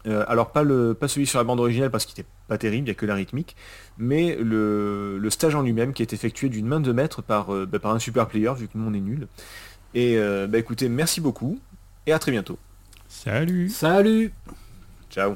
[0.06, 2.82] Euh, alors pas le pas celui sur la bande originale parce qu'il était pas terrible,
[2.82, 3.56] il n'y a que la rythmique,
[3.98, 7.66] mais le, le stage en lui-même qui est effectué d'une main de maître par, euh,
[7.66, 9.30] bah, par un super player vu que nous on est nul.
[9.96, 11.58] Et euh, bah écoutez, merci beaucoup
[12.06, 12.60] et à très bientôt.
[13.08, 14.34] Salut Salut
[15.10, 15.34] Ciao.